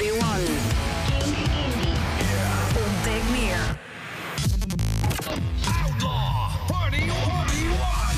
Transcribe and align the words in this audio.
41. 0.00 0.18
Ontdek 2.86 3.22
meer. 3.30 3.78
Outlaw 5.84 6.50
41. 6.92 8.12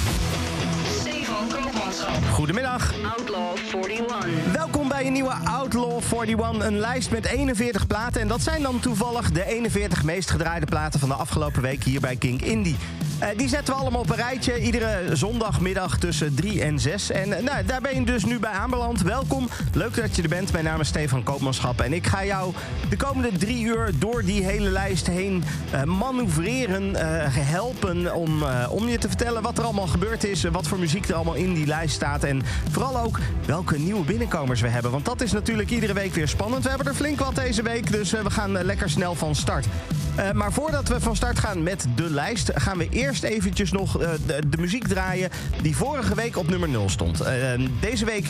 Stefan 1.00 1.48
Koopmanschap. 1.48 2.24
Goedemiddag. 2.32 2.94
Outlaw 3.16 3.56
41. 3.88 4.52
Welkom 4.52 4.88
bij 4.88 5.06
een 5.06 5.12
nieuwe 5.12 5.34
Outlaw 5.44 6.02
41, 6.12 6.66
een 6.66 6.78
lijst 6.78 7.10
met 7.10 7.26
41 7.26 7.86
platen. 7.86 8.20
En 8.20 8.28
dat 8.28 8.40
zijn 8.42 8.62
dan 8.62 8.80
toevallig 8.80 9.30
de 9.30 9.46
41 9.46 10.04
meest 10.04 10.30
gedraaide 10.30 10.66
platen 10.66 11.00
van 11.00 11.08
de 11.08 11.14
afgelopen 11.14 11.62
week 11.62 11.84
hier 11.84 12.00
bij 12.00 12.16
Kink 12.16 12.40
Indie. 12.40 12.76
Eh, 13.22 13.28
die 13.36 13.48
zetten 13.48 13.74
we 13.74 13.80
allemaal 13.80 14.00
op 14.00 14.10
een 14.10 14.16
rijtje, 14.16 14.60
iedere 14.60 15.16
zondagmiddag 15.16 15.98
tussen 15.98 16.34
3 16.34 16.62
en 16.62 16.78
6. 16.78 17.10
En 17.10 17.32
eh, 17.32 17.42
nou, 17.42 17.64
daar 17.64 17.80
ben 17.80 17.94
je 17.94 18.04
dus 18.04 18.24
nu 18.24 18.38
bij 18.38 18.50
aanbeland. 18.50 19.02
Welkom, 19.02 19.48
leuk 19.72 19.96
dat 19.96 20.16
je 20.16 20.22
er 20.22 20.28
bent. 20.28 20.52
Mijn 20.52 20.64
naam 20.64 20.80
is 20.80 20.88
Stefan 20.88 21.22
Koopmanschap 21.22 21.80
en 21.80 21.92
ik 21.92 22.06
ga 22.06 22.24
jou 22.24 22.52
de 22.88 22.96
komende 22.96 23.38
drie 23.38 23.64
uur 23.64 23.90
door 23.98 24.24
die 24.24 24.44
hele 24.44 24.68
lijst 24.68 25.06
heen 25.06 25.44
eh, 25.70 25.82
manoeuvreren, 25.82 26.94
helpen 27.30 28.14
om, 28.14 28.42
om 28.70 28.88
je 28.88 28.98
te 28.98 29.08
vertellen 29.08 29.42
wat 29.42 29.58
er 29.58 29.64
allemaal 29.64 29.86
gebeurd 29.86 30.24
is, 30.24 30.42
wat 30.42 30.68
voor 30.68 30.78
muziek 30.78 31.08
er 31.08 31.14
allemaal 31.14 31.34
in 31.34 31.54
die 31.54 31.66
lijst 31.66 31.94
staat 31.94 32.24
en 32.24 32.42
vooral 32.70 32.98
ook 32.98 33.18
welke 33.46 33.78
nieuwe 33.78 34.04
binnenkomers 34.04 34.60
we 34.60 34.68
hebben. 34.68 34.90
Want 34.90 35.04
dat 35.04 35.20
is 35.20 35.32
natuurlijk 35.32 35.70
iedere 35.70 35.92
week 35.92 36.14
weer 36.14 36.28
spannend. 36.28 36.62
We 36.62 36.68
hebben 36.68 36.86
er 36.86 36.94
flink 36.94 37.18
wat 37.18 37.34
deze 37.34 37.62
week, 37.62 37.92
dus 37.92 38.10
we 38.10 38.30
gaan 38.30 38.62
lekker 38.64 38.90
snel 38.90 39.14
van 39.14 39.34
start. 39.34 39.66
Eh, 40.14 40.30
maar 40.30 40.52
voordat 40.52 40.88
we 40.88 41.00
van 41.00 41.16
start 41.16 41.38
gaan 41.38 41.62
met 41.62 41.86
de 41.94 42.10
lijst, 42.10 42.50
gaan 42.54 42.78
we 42.78 42.88
eerst 42.90 43.22
eventjes 43.22 43.72
nog 43.72 44.00
eh, 44.00 44.10
de, 44.26 44.56
muziek 44.58 44.88
draaien 44.88 45.30
die 45.62 45.76
vorige 45.76 46.14
week 46.14 46.36
op 46.36 46.48
nummer 46.48 46.68
0 46.68 46.88
stond. 46.88 47.20
Eh, 47.20 47.34
deze 47.80 48.04
week 48.04 48.26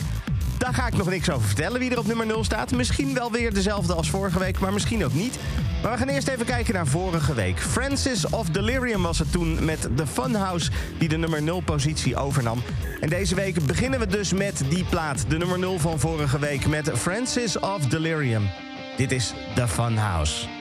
daar 0.57 0.73
ga 0.73 0.87
ik 0.87 0.97
nog 0.97 1.09
niks 1.09 1.29
over 1.29 1.47
vertellen 1.47 1.79
wie 1.79 1.91
er 1.91 1.99
op 1.99 2.07
nummer 2.07 2.25
0 2.25 2.43
staat. 2.43 2.71
Misschien 2.71 3.13
wel 3.13 3.31
weer 3.31 3.53
dezelfde 3.53 3.93
als 3.93 4.09
vorige 4.09 4.39
week, 4.39 4.59
maar 4.59 4.73
misschien 4.73 5.05
ook 5.05 5.13
niet. 5.13 5.37
Maar 5.81 5.91
we 5.91 5.97
gaan 5.97 6.07
eerst 6.07 6.27
even 6.27 6.45
kijken 6.45 6.73
naar 6.73 6.87
vorige 6.87 7.33
week. 7.33 7.59
Francis 7.59 8.29
of 8.29 8.49
Delirium 8.49 9.01
was 9.01 9.19
het 9.19 9.31
toen 9.31 9.65
met 9.65 9.87
The 9.95 10.07
Funhouse 10.07 10.71
die 10.99 11.09
de 11.09 11.17
nummer 11.17 11.43
0 11.43 11.61
positie 11.61 12.15
overnam. 12.15 12.61
En 12.99 13.09
deze 13.09 13.35
week 13.35 13.65
beginnen 13.65 13.99
we 13.99 14.07
dus 14.07 14.33
met 14.33 14.63
die 14.69 14.83
plaat, 14.83 15.25
de 15.27 15.37
nummer 15.37 15.59
0 15.59 15.79
van 15.79 15.99
vorige 15.99 16.39
week, 16.39 16.67
met 16.67 16.91
Francis 16.93 17.59
of 17.59 17.87
Delirium. 17.87 18.49
Dit 18.97 19.11
is 19.11 19.33
The 19.55 19.67
Funhouse. 19.67 20.52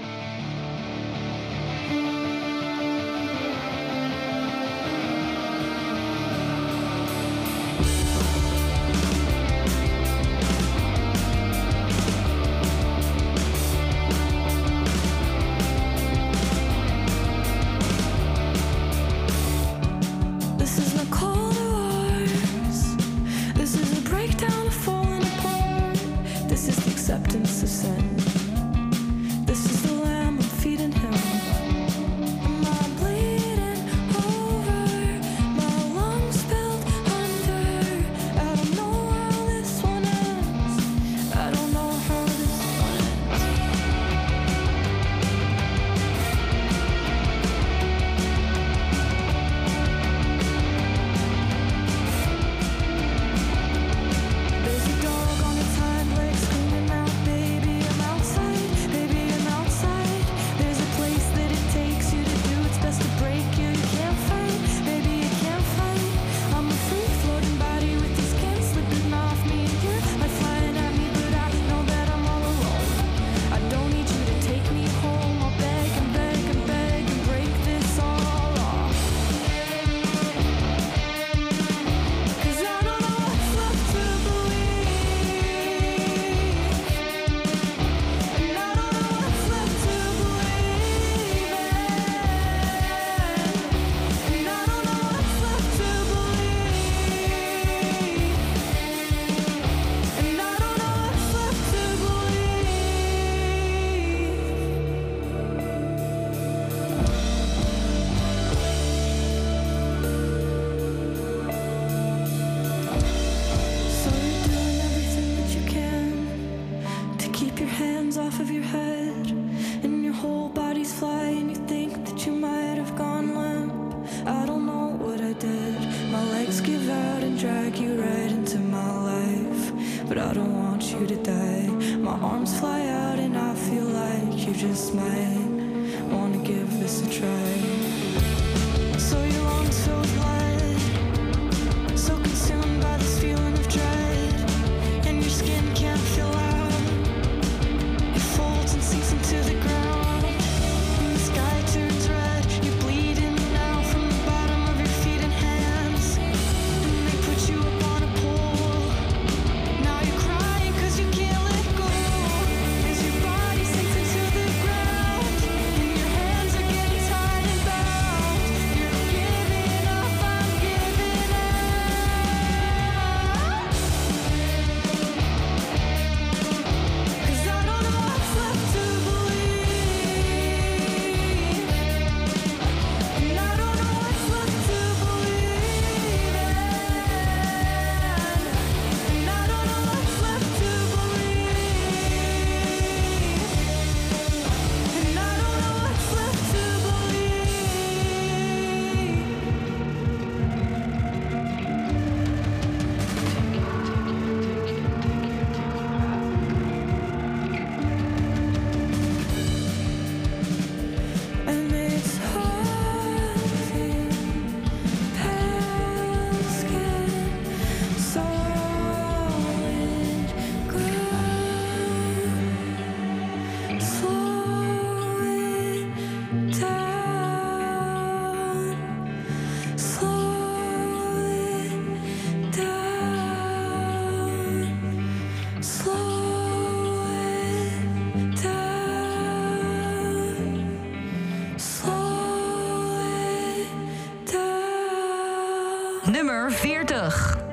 Nummer 246.13 246.51
40. 246.51 247.52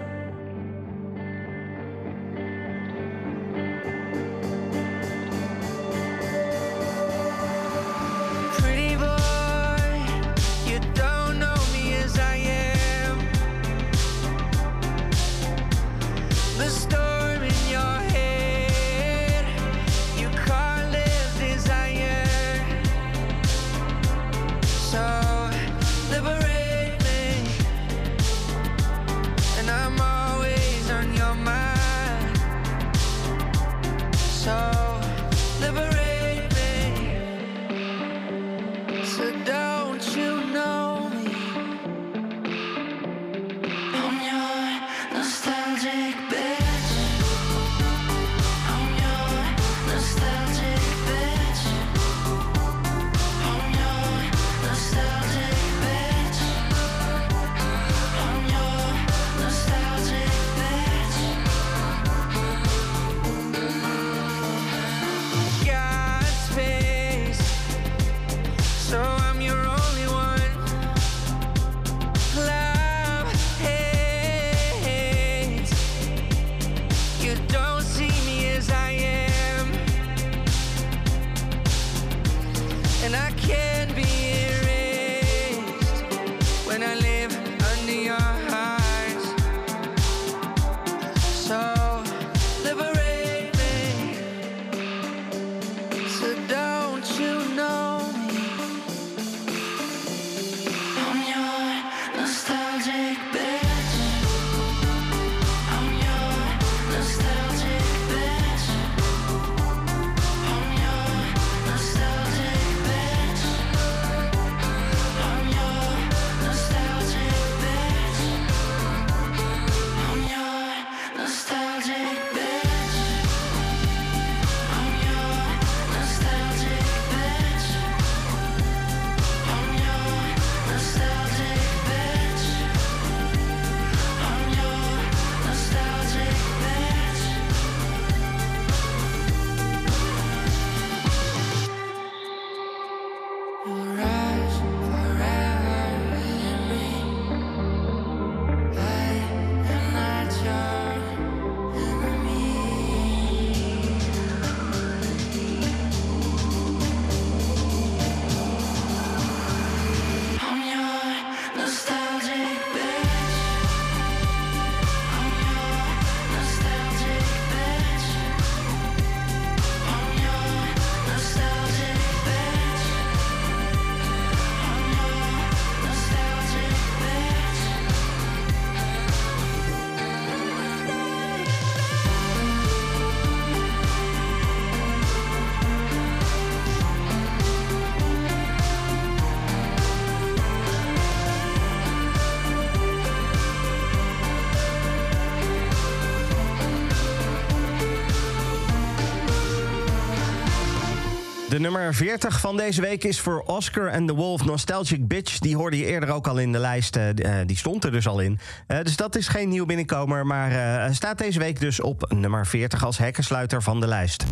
De 201.60 201.66
nummer 201.66 201.94
40 201.96 202.40
van 202.40 202.58
deze 202.58 202.82
week 202.82 203.04
is 203.04 203.20
voor 203.20 203.42
Oscar 203.42 203.92
and 203.92 204.08
the 204.08 204.14
Wolf 204.14 204.46
Nostalgic 204.46 205.08
Bitch. 205.08 205.40
Die 205.40 205.56
hoorde 205.56 205.78
je 205.78 205.86
eerder 205.86 206.10
ook 206.10 206.28
al 206.28 206.38
in 206.38 206.52
de 206.52 206.60
lijst. 206.60 206.96
eh, 206.96 207.10
eh, 207.10 207.48
die 207.48 207.58
stond 207.58 207.84
er 207.84 207.92
dus 207.92 208.08
al 208.08 208.20
in. 208.20 208.40
Eh, 208.68 208.78
dus 208.84 208.96
dat 208.96 209.16
is 209.16 209.28
geen 209.28 209.50
nieuw 209.50 209.66
binnenkomer. 209.66 210.26
Maar 210.26 210.52
eh, 210.86 210.94
staat 210.94 211.18
deze 211.18 211.40
week 211.40 211.60
dus 211.60 211.82
op 211.82 212.12
nummer 212.16 212.48
40 212.48 212.86
als 212.86 212.98
hekkensluiter 212.98 213.62
van 213.62 213.80
de 213.80 213.88
lijst. 213.88 214.24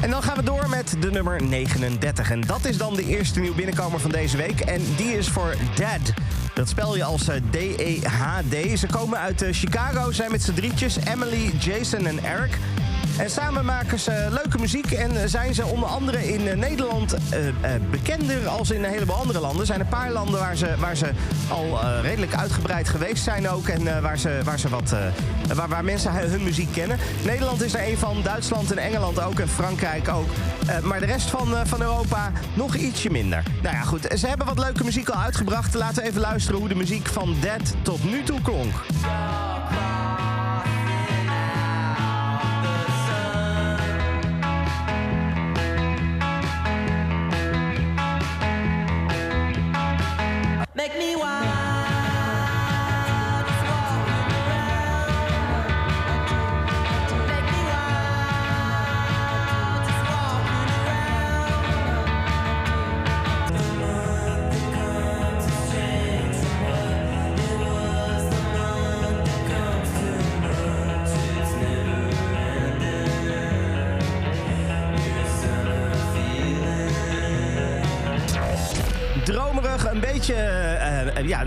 En 0.00 0.10
dan 0.10 0.22
gaan 0.22 0.36
we 0.36 0.42
door 0.42 0.68
met 0.68 0.96
de 1.00 1.10
nummer 1.10 1.42
39. 1.42 2.30
En 2.30 2.40
dat 2.40 2.64
is 2.64 2.76
dan 2.76 2.94
de 2.94 3.06
eerste 3.06 3.40
nieuw 3.40 3.54
binnenkomer 3.54 4.00
van 4.00 4.10
deze 4.10 4.36
week. 4.36 4.60
En 4.60 4.80
die 4.96 5.16
is 5.18 5.28
voor 5.28 5.54
Dad. 5.76 6.12
Dat 6.54 6.68
spel 6.68 6.96
je 6.96 7.04
als 7.04 7.28
eh, 7.28 7.36
D-E-H-D. 7.50 8.78
Ze 8.78 8.86
komen 8.86 9.18
uit 9.18 9.42
eh, 9.42 9.52
Chicago, 9.52 10.12
zijn 10.12 10.30
met 10.30 10.42
z'n 10.42 10.52
drietjes. 10.52 10.96
Emily, 10.96 11.52
Jason 11.58 12.06
en 12.06 12.24
Eric. 12.24 12.58
En 13.18 13.30
samen 13.30 13.64
maken 13.64 13.98
ze 13.98 14.28
leuke 14.30 14.58
muziek 14.58 14.92
en 14.92 15.28
zijn 15.28 15.54
ze 15.54 15.64
onder 15.64 15.88
andere 15.88 16.32
in 16.32 16.48
eh, 16.48 16.56
Nederland 16.56 17.14
eh, 17.14 17.48
eh, 17.48 17.54
bekender 17.90 18.48
als 18.48 18.70
in 18.70 18.84
een 18.84 18.90
heleboel 18.90 19.14
andere 19.14 19.40
landen. 19.40 19.60
Er 19.60 19.66
zijn 19.66 19.80
een 19.80 19.88
paar 19.88 20.10
landen 20.10 20.40
waar 20.40 20.56
ze, 20.56 20.74
waar 20.78 20.96
ze 20.96 21.10
al 21.48 21.80
redelijk 22.02 22.34
uitgebreid 22.34 22.88
geweest 22.88 23.22
zijn 23.24 23.48
ook. 23.48 23.68
En 23.68 24.02
waar, 24.02 24.18
ze, 24.18 24.40
waar, 24.44 24.58
ze 24.58 24.68
wat, 24.68 24.94
waar, 25.54 25.68
waar 25.68 25.84
mensen 25.84 26.12
hun 26.12 26.42
muziek 26.42 26.72
kennen. 26.72 26.98
Nederland 27.24 27.62
is 27.62 27.74
er 27.74 27.88
een 27.88 27.98
van, 27.98 28.22
Duitsland 28.22 28.70
en 28.70 28.78
Engeland 28.78 29.22
ook 29.22 29.38
en 29.38 29.48
Frankrijk 29.48 30.08
ook. 30.08 30.28
Maar 30.82 31.00
de 31.00 31.06
rest 31.06 31.30
van, 31.30 31.66
van 31.66 31.80
Europa 31.80 32.32
nog 32.54 32.74
ietsje 32.74 33.10
minder. 33.10 33.42
Nou 33.62 33.74
ja, 33.74 33.82
goed. 33.82 34.06
Ze 34.18 34.26
hebben 34.26 34.46
wat 34.46 34.58
leuke 34.58 34.84
muziek 34.84 35.08
al 35.08 35.20
uitgebracht. 35.20 35.74
Laten 35.74 36.02
we 36.02 36.08
even 36.08 36.20
luisteren 36.20 36.58
hoe 36.60 36.68
de 36.68 36.74
muziek 36.74 37.06
van 37.06 37.36
Dead 37.40 37.74
tot 37.82 38.04
nu 38.04 38.22
toe 38.22 38.40
klonk. 38.42 38.74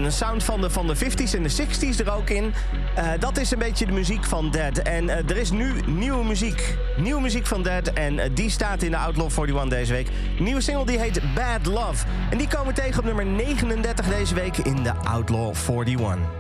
Een 0.08 0.14
sound 0.14 0.44
van 0.44 0.62
de, 0.62 0.70
van 0.70 0.88
de 0.88 0.96
50s 0.96 1.34
en 1.36 1.44
de 1.44 1.66
60s 1.66 2.06
er 2.06 2.14
ook 2.14 2.30
in. 2.30 2.54
Eh, 2.96 3.10
dat 3.20 3.38
is 3.38 3.52
een 3.52 3.60
beetje 3.60 3.86
de 3.86 3.92
muziek 3.92 4.24
van 4.24 4.52
Dead. 4.52 4.78
En 4.78 5.10
eh, 5.10 5.30
er 5.30 5.38
is 5.38 5.52
nu 5.52 5.74
nieuwe 5.86 6.26
muziek. 6.26 6.78
Nieuwe 6.98 7.22
muziek 7.22 7.46
van 7.46 7.64
Dead. 7.64 7.88
En 7.88 8.20
eh, 8.20 8.30
die 8.34 8.50
staat 8.50 8.82
in 8.82 8.92
de 8.92 8.98
Outlaw 8.98 9.30
41 9.32 9.70
deze 9.70 9.94
week. 9.94 10.08
Nieuwe 10.40 10.62
single 10.62 10.86
die 10.86 11.00
heet 11.00 11.22
Bad 11.36 11.66
Love. 11.66 12.06
En 12.30 12.38
die 12.38 12.48
komen 12.48 12.74
tegen 12.74 13.00
op 13.00 13.06
nummer 13.06 13.26
39 13.26 14.08
deze 14.08 14.36
week 14.36 14.58
in 14.58 14.84
de 14.84 14.94
Outlaw 14.94 15.54
41. 15.70 16.37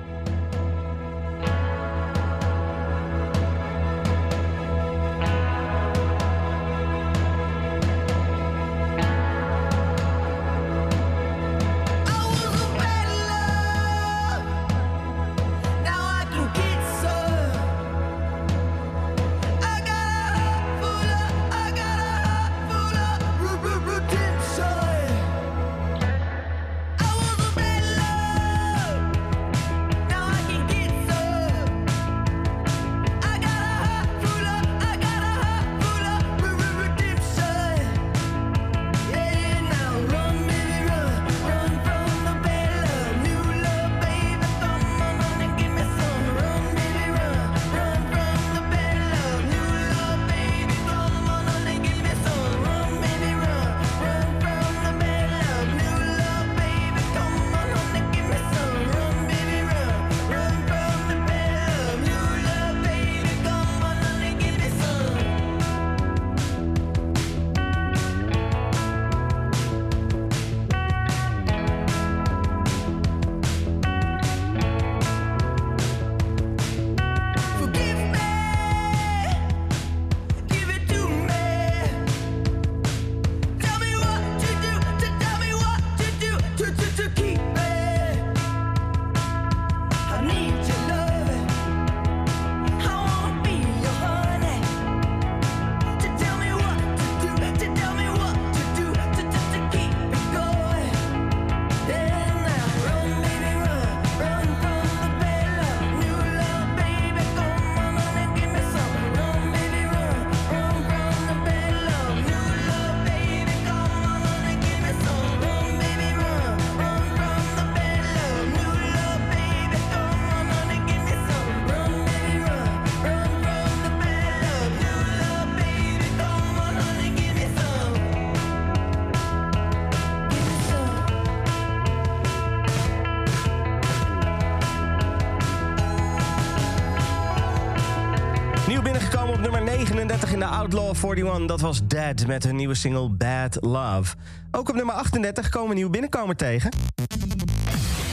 41. 141.01 141.47
Dat 141.47 141.61
was 141.61 141.79
Dead 141.87 142.27
met 142.27 142.43
hun 142.43 142.55
nieuwe 142.55 142.75
single 142.75 143.09
Bad 143.09 143.57
Love. 143.61 144.15
Ook 144.51 144.69
op 144.69 144.75
nummer 144.75 144.95
38 144.95 145.49
komen 145.49 145.69
we 145.69 145.75
nieuw 145.75 145.89
binnenkomer 145.89 146.35
tegen. 146.35 146.71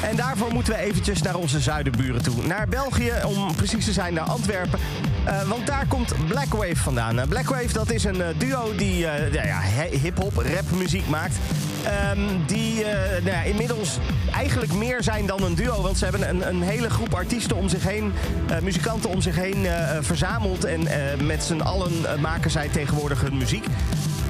En 0.02 0.16
daarvoor 0.16 0.52
moeten 0.52 0.72
we 0.72 0.78
eventjes 0.78 1.22
naar 1.22 1.34
onze 1.34 1.60
zuidenburen 1.60 2.22
toe. 2.22 2.46
Naar 2.46 2.68
België, 2.68 3.12
om 3.24 3.54
precies 3.54 3.84
te 3.84 3.92
zijn, 3.92 4.14
naar 4.14 4.24
Antwerpen. 4.24 4.78
Eh, 5.24 5.48
want 5.48 5.66
daar 5.66 5.86
komt 5.86 6.14
Blackwave 6.28 6.76
vandaan. 6.76 7.18
Uh, 7.18 7.24
Blackwave, 7.28 7.72
dat 7.72 7.90
is 7.90 8.04
een 8.04 8.22
eh, 8.22 8.28
duo 8.38 8.74
die 8.76 9.06
eh, 9.06 9.32
ja, 9.32 9.60
hip-hop, 9.90 10.36
rapmuziek 10.36 11.08
maakt. 11.08 11.36
Ehm, 11.84 12.18
die 12.46 12.84
eh, 12.84 13.22
nou 13.24 13.36
ja, 13.36 13.42
inmiddels 13.42 13.98
eigenlijk 14.44 14.72
meer 14.72 15.02
zijn 15.02 15.26
dan 15.26 15.42
een 15.42 15.54
duo. 15.54 15.82
Want 15.82 15.98
ze 15.98 16.04
hebben 16.04 16.28
een, 16.28 16.48
een 16.48 16.62
hele 16.62 16.90
groep 16.90 17.14
artiesten 17.14 17.56
om 17.56 17.68
zich 17.68 17.84
heen, 17.84 18.12
eh, 18.48 18.58
muzikanten 18.58 19.10
om 19.10 19.20
zich 19.20 19.36
heen 19.36 19.66
eh, 19.66 19.96
verzameld. 20.00 20.64
En 20.64 20.86
eh, 20.86 21.20
met 21.20 21.44
z'n 21.44 21.60
allen 21.60 21.92
eh, 22.04 22.18
maken 22.18 22.50
zij 22.50 22.68
tegenwoordig 22.68 23.20
hun 23.20 23.36
muziek. 23.36 23.66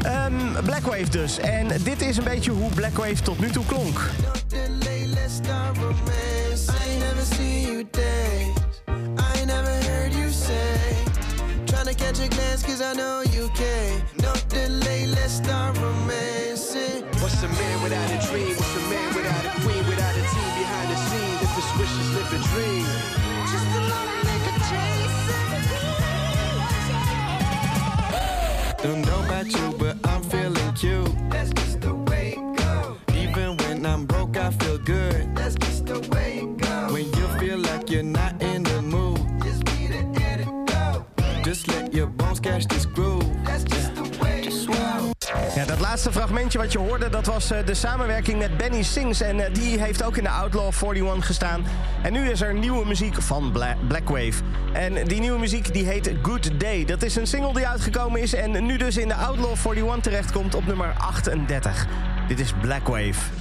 Ehm, 0.03 0.65
Blackwave 0.65 1.11
dus. 1.11 1.39
En 1.39 1.69
dit 1.83 2.03
is 2.03 2.17
een 2.17 2.25
beetje 2.25 2.51
hoe 2.51 2.71
Blackwave 2.75 3.23
tot 3.23 3.41
nu 3.41 3.51
toe 3.51 3.67
klonk. 3.67 4.01
Eh, 47.51 47.67
de 47.67 47.75
samenwerking 47.75 48.39
met 48.39 48.57
Benny 48.57 48.83
Sings. 48.83 49.21
En 49.21 49.41
eh, 49.41 49.55
die 49.55 49.81
heeft 49.81 50.03
ook 50.03 50.17
in 50.17 50.23
de 50.23 50.31
Outlaw 50.31 50.73
41 50.83 51.27
gestaan. 51.27 51.65
En 52.03 52.13
nu 52.13 52.31
is 52.31 52.41
er 52.41 52.55
nieuwe 52.55 52.87
muziek 52.87 53.23
van 53.23 53.53
Bla 53.53 53.77
Blackwave. 53.89 54.43
En 54.73 55.07
die 55.07 55.21
nieuwe 55.21 55.39
muziek 55.39 55.73
die 55.73 55.85
heet 55.85 56.11
Good 56.23 56.61
Day. 56.61 56.85
Dat 56.85 57.03
is 57.03 57.17
een 57.17 57.27
single 57.27 57.55
die 57.55 57.67
uitgekomen 57.67 58.21
is 58.21 58.35
en 58.35 58.67
nu 58.67 58.77
dus 58.77 58.97
in 58.97 59.09
de 59.09 59.15
Outlaw 59.15 59.57
41 59.65 60.01
terechtkomt 60.01 60.55
op 60.55 60.67
nummer 60.67 60.95
38. 60.99 61.87
Dit 62.29 62.41
is 62.41 62.53
Blackwave. 62.61 63.34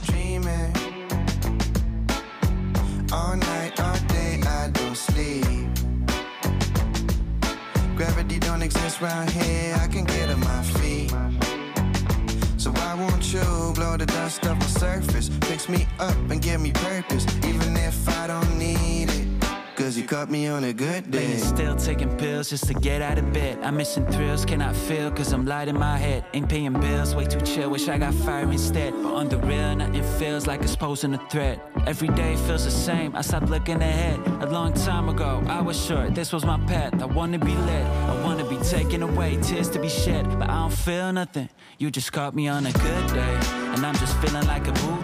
To 22.73 22.79
get 22.79 23.01
out 23.01 23.17
of 23.17 23.31
bed. 23.33 23.59
I'm 23.63 23.77
missing 23.77 24.05
thrills, 24.07 24.45
cannot 24.45 24.75
feel 24.75 25.11
cause 25.11 25.31
I'm 25.33 25.45
light 25.45 25.67
in 25.67 25.77
my 25.77 25.97
head. 25.97 26.25
Ain't 26.33 26.49
paying 26.49 26.73
bills, 26.73 27.15
way 27.15 27.25
too 27.25 27.41
chill, 27.41 27.69
wish 27.69 27.87
I 27.87 27.97
got 27.97 28.13
fire 28.13 28.49
instead. 28.51 28.93
But 29.03 29.13
on 29.13 29.29
the 29.29 29.37
real, 29.37 29.75
nothing 29.75 30.03
feels 30.19 30.47
like 30.47 30.61
it's 30.61 30.75
posing 30.75 31.13
a 31.13 31.29
threat. 31.29 31.59
Every 31.85 32.07
day 32.09 32.35
feels 32.47 32.65
the 32.65 32.71
same, 32.71 33.15
I 33.15 33.21
stopped 33.21 33.49
looking 33.49 33.81
ahead. 33.81 34.19
A 34.41 34.49
long 34.49 34.73
time 34.73 35.09
ago, 35.09 35.43
I 35.47 35.61
was 35.61 35.83
sure 35.83 36.09
this 36.09 36.33
was 36.33 36.45
my 36.45 36.59
path. 36.65 37.01
I 37.01 37.05
wanna 37.05 37.39
be 37.39 37.55
lit, 37.55 37.85
I 38.11 38.23
wanna 38.23 38.47
be 38.49 38.57
taken 38.57 39.03
away, 39.03 39.37
tears 39.41 39.69
to 39.69 39.79
be 39.79 39.89
shed. 39.89 40.23
But 40.39 40.49
I 40.49 40.61
don't 40.61 40.73
feel 40.73 41.11
nothing, 41.13 41.49
you 41.77 41.91
just 41.91 42.11
caught 42.11 42.33
me 42.35 42.47
on 42.47 42.65
a 42.65 42.71
good 42.71 43.07
day. 43.07 43.39
And 43.73 43.85
I'm 43.85 43.95
just 43.95 44.15
feeling 44.17 44.47
like 44.47 44.67
a 44.67 44.71
bootleg 44.71 45.02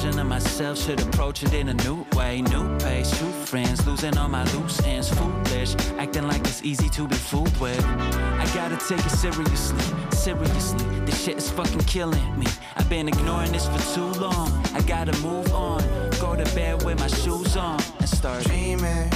version 0.00 0.18
of 0.18 0.26
myself. 0.26 0.78
Should 0.78 1.00
approach 1.00 1.42
it 1.42 1.52
in 1.52 1.68
a 1.68 1.74
new 1.74 2.06
way, 2.14 2.42
new 2.42 2.78
pace, 2.78 3.16
true 3.18 3.30
friends, 3.30 3.86
losing 3.86 4.16
all 4.16 4.28
my 4.28 4.44
loose 4.52 4.82
ends, 4.84 5.08
foolish, 5.10 5.74
acting 5.98 6.26
like 6.26 6.40
it's 6.40 6.62
easy 6.62 6.88
to 6.90 7.06
be 7.06 7.16
fooled 7.16 7.56
with. 7.60 7.84
I 7.84 8.46
gotta 8.54 8.76
take 8.76 9.04
it 9.04 9.10
seriously, 9.10 9.84
seriously. 10.10 10.84
This 11.04 11.22
shit 11.22 11.36
is 11.36 11.50
fucking 11.50 11.80
killing 11.80 12.38
me. 12.38 12.46
I've 12.76 12.88
been 12.88 13.08
ignoring 13.08 13.52
this 13.52 13.66
for 13.66 13.94
too 13.94 14.20
long. 14.20 14.48
I 14.74 14.80
gotta 14.86 15.16
move 15.18 15.52
on, 15.52 15.82
go 16.20 16.34
to 16.34 16.44
bed 16.54 16.82
with 16.84 16.98
my 16.98 17.08
shoes 17.08 17.56
on, 17.56 17.80
and 17.98 18.08
start 18.08 18.44
dreaming. 18.44 19.10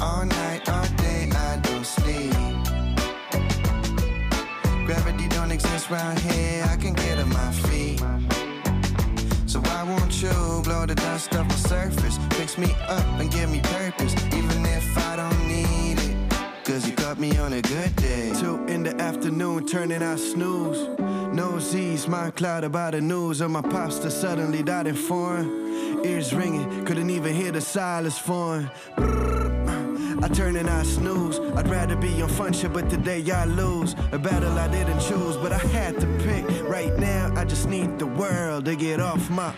All 0.00 0.26
night, 0.26 0.68
all 0.68 0.86
day, 0.96 1.30
I 1.32 1.58
don't 1.62 1.86
sleep. 1.86 2.34
Gravity 4.86 5.28
don't 5.28 5.52
exist 5.52 5.90
round 5.90 6.18
here, 6.18 6.64
I 6.68 6.76
can 6.76 6.94
you 10.22 10.62
blow 10.62 10.86
the 10.86 10.94
dust 10.94 11.34
off 11.34 11.48
my 11.48 11.54
surface? 11.54 12.18
Fix 12.32 12.56
me 12.56 12.74
up 12.88 13.04
and 13.20 13.30
give 13.30 13.50
me 13.50 13.60
purpose, 13.60 14.14
even 14.32 14.64
if 14.64 14.96
I 14.96 15.16
don't 15.16 15.48
need 15.48 15.98
it. 15.98 16.16
Cause 16.64 16.88
you 16.88 16.94
caught 16.94 17.18
me 17.18 17.36
on 17.38 17.52
a 17.52 17.62
good 17.62 17.94
day. 17.96 18.32
Two 18.38 18.64
in 18.66 18.84
the 18.84 18.94
afternoon, 19.00 19.66
turning 19.66 20.02
out 20.02 20.20
snooze. 20.20 20.88
No 21.34 21.58
Z's, 21.58 22.06
mind 22.06 22.36
cloud 22.36 22.62
about 22.62 22.92
the 22.92 23.00
news 23.00 23.40
of 23.40 23.50
my 23.50 23.62
pops 23.62 23.96
suddenly 24.14 24.62
died 24.62 24.86
in 24.86 24.94
foreign. 24.94 26.04
Ears 26.04 26.32
ringing, 26.32 26.84
couldn't 26.84 27.10
even 27.10 27.34
hear 27.34 27.50
the 27.50 27.60
silence 27.60 28.18
form. 28.18 28.70
I 28.96 30.28
turn 30.28 30.54
and 30.56 30.70
I 30.70 30.84
snooze. 30.84 31.40
I'd 31.56 31.68
rather 31.68 31.96
be 31.96 32.22
on 32.22 32.28
fun 32.28 32.52
shit, 32.52 32.72
but 32.72 32.88
today 32.88 33.28
I 33.30 33.44
lose. 33.44 33.96
A 34.12 34.18
battle 34.18 34.56
I 34.56 34.68
didn't 34.68 35.00
choose, 35.00 35.36
but 35.36 35.50
I 35.52 35.58
had 35.58 35.98
to 36.00 36.06
pick. 36.18 36.44
Right 36.68 36.96
now, 36.96 37.32
I 37.34 37.44
just 37.44 37.68
need 37.68 37.98
the 37.98 38.06
world 38.06 38.66
to 38.66 38.76
get 38.76 39.00
off 39.00 39.28
my. 39.30 39.52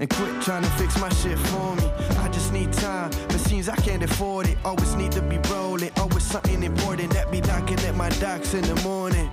And 0.00 0.08
quit 0.08 0.42
trying 0.42 0.62
to 0.62 0.70
fix 0.70 0.98
my 1.00 1.08
shit 1.10 1.38
for 1.38 1.76
me. 1.76 1.84
I 2.18 2.28
just 2.28 2.52
need 2.52 2.72
time, 2.72 3.10
but 3.28 3.40
seems 3.40 3.68
I 3.68 3.76
can't 3.76 4.02
afford 4.02 4.48
it. 4.48 4.56
Always 4.64 4.94
need 4.94 5.12
to 5.12 5.22
be 5.22 5.38
rolling, 5.50 5.90
always 5.96 6.22
something 6.22 6.62
important 6.62 7.12
that 7.12 7.30
be 7.30 7.40
knocking 7.40 7.78
at 7.80 7.94
my 7.94 8.08
docks 8.20 8.54
in 8.54 8.62
the 8.62 8.74
morning. 8.82 9.30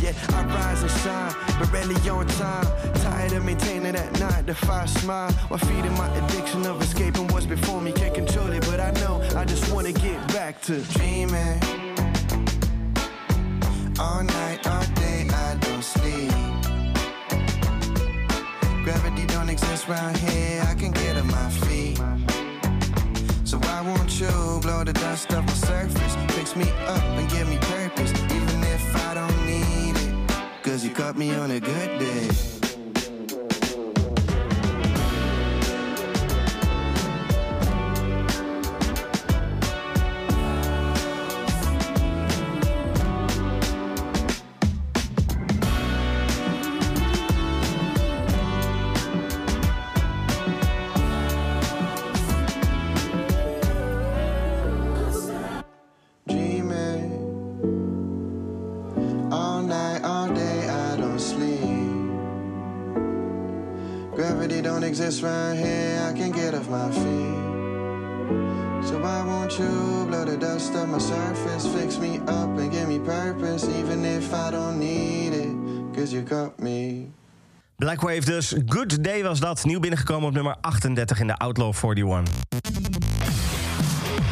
Yeah, 0.00 0.12
I 0.30 0.44
rise 0.44 0.82
and 0.82 0.90
shine, 1.02 1.34
but 1.58 1.70
rarely 1.72 1.94
on 2.08 2.26
time. 2.26 2.66
Tired 3.02 3.32
of 3.32 3.44
maintaining 3.44 3.92
that 3.92 4.18
nine 4.18 4.46
to 4.46 4.54
five 4.54 4.88
smile 4.88 5.30
while 5.48 5.58
feeding 5.58 5.92
my 5.92 6.08
addiction 6.16 6.64
of 6.66 6.80
escaping 6.80 7.28
what's 7.28 7.46
before 7.46 7.82
me. 7.82 7.92
Can't 7.92 8.14
control 8.14 8.50
it, 8.50 8.62
but 8.62 8.80
I 8.80 8.92
know 8.92 9.22
I 9.36 9.44
just 9.44 9.70
wanna 9.72 9.92
get 9.92 10.26
back 10.28 10.62
to 10.62 10.80
dreaming. 10.94 11.60
All 13.98 14.22
night, 14.22 14.66
all 14.66 14.86
day, 14.94 15.28
I 15.30 15.56
don't 15.60 15.84
sleep. 15.84 16.49
Round 19.90 20.16
here, 20.18 20.62
I 20.68 20.74
can 20.74 20.92
get 20.92 21.16
on 21.16 21.26
my 21.26 21.50
feet. 21.64 21.98
So 23.44 23.58
why 23.58 23.80
won't 23.80 24.20
you 24.20 24.30
blow 24.62 24.84
the 24.84 24.92
dust 24.92 25.32
off 25.34 25.44
my 25.44 25.52
surface? 25.52 26.14
Fix 26.36 26.54
me 26.54 26.70
up 26.86 27.02
and 27.18 27.28
give 27.28 27.48
me 27.48 27.58
purpose, 27.58 28.12
even 28.36 28.62
if 28.74 28.96
I 29.08 29.14
don't 29.14 29.46
need 29.46 29.96
it. 29.96 30.62
Cause 30.62 30.84
you 30.84 30.90
caught 30.90 31.16
me 31.16 31.34
on 31.34 31.50
a 31.50 31.58
good 31.58 31.98
day. 31.98 32.49
Exist 65.10 65.24
round 65.24 65.58
here, 65.58 66.08
I 66.08 66.12
can 66.12 66.30
get 66.30 66.54
off 66.54 66.68
my 66.68 66.88
feet. 66.92 67.34
So 68.86 69.00
why 69.00 69.24
won't 69.26 69.58
you 69.58 70.06
blow 70.06 70.24
the 70.24 70.36
dust 70.36 70.72
off 70.76 70.86
my 70.86 71.00
surface? 71.00 71.66
Fix 71.66 71.98
me 71.98 72.20
up 72.28 72.58
and 72.58 72.70
give 72.70 72.86
me 72.86 73.00
purpose, 73.00 73.66
even 73.78 74.04
if 74.04 74.32
I 74.32 74.52
don't 74.52 74.78
need 74.78 75.32
it. 75.32 75.52
Cause 75.96 76.12
you 76.12 76.22
got 76.22 76.60
me. 76.60 77.10
Blackwave 77.76 78.24
dus. 78.24 78.54
Good 78.66 79.04
Day 79.04 79.22
was 79.22 79.40
dat. 79.40 79.64
Nieuw 79.64 79.80
binnengekomen 79.80 80.28
op 80.28 80.34
nummer 80.34 80.56
38 80.60 81.20
in 81.20 81.26
de 81.26 81.36
Outlaw 81.36 81.74
41. 81.74 82.89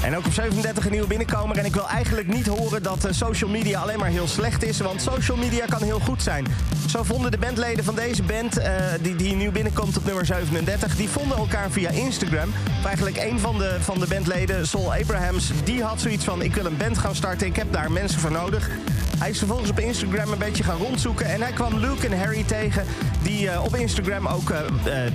En 0.09 0.17
ook 0.17 0.27
op 0.27 0.33
37 0.33 0.85
een 0.85 0.91
nieuwe 0.91 1.07
binnenkomer. 1.07 1.57
En 1.57 1.65
ik 1.65 1.75
wil 1.75 1.89
eigenlijk 1.89 2.27
niet 2.27 2.47
horen 2.47 2.83
dat 2.83 3.05
eh, 3.05 3.13
social 3.13 3.51
media 3.51 3.81
alleen 3.81 3.99
maar 3.99 4.09
heel 4.09 4.27
slecht 4.27 4.63
is. 4.63 4.81
Want 4.81 5.03
social 5.03 5.37
media 5.37 5.65
kan 5.65 5.83
heel 5.83 5.99
goed 5.99 6.23
zijn. 6.23 6.47
Zo 6.87 7.03
vonden 7.03 7.31
de 7.31 7.39
bandleden 7.39 7.85
van 7.85 7.95
deze 7.95 8.23
band, 8.23 8.59
eh, 8.59 8.73
die, 9.01 9.17
die 9.17 9.35
nieuw 9.35 9.53
binnenkomt 9.53 9.97
op 9.97 10.05
nummer 10.05 10.27
37... 10.27 10.97
die 10.97 11.09
vonden 11.09 11.37
elkaar 11.37 11.71
via 11.71 11.91
Instagram. 11.91 12.53
Eigenlijk 12.85 13.17
een 13.17 13.39
van 13.39 13.59
de, 13.59 13.77
van 13.81 13.99
de 13.99 14.07
bandleden, 14.07 14.67
Sol 14.67 14.95
Abrahams... 14.95 15.51
die 15.65 15.83
had 15.83 16.01
zoiets 16.01 16.25
van, 16.25 16.43
ik 16.43 16.55
wil 16.55 16.65
een 16.65 16.77
band 16.77 16.99
gaan 16.99 17.15
starten. 17.15 17.47
Ik 17.47 17.57
heb 17.57 17.73
daar 17.73 17.93
mensen 17.93 18.21
voor 18.21 18.33
nodig. 18.33 18.71
Hij 19.19 19.31
is 19.31 19.39
vervolgens 19.39 19.71
op 19.71 19.79
Instagram 19.79 20.33
een 20.33 20.39
beetje 20.39 20.63
gaan 20.63 20.79
rondzoeken. 20.79 21.27
En 21.27 21.41
hij 21.41 21.53
kwam 21.53 21.79
Luke 21.79 22.07
en 22.07 22.19
Harry 22.19 22.45
tegen. 22.45 22.85
Die 23.23 23.51
eh, 23.51 23.65
op 23.65 23.77
Instagram 23.77 24.27
ook 24.27 24.53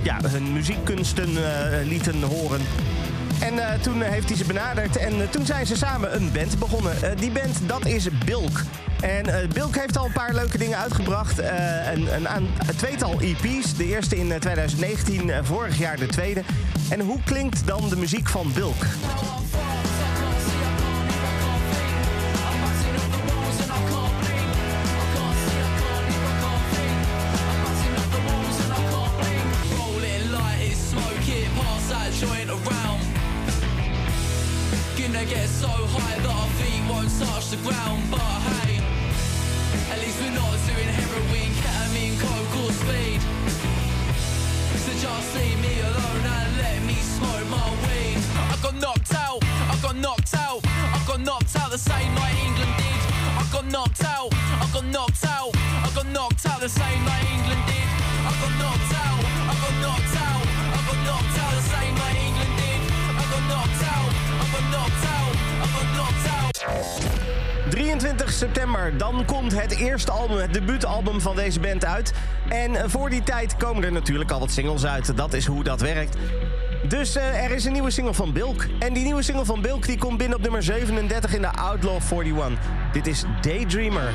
ja, 0.02 0.18
hun 0.22 0.52
muziekkunsten 0.52 1.28
lieten 1.84 2.22
horen. 2.22 2.60
En 3.40 3.58
eh, 3.58 3.80
toen 3.80 4.02
heeft 4.02 4.28
hij 4.28 4.36
ze 4.36 4.44
benaderd 4.44 4.96
en 4.96 5.20
eh, 5.20 5.28
toen 5.28 5.46
zijn 5.46 5.66
ze 5.66 5.76
samen 5.76 6.14
een 6.14 6.32
band 6.32 6.58
begonnen. 6.58 7.02
Eh, 7.02 7.10
die 7.18 7.30
band, 7.30 7.58
dat 7.66 7.86
is 7.86 8.08
Bilk. 8.24 8.62
En 9.00 9.48
Bilk 9.52 9.76
heeft 9.76 9.98
al 9.98 10.04
een 10.04 10.12
paar 10.12 10.34
leuke 10.34 10.58
dingen 10.58 10.78
uitgebracht. 10.78 11.38
Een, 11.38 12.08
een, 12.36 12.48
tweetal 12.76 13.20
EP's. 13.20 13.76
De 13.76 13.86
eerste 13.86 14.16
in 14.16 14.32
eh, 14.32 14.40
2019, 14.40 15.30
eh, 15.30 15.38
vorig 15.42 15.78
jaar 15.78 15.96
de 15.96 16.06
tweede. 16.06 16.42
En 16.88 17.00
hoe 17.00 17.18
klinkt 17.24 17.66
dan 17.66 17.88
de 17.88 17.96
muziek 17.96 18.28
van 18.28 18.52
Bilk? 18.54 18.84
The 51.74 51.90
same 51.90 52.14
night 52.14 52.38
England 52.46 52.72
did. 52.78 53.00
I 53.40 53.44
got 53.50 53.66
knocked 53.66 54.04
out, 54.04 54.30
I 54.62 54.66
got 54.72 54.84
knocked 54.94 55.24
out, 55.26 55.50
I 55.86 55.90
got 55.92 56.06
knocked 56.06 56.46
out 56.46 56.60
the 56.60 56.68
same 56.68 57.02
night 57.04 57.26
England 57.34 57.62
did. 57.66 57.88
I 58.28 58.32
got 58.40 58.52
knocked 58.62 58.94
out, 59.04 59.22
I 59.50 59.54
got 59.62 59.74
knocked 59.82 60.16
out, 60.26 60.44
I 60.76 60.80
got 60.86 60.98
knocked 61.06 61.36
out 61.42 61.52
the 61.58 61.64
same 61.74 61.94
night 62.02 62.18
England 62.28 62.54
did. 62.62 62.80
I 63.20 63.24
got 63.32 63.44
knocked 63.50 63.82
out, 63.94 64.10
I 64.42 64.46
got 64.54 64.64
knocked 64.74 65.04
out, 65.16 65.34
I 65.62 65.66
got 65.74 65.88
knocked 65.96 66.26
out. 66.36 67.70
23 67.70 68.32
september, 68.32 68.96
dan 68.96 69.24
komt 69.24 69.60
het 69.60 69.74
eerste 69.74 70.10
album, 70.10 70.36
het 70.36 70.52
debuutalbum 70.52 71.20
van 71.20 71.36
deze 71.36 71.60
band 71.60 71.84
uit. 71.84 72.12
En 72.48 72.90
voor 72.90 73.10
die 73.10 73.22
tijd 73.22 73.56
komen 73.56 73.84
er 73.84 73.92
natuurlijk 73.92 74.30
al 74.30 74.40
wat 74.40 74.50
singles 74.50 74.84
uit. 74.86 75.16
Dat 75.16 75.32
is 75.32 75.46
hoe 75.46 75.64
dat 75.64 75.80
werkt. 75.80 76.16
Dus 76.88 77.16
eh, 77.16 77.44
er 77.44 77.50
is 77.50 77.64
een 77.64 77.72
nieuwe 77.72 77.90
single 77.90 78.14
van 78.14 78.32
Bilk. 78.32 78.66
En 78.78 78.92
die 78.92 79.04
nieuwe 79.04 79.22
single 79.22 79.44
van 79.44 79.60
Bilk 79.60 79.86
die 79.86 79.98
komt 79.98 80.18
binnen 80.18 80.36
op 80.36 80.42
nummer 80.42 80.62
37 80.62 81.34
in 81.34 81.40
de 81.40 81.52
Outlaw 81.52 82.00
41. 82.10 82.58
Dit 82.92 83.06
is 83.06 83.24
Daydreamer. 83.40 84.12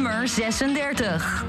Nummer 0.00 0.26
36. 0.26 1.39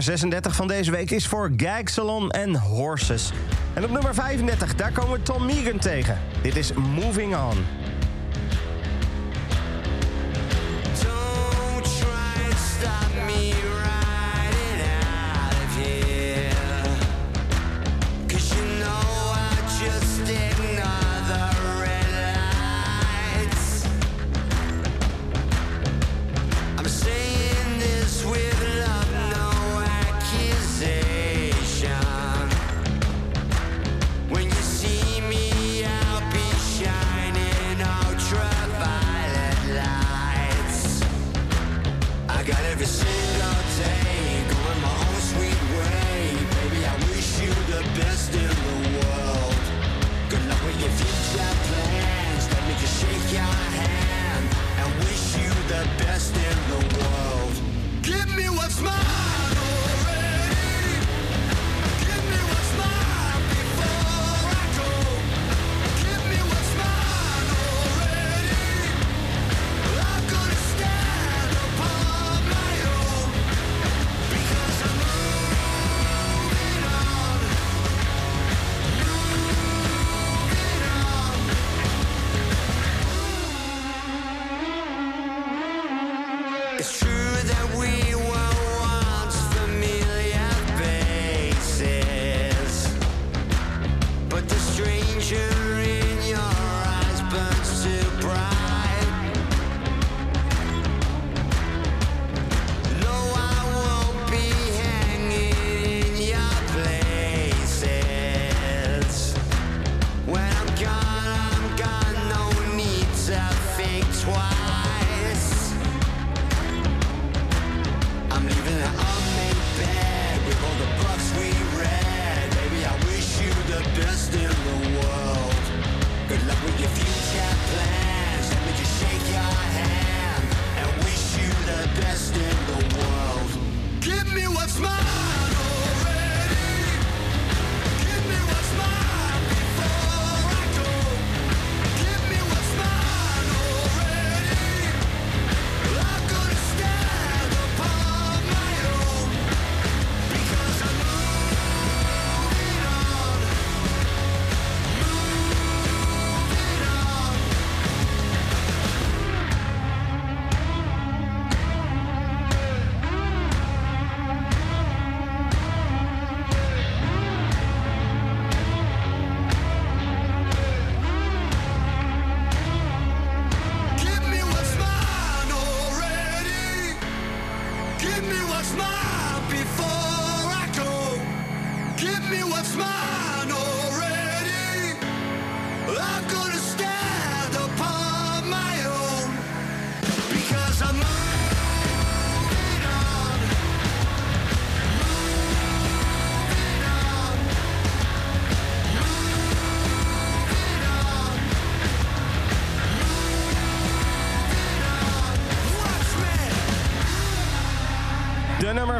Nummer 0.00 0.18
36 0.18 0.56
van 0.56 0.68
deze 0.68 0.90
week 0.90 1.10
is 1.10 1.26
voor 1.26 1.50
Gag 1.56 1.88
Salon 1.88 2.30
en 2.30 2.56
Horses. 2.56 3.32
En 3.74 3.84
op 3.84 3.90
nummer 3.90 4.14
35, 4.14 4.74
daar 4.74 4.92
komen 4.92 5.12
we 5.12 5.22
Tom 5.22 5.46
Megan 5.46 5.78
tegen. 5.78 6.18
Dit 6.42 6.56
is 6.56 6.72
Moving 6.72 7.36
On. 7.36 7.79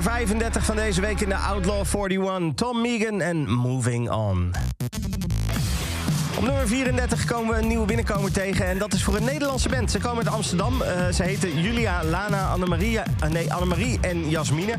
Nummer 0.04 0.26
35 0.26 0.64
van 0.64 0.76
deze 0.76 1.00
week 1.00 1.20
in 1.20 1.28
de 1.28 1.36
Outlaw 1.36 1.84
41. 2.10 2.54
Tom 2.54 2.80
Megan 2.80 3.20
en 3.20 3.50
Moving 3.50 4.10
On. 4.10 4.52
Op 6.36 6.44
nummer 6.44 6.68
34 6.68 7.24
komen 7.24 7.54
we 7.54 7.60
een 7.62 7.68
nieuwe 7.68 7.86
binnenkomer 7.86 8.32
tegen. 8.32 8.66
En 8.66 8.78
dat 8.78 8.92
is 8.92 9.04
voor 9.04 9.16
een 9.16 9.24
Nederlandse 9.24 9.68
band. 9.68 9.90
Ze 9.90 9.98
komen 9.98 10.24
uit 10.24 10.34
Amsterdam. 10.34 10.82
Eh, 10.82 11.08
ze 11.08 11.22
heten 11.22 11.60
Julia, 11.60 12.04
Lana, 12.04 12.48
Annemarie, 12.48 12.98
uh, 12.98 13.30
nee, 13.30 13.52
Annemarie 13.52 13.98
en 14.00 14.30
Jasmine. 14.30 14.74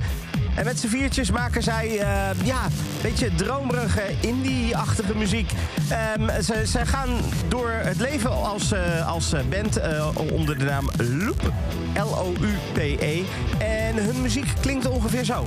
En 0.55 0.65
met 0.65 0.79
z'n 0.79 0.87
viertjes 0.87 1.31
maken 1.31 1.63
zij 1.63 1.87
eh, 1.87 2.45
ja, 2.45 2.65
een 2.65 3.01
beetje 3.01 3.35
dromerige 3.35 4.03
indie-achtige 4.21 5.17
muziek. 5.17 5.51
Ehm, 5.89 6.41
ze, 6.41 6.67
ze 6.67 6.85
gaan 6.85 7.09
door 7.47 7.69
het 7.69 7.99
leven 7.99 8.31
als, 8.31 8.73
als 9.05 9.33
band 9.49 9.79
onder 10.31 10.57
de 10.57 10.65
naam 10.65 10.89
Loop. 10.97 11.51
L-O-U-P-E. 11.95 13.23
En 13.91 14.05
hun 14.05 14.21
muziek 14.21 14.53
klinkt 14.61 14.87
ongeveer 14.87 15.25
zo. 15.25 15.43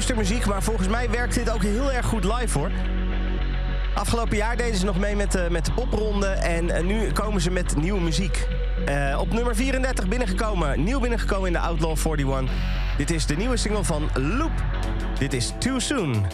Luistermuziek, 0.00 0.46
maar 0.46 0.62
volgens 0.62 0.88
mij 0.88 1.10
werkt 1.10 1.34
dit 1.34 1.50
ook 1.50 1.62
heel 1.62 1.92
erg 1.92 2.06
goed 2.06 2.24
live 2.24 2.58
hoor. 2.58 2.70
Afgelopen 3.94 4.36
jaar 4.36 4.56
deden 4.56 4.76
ze 4.76 4.84
nog 4.84 4.98
mee 4.98 5.16
met, 5.16 5.32
de 5.32 5.46
met 5.50 5.64
de 5.64 5.72
popronde 5.72 6.26
en 6.26 6.70
eh, 6.70 6.84
nu 6.84 7.12
komen 7.12 7.40
ze 7.40 7.50
met 7.50 7.76
nieuwe 7.76 8.00
muziek. 8.00 8.46
Eh, 8.86 9.18
op 9.20 9.32
nummer 9.32 9.56
34 9.56 10.08
binnengekomen, 10.08 10.84
nieuw 10.84 11.00
binnengekomen 11.00 11.46
in 11.46 11.52
de 11.52 11.58
Outlaw 11.58 11.96
41. 11.96 12.50
Dit 12.96 13.10
is 13.10 13.26
de 13.26 13.36
nieuwe 13.36 13.56
single 13.56 13.84
van 13.84 14.10
Loop. 14.14 14.64
Dit 15.18 15.32
is 15.32 15.52
Too 15.58 15.78
Soon. 15.78 16.26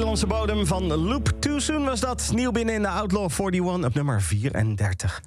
Nederlandse 0.00 0.34
bodem 0.34 0.66
van 0.66 0.96
Loop 0.96 1.32
Too 1.38 1.58
Soon 1.58 1.84
was 1.84 2.00
dat. 2.00 2.30
Nieuw 2.34 2.50
binnen 2.50 2.74
in 2.74 2.82
de 2.82 2.88
Outlaw 2.88 3.30
41 3.30 3.86
op 3.86 3.94
nummer 3.94 4.22
34. 4.22 5.22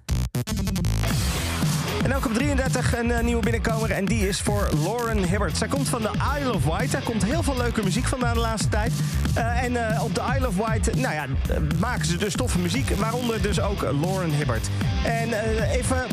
En 2.03 2.15
ook 2.15 2.25
op 2.25 2.33
33 2.33 2.97
een 2.97 3.11
eh, 3.11 3.23
nieuwe 3.23 3.41
binnenkomer. 3.41 3.91
En 3.91 4.05
die 4.05 4.27
is 4.27 4.41
voor 4.41 4.69
Lauren 4.83 5.23
Hibbert. 5.23 5.57
Zij 5.57 5.67
komt 5.67 5.89
van 5.89 6.01
de 6.01 6.09
Isle 6.39 6.53
of 6.53 6.65
Wight. 6.65 6.91
Daar 6.91 7.01
komt 7.01 7.25
heel 7.25 7.43
veel 7.43 7.57
leuke 7.57 7.83
muziek 7.83 8.05
vandaan 8.05 8.33
de 8.33 8.39
laatste 8.39 8.69
tijd. 8.69 8.93
Eh, 9.33 9.63
en 9.63 9.89
eh, 9.89 10.03
op 10.03 10.15
de 10.15 10.21
Isle 10.35 10.47
of 10.47 10.55
Wight 10.55 10.95
nou 10.95 11.13
ja, 11.13 11.25
maken 11.79 12.05
ze 12.05 12.17
dus 12.17 12.35
toffe 12.35 12.59
muziek. 12.59 12.89
Waaronder 12.89 13.41
dus 13.41 13.61
ook 13.61 13.81
Lauren 13.81 14.31
Hibbert. 14.31 14.69
En 15.05 15.33
even, 15.71 16.05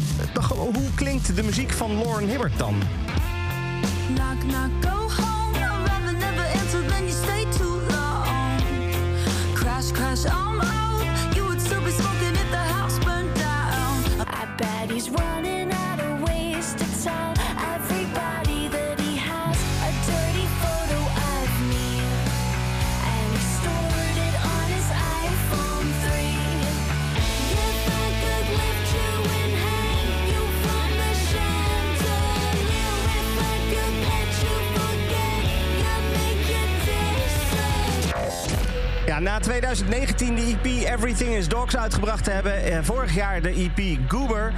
hoe 0.57 0.95
klinkt 0.95 1.37
de 1.37 1.43
muziek 1.43 1.71
van 1.71 2.03
Lauren 2.03 2.29
Hibbert 2.29 2.59
dan? 2.59 2.75
2019 39.75 40.35
de 40.35 40.43
EP 40.43 40.95
Everything 40.95 41.35
is 41.35 41.49
Dogs 41.49 41.77
uitgebracht 41.77 42.25
te 42.25 42.31
hebben. 42.31 42.63
Eh, 42.63 42.79
vorig 42.83 43.15
jaar 43.15 43.43
de 43.43 43.49
EP 43.49 43.99
Goober 44.09 44.53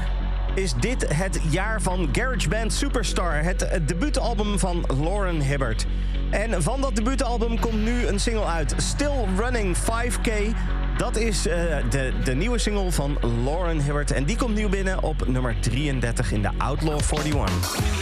is 0.55 0.75
dit 0.75 1.15
het 1.15 1.41
jaar 1.51 1.83
van 1.83 2.09
GarageBand 2.13 2.73
Superstar, 2.73 3.43
het 3.43 3.69
debuutalbum 3.87 4.59
van 4.59 4.85
Lauren 5.01 5.41
Hibbert. 5.41 5.87
En 6.31 6.63
van 6.63 6.81
dat 6.81 6.97
debuutalbum 6.97 7.61
komt 7.61 7.83
nu 7.83 8.07
een 8.07 8.21
single 8.21 8.45
uit, 8.45 8.75
Still 8.77 9.25
Running 9.39 9.77
5K. 9.77 10.31
Dat 10.97 11.17
is 11.17 11.47
eh, 11.47 11.57
de, 11.91 12.13
de 12.25 12.35
nieuwe 12.35 12.59
single 12.59 12.93
van 12.93 13.19
Lauren 13.45 13.81
Hibbert 13.81 14.11
en 14.11 14.25
die 14.25 14.37
komt 14.37 14.55
nieuw 14.55 14.69
binnen 14.69 15.03
op 15.03 15.29
nummer 15.29 15.57
33 15.61 16.33
in 16.33 16.43
de 16.43 16.51
Outlaw 16.59 17.01
41. 17.25 18.02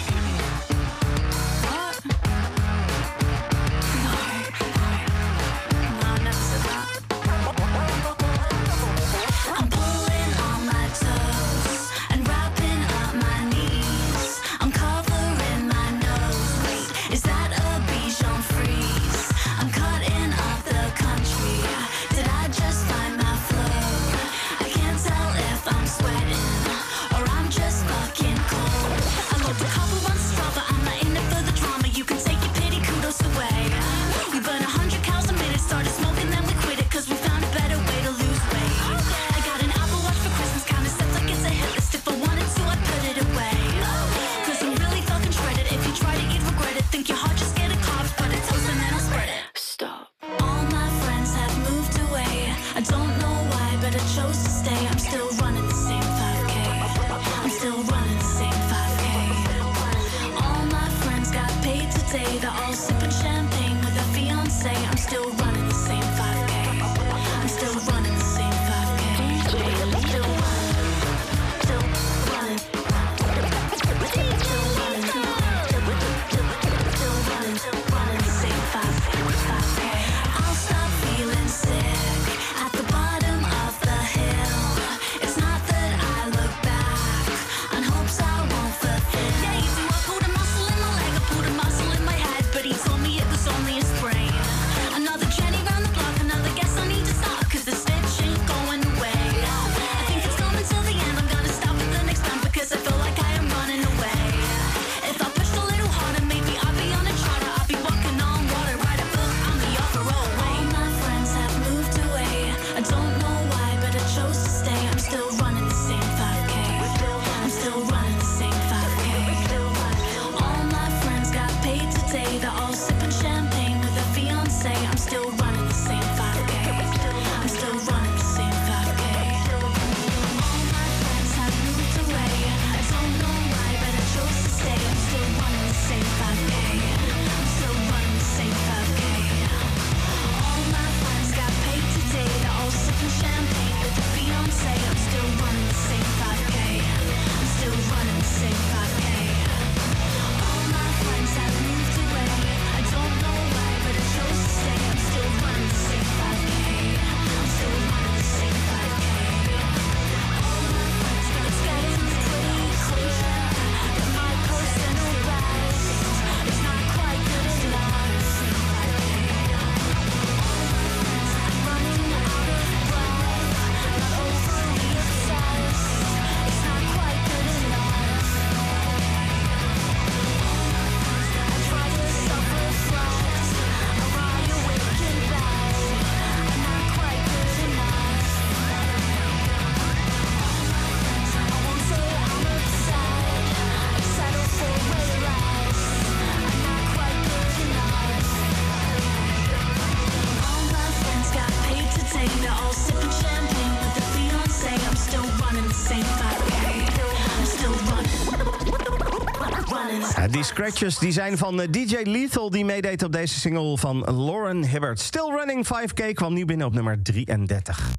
Scratches 210.61 210.99
die 210.99 211.13
zijn 211.13 211.39
van 211.39 211.61
eh, 211.61 211.69
DJ 211.71 211.97
Lethal, 212.03 212.51
die 212.51 212.65
meedeed 212.65 213.03
op 213.03 213.13
deze 213.13 213.39
single 213.39 213.79
van 213.79 214.25
Lauren 214.27 214.65
Hibbert. 214.65 215.01
Still 215.01 215.35
Running 215.37 215.67
5K 215.67 216.13
kwam 216.13 216.35
nieuw 216.35 216.45
binnen 216.45 216.67
op 216.67 216.73
nummer 216.73 217.03
33. 217.03 217.91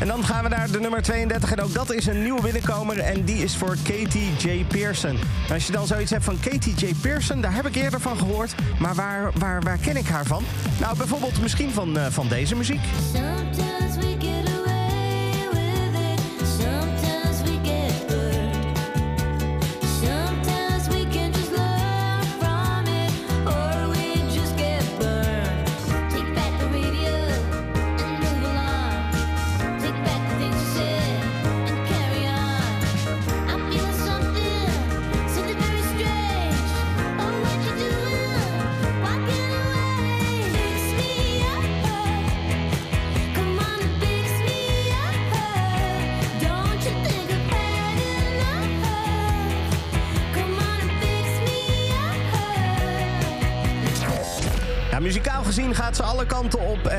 En 0.00 0.06
dan 0.06 0.24
gaan 0.24 0.42
we 0.42 0.48
naar 0.48 0.70
de 0.70 0.80
nummer 0.80 1.02
32. 1.02 1.52
En 1.52 1.60
ook 1.60 1.72
dat 1.72 1.92
is 1.92 2.06
een 2.06 2.22
nieuwe 2.22 2.42
binnenkomer. 2.42 2.98
En 2.98 3.24
die 3.24 3.42
is 3.42 3.56
voor 3.56 3.76
Katie 3.82 4.32
J. 4.38 4.64
Pearson. 4.64 5.18
Als 5.50 5.66
je 5.66 5.72
dan 5.72 5.86
zoiets 5.86 6.10
hebt 6.10 6.24
van 6.24 6.40
Katie 6.40 6.74
J. 6.74 6.94
Pearson, 7.00 7.40
daar 7.40 7.54
heb 7.54 7.66
ik 7.66 7.74
eerder 7.74 8.00
van 8.00 8.18
gehoord. 8.18 8.54
Maar 8.78 8.94
waar, 8.94 9.32
waar, 9.38 9.62
waar 9.62 9.78
ken 9.78 9.96
ik 9.96 10.06
haar 10.06 10.26
van? 10.26 10.44
Nou, 10.80 10.96
bijvoorbeeld 10.96 11.40
misschien 11.40 11.70
van, 11.70 11.96
uh, 11.96 12.06
van 12.06 12.28
deze 12.28 12.56
muziek. 12.56 12.80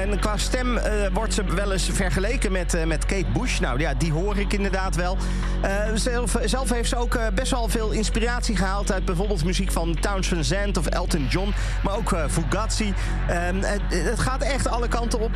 En 0.03 0.19
qua 0.19 0.37
stem 0.37 0.77
eh, 0.77 1.07
wordt 1.13 1.33
ze 1.33 1.43
wel 1.43 1.71
eens 1.71 1.89
vergeleken 1.91 2.51
met, 2.51 2.73
eh, 2.73 2.85
met 2.85 3.05
Kate 3.05 3.25
Bush. 3.33 3.59
Nou 3.59 3.79
ja, 3.79 3.93
die 3.93 4.11
hoor 4.11 4.37
ik 4.37 4.53
inderdaad 4.53 4.95
wel. 4.95 5.17
Eh, 5.63 5.69
zelf, 5.93 6.37
zelf 6.43 6.69
heeft 6.69 6.89
ze 6.89 6.95
ook 6.95 7.15
eh, 7.15 7.27
best 7.33 7.51
wel 7.51 7.67
veel 7.67 7.91
inspiratie 7.91 8.55
gehaald... 8.55 8.91
uit 8.91 9.05
bijvoorbeeld 9.05 9.45
muziek 9.45 9.71
van 9.71 9.99
Towns 9.99 10.27
Van 10.27 10.43
Zandt 10.43 10.77
of 10.77 10.85
Elton 10.85 11.27
John. 11.29 11.53
Maar 11.83 11.95
ook 11.95 12.11
eh, 12.11 12.23
Fugazi. 12.29 12.93
Ehm, 13.27 13.61
het, 13.61 13.81
het 13.89 14.19
gaat 14.19 14.41
echt 14.41 14.67
alle 14.67 14.87
kanten 14.87 15.19
op. 15.19 15.31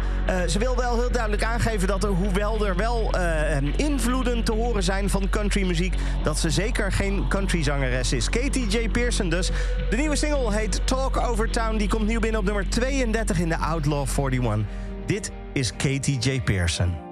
Ze 0.47 0.59
wil 0.59 0.75
wel 0.75 0.99
heel 0.99 1.11
duidelijk 1.11 1.43
aangeven 1.43 1.87
dat 1.87 2.03
er, 2.03 2.09
hoewel 2.09 2.65
er 2.65 2.75
wel 2.75 3.15
invloeden 3.75 4.43
te 4.43 4.53
horen 4.53 4.83
zijn 4.83 5.09
van 5.09 5.29
countrymuziek... 5.29 5.95
dat 6.23 6.39
ze 6.39 6.49
zeker 6.49 6.91
geen 6.91 7.25
countryzangeres 7.29 8.13
is. 8.13 8.29
Katie 8.29 8.67
J. 8.67 8.89
Pearson 8.89 9.29
dus. 9.29 9.49
De 9.89 9.95
nieuwe 9.95 10.15
single 10.15 10.53
heet 10.53 10.81
Talk 10.83 11.17
Over 11.17 11.49
Town. 11.49 11.77
Die 11.77 11.89
komt 11.89 12.07
nieuw 12.07 12.19
binnen 12.19 12.39
op 12.39 12.45
nummer 12.45 12.69
32 12.69 13.39
in 13.39 13.49
de 13.49 13.57
Outlaw 13.57 14.07
41. 14.17 14.65
Dit 15.05 15.31
is 15.53 15.71
Katie 15.71 16.17
J. 16.19 16.41
Pearson. 16.41 17.06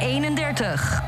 31. 0.00 0.99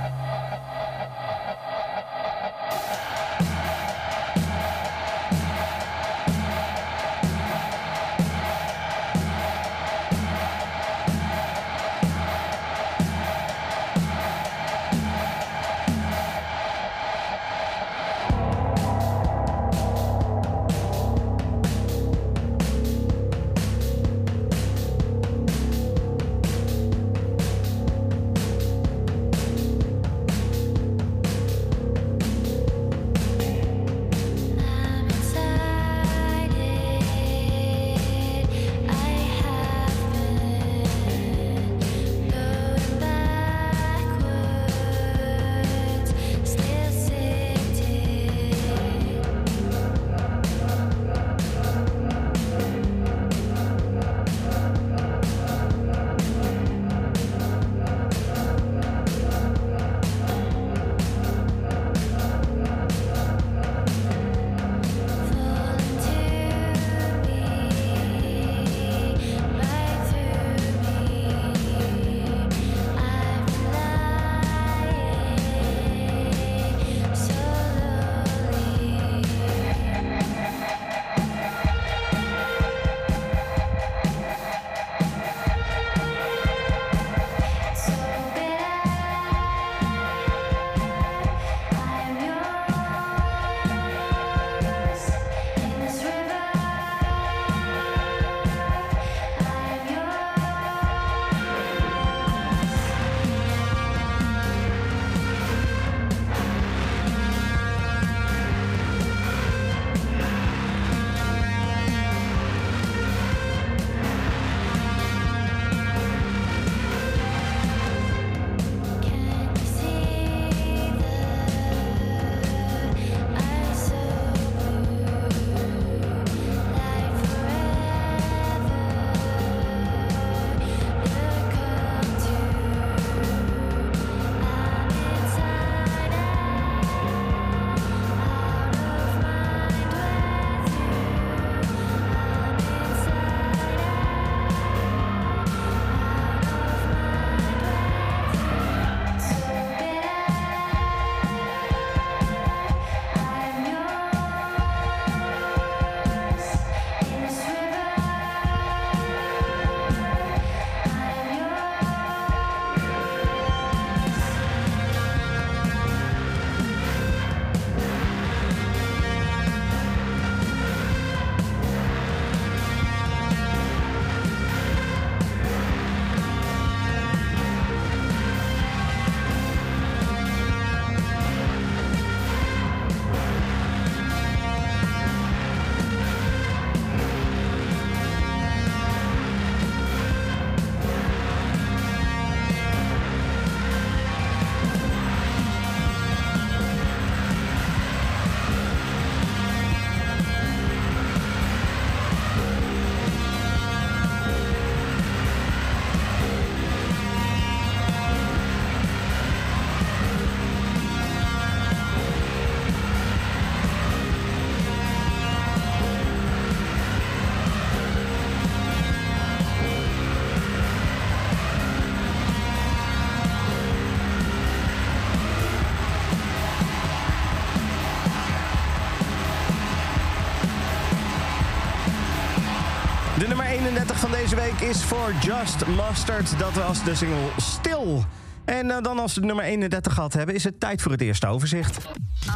Van 234.02 234.10
deze 234.10 234.36
week 234.36 234.60
is 234.60 234.84
voor 234.84 235.12
Just 235.20 235.66
Mustard. 235.66 236.38
Dat 236.38 236.52
was 236.52 236.84
de 236.84 236.94
single 236.94 237.28
Stil. 237.36 238.04
En 238.44 238.66
uh, 238.66 238.76
dan 238.82 238.98
als 238.98 239.14
we 239.14 239.20
nummer 239.20 239.44
31 239.44 239.94
gehad 239.94 240.12
hebben, 240.12 240.34
is 240.34 240.44
het 240.44 240.60
tijd 240.60 240.82
voor 240.82 240.92
het 240.92 241.00
eerste 241.00 241.26
overzicht. 241.26 241.78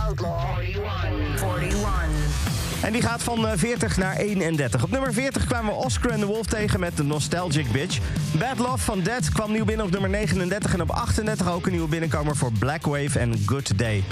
Outlaw 0.07 0.59
41. 0.59 1.61
41. 1.61 2.83
En 2.83 2.93
die 2.93 3.03
gaat 3.03 3.23
van 3.23 3.59
40 3.59 3.97
naar 3.97 4.17
31. 4.17 4.83
Op 4.83 4.91
nummer 4.91 5.13
40 5.13 5.47
kwamen 5.47 5.75
we 5.75 5.85
Oscar 5.85 6.11
and 6.11 6.21
the 6.21 6.27
Wolf 6.27 6.47
tegen 6.47 6.81
met 6.81 6.97
de 6.97 7.03
Nostalgic 7.03 7.73
Bitch. 7.73 7.99
Bad 8.39 8.59
Love 8.59 8.79
van 8.79 9.01
Dead 9.01 9.29
kwam 9.29 9.53
nieuw 9.53 9.65
binnen 9.65 9.87
op 9.87 9.93
nummer 9.93 10.11
39. 10.11 10.73
En 10.73 10.83
op 10.83 10.91
38 10.91 11.51
ook 11.51 11.67
een 11.67 11.73
nieuwe 11.73 11.89
binnenkomer 11.89 12.37
voor 12.37 12.53
Black 12.59 12.87
Wave 12.87 13.19
en 13.19 13.43
Good 13.47 13.79
Day. 13.79 14.05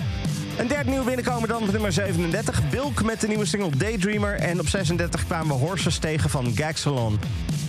Een 0.59 0.67
derde 0.67 0.91
nieuwe 0.91 1.05
binnenkomer 1.05 1.49
dan 1.49 1.63
op 1.63 1.73
nummer 1.73 1.93
37. 1.93 2.71
Bilk 2.71 3.03
met 3.03 3.21
de 3.21 3.27
nieuwe 3.27 3.45
single 3.45 3.77
Daydreamer. 3.77 4.35
En 4.35 4.61
op 4.61 4.69
36 4.69 5.27
kwamen 5.27 5.47
we 5.47 5.65
Horses 5.65 5.99
tegen 5.99 6.31
van 6.31 6.53
Gagsalon. 6.55 7.19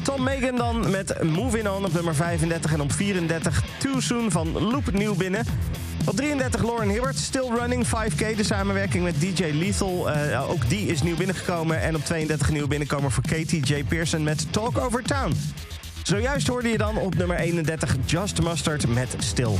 Tom 0.05 0.23
Megan 0.23 0.55
dan 0.55 0.91
met 0.91 1.23
Moving 1.23 1.67
On 1.67 1.85
op 1.85 1.93
nummer 1.93 2.15
35. 2.15 2.73
En 2.73 2.81
op 2.81 2.91
34 2.91 3.63
Too 3.77 3.99
Soon 3.99 4.31
van 4.31 4.61
Loop 4.61 4.91
nieuw 4.91 5.15
binnen. 5.15 5.45
Op 6.05 6.15
33 6.15 6.63
Lauren 6.63 6.89
Hibbert, 6.89 7.17
Still 7.17 7.49
Running 7.57 7.85
5K. 7.85 8.35
De 8.35 8.43
samenwerking 8.43 9.03
met 9.03 9.19
DJ 9.19 9.43
Lethal. 9.43 10.09
Uh, 10.09 10.49
ook 10.49 10.69
die 10.69 10.87
is 10.87 11.01
nieuw 11.01 11.15
binnengekomen. 11.15 11.81
En 11.81 11.95
op 11.95 12.05
32 12.05 12.51
nieuw 12.51 12.67
binnenkomer 12.67 13.11
voor 13.11 13.23
Katie 13.23 13.65
J. 13.65 13.83
Pearson 13.83 14.23
met 14.23 14.53
Talk 14.53 14.77
Over 14.77 15.03
Town. 15.03 15.33
Zojuist 16.03 16.47
hoorde 16.47 16.69
je 16.69 16.77
dan 16.77 16.97
op 16.97 17.15
nummer 17.15 17.37
31 17.37 17.95
Just 18.05 18.41
Mustard 18.41 18.87
met 18.87 19.15
Still. 19.17 19.53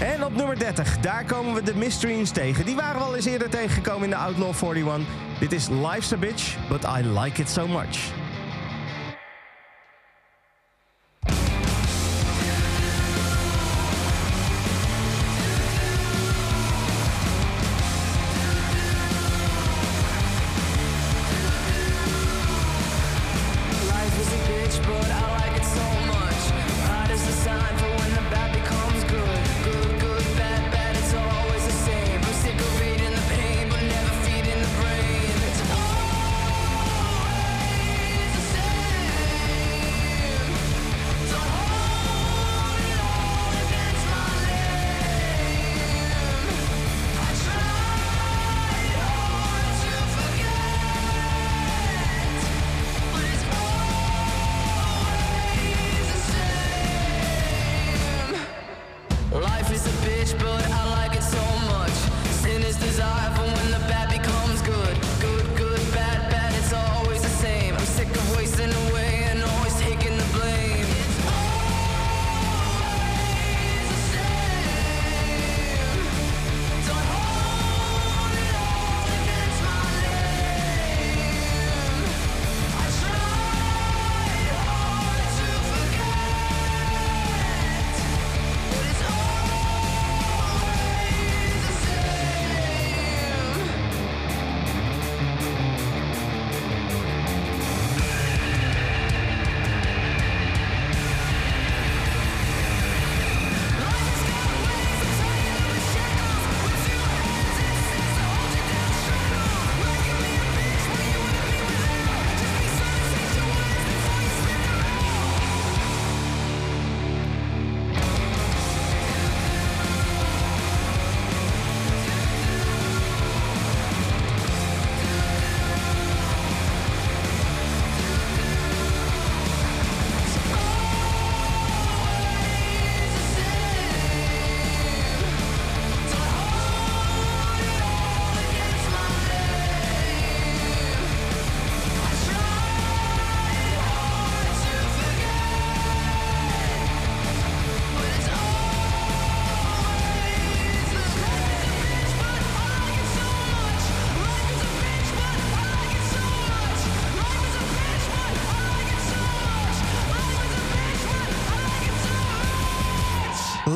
En 0.00 0.24
op 0.24 0.36
nummer 0.36 0.58
30, 0.58 0.98
daar 0.98 1.24
komen 1.24 1.54
we 1.54 1.62
de 1.62 1.74
Mysteries 1.74 2.30
tegen. 2.30 2.64
Die 2.64 2.76
waren 2.76 3.00
we 3.00 3.06
al 3.06 3.16
eens 3.16 3.24
eerder 3.24 3.50
tegengekomen 3.50 4.04
in 4.04 4.10
de 4.10 4.16
Outlaw 4.16 4.76
41. 4.76 5.06
Dit 5.40 5.52
is 5.52 5.68
Life's 5.68 6.12
a 6.12 6.16
Bitch, 6.16 6.56
but 6.68 6.84
I 6.84 7.20
like 7.20 7.40
it 7.40 7.48
so 7.48 7.66
much. 7.66 8.23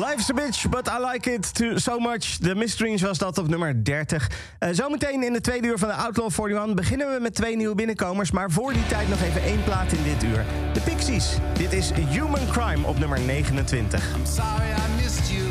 Life's 0.09 0.29
a 0.29 0.33
bitch, 0.33 0.69
but 0.71 0.87
I 0.87 0.97
like 0.97 1.27
it 1.27 1.53
too, 1.53 1.77
so 1.77 1.99
much. 1.99 2.37
De 2.39 2.55
Mysteries 2.55 3.01
was 3.01 3.17
dat 3.17 3.37
op 3.37 3.47
nummer 3.47 3.83
30. 3.83 4.29
Uh, 4.59 4.69
zometeen 4.71 5.23
in 5.23 5.33
de 5.33 5.41
tweede 5.41 5.67
uur 5.67 5.77
van 5.77 5.87
de 5.87 5.93
Outlaw 5.93 6.31
41 6.31 6.73
beginnen 6.73 7.13
we 7.13 7.19
met 7.19 7.35
twee 7.35 7.55
nieuwe 7.55 7.75
binnenkomers. 7.75 8.31
Maar 8.31 8.51
voor 8.51 8.73
die 8.73 8.87
tijd 8.87 9.09
nog 9.09 9.21
even 9.21 9.41
één 9.41 9.63
plaat 9.63 9.91
in 9.91 10.03
dit 10.03 10.23
uur. 10.23 10.45
De 10.73 10.79
Pixies. 10.79 11.37
Dit 11.53 11.73
is 11.73 11.91
Human 11.91 12.47
Crime 12.51 12.87
op 12.87 12.99
nummer 12.99 13.19
29. 13.19 14.15
I'm 14.15 14.25
sorry 14.25 14.69
I 14.69 15.01
missed 15.01 15.31
you. 15.31 15.45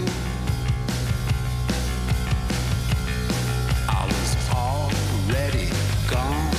I 3.88 4.06
was 4.06 4.34
already 4.54 5.68
gone. 6.06 6.50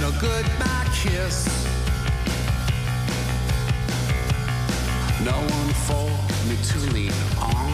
No 0.00 0.10
good, 0.10 0.44
my 0.58 0.90
kiss. 1.02 1.44
No 5.24 5.32
one 5.32 5.59
me 6.50 6.56
to 6.64 6.78
lean 6.92 7.12
on. 7.38 7.70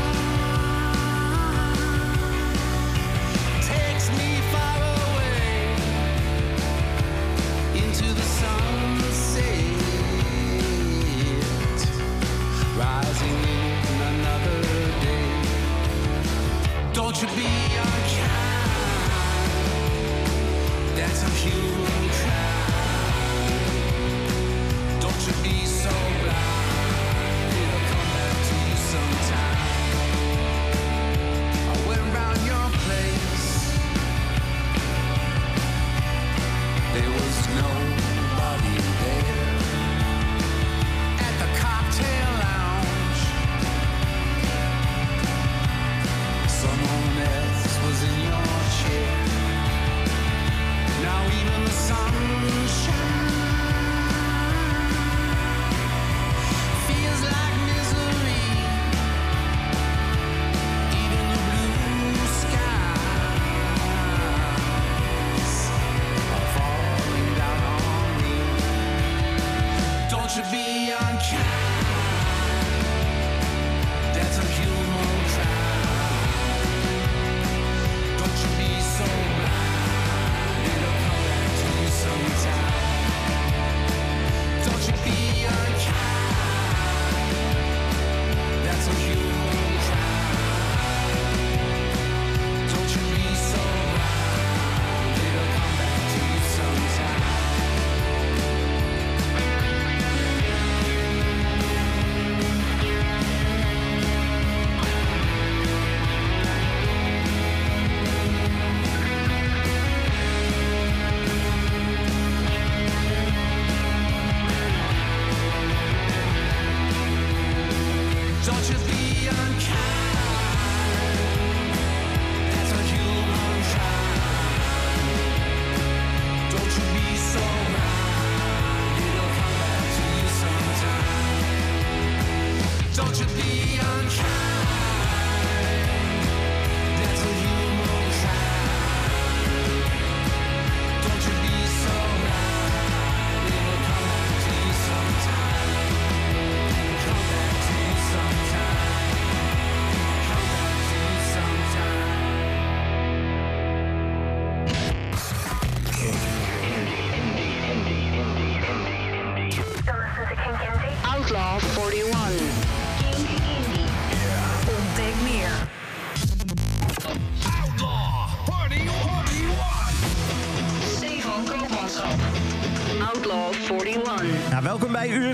Takes 3.62 4.06
me 4.18 4.30
far 4.52 4.78
away. 4.94 5.74
Into 7.82 8.06
the 8.14 8.26
sunset. 8.40 9.42
Rising 12.78 13.40
in 13.88 13.98
another 14.12 14.58
day. 15.02 15.30
Don't 16.92 17.16
you 17.20 17.28
be 17.28 17.50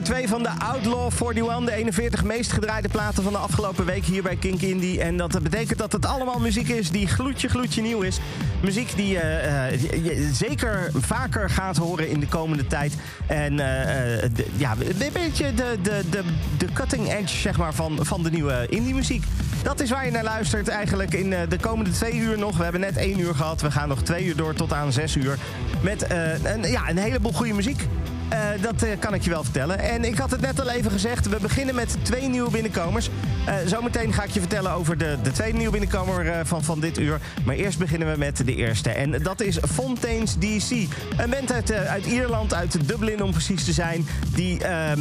2 0.06 0.28
van 0.28 0.42
de 0.42 0.48
Outlaw 0.58 1.10
41. 1.12 1.64
De 1.64 1.72
41 1.72 2.24
meest 2.24 2.52
gedraaide 2.52 2.88
platen 2.88 3.22
van 3.22 3.32
de 3.32 3.38
afgelopen 3.38 3.84
week 3.84 4.04
hier 4.04 4.22
bij 4.22 4.36
Kink 4.36 4.60
Indie. 4.60 5.00
En 5.00 5.16
dat 5.16 5.42
betekent 5.42 5.78
dat 5.78 5.92
het 5.92 6.06
allemaal 6.06 6.38
muziek 6.38 6.68
is 6.68 6.90
die 6.90 7.06
gloedje 7.06 7.48
gloedje 7.48 7.82
nieuw 7.82 8.00
is. 8.00 8.18
Muziek 8.62 8.96
die 8.96 9.18
eh, 9.18 9.66
eh, 9.72 9.80
je- 10.04 10.30
zeker 10.32 10.90
vaker 10.94 11.50
gaat 11.50 11.76
horen 11.76 12.08
in 12.08 12.20
de 12.20 12.26
komende 12.26 12.66
tijd. 12.66 12.94
En 13.26 13.60
eh, 13.60 14.30
ja, 14.56 14.74
een 14.98 15.12
beetje 15.12 15.54
de, 15.54 15.78
de, 15.82 16.02
de, 16.10 16.22
de 16.58 16.66
cutting 16.72 17.12
edge 17.12 17.36
zeg 17.36 17.56
maar, 17.56 17.74
van, 17.74 17.98
van 18.00 18.22
de 18.22 18.30
nieuwe 18.30 18.66
indie 18.68 18.94
muziek. 18.94 19.24
Dat 19.62 19.80
is 19.80 19.90
waar 19.90 20.04
je 20.04 20.10
naar 20.10 20.24
luistert 20.24 20.68
eigenlijk 20.68 21.14
in 21.14 21.30
de 21.30 21.58
komende 21.60 21.90
twee 21.90 22.14
uur 22.14 22.38
nog. 22.38 22.56
We 22.56 22.62
hebben 22.62 22.80
net 22.80 22.96
één 22.96 23.18
uur 23.20 23.34
gehad. 23.34 23.60
We 23.60 23.70
gaan 23.70 23.88
nog 23.88 24.02
twee 24.02 24.24
uur 24.24 24.36
door 24.36 24.54
tot 24.54 24.72
aan 24.72 24.92
zes 24.92 25.16
uur. 25.16 25.38
Met 25.80 26.06
ja, 26.62 26.88
een 26.88 26.98
heleboel 26.98 27.32
goede 27.32 27.52
muziek. 27.54 27.86
Eh, 28.56 28.62
dat 28.62 28.82
eh, 28.82 28.98
kan 28.98 29.14
ik 29.14 29.22
je 29.22 29.30
wel 29.30 29.44
vertellen. 29.44 29.78
En 29.78 30.04
ik 30.04 30.18
had 30.18 30.30
het 30.30 30.40
net 30.40 30.60
al 30.60 30.70
even 30.70 30.90
gezegd. 30.90 31.28
We 31.28 31.36
beginnen 31.40 31.74
met 31.74 31.96
twee 32.02 32.28
nieuwe 32.28 32.50
binnenkomers. 32.50 33.10
Eh, 33.46 33.54
zometeen 33.66 34.12
ga 34.12 34.22
ik 34.22 34.30
je 34.30 34.40
vertellen 34.40 34.72
over 34.72 34.98
de, 34.98 35.16
de 35.22 35.32
tweede 35.32 35.56
nieuwe 35.56 35.72
binnenkomer 35.72 36.46
van, 36.46 36.64
van 36.64 36.80
dit 36.80 36.98
uur. 36.98 37.20
Maar 37.44 37.54
eerst 37.54 37.78
beginnen 37.78 38.12
we 38.12 38.18
met 38.18 38.46
de 38.46 38.54
eerste. 38.54 38.90
En 38.90 39.22
dat 39.22 39.40
is 39.40 39.58
Fontaines 39.72 40.34
DC. 40.34 40.70
Een 41.16 41.30
band 41.30 41.52
uit, 41.52 41.72
uit 41.72 42.06
Ierland, 42.06 42.54
uit 42.54 42.88
Dublin 42.88 43.22
om 43.22 43.30
precies 43.30 43.64
te 43.64 43.72
zijn. 43.72 44.06
Die 44.34 44.64
eh, 44.64 44.92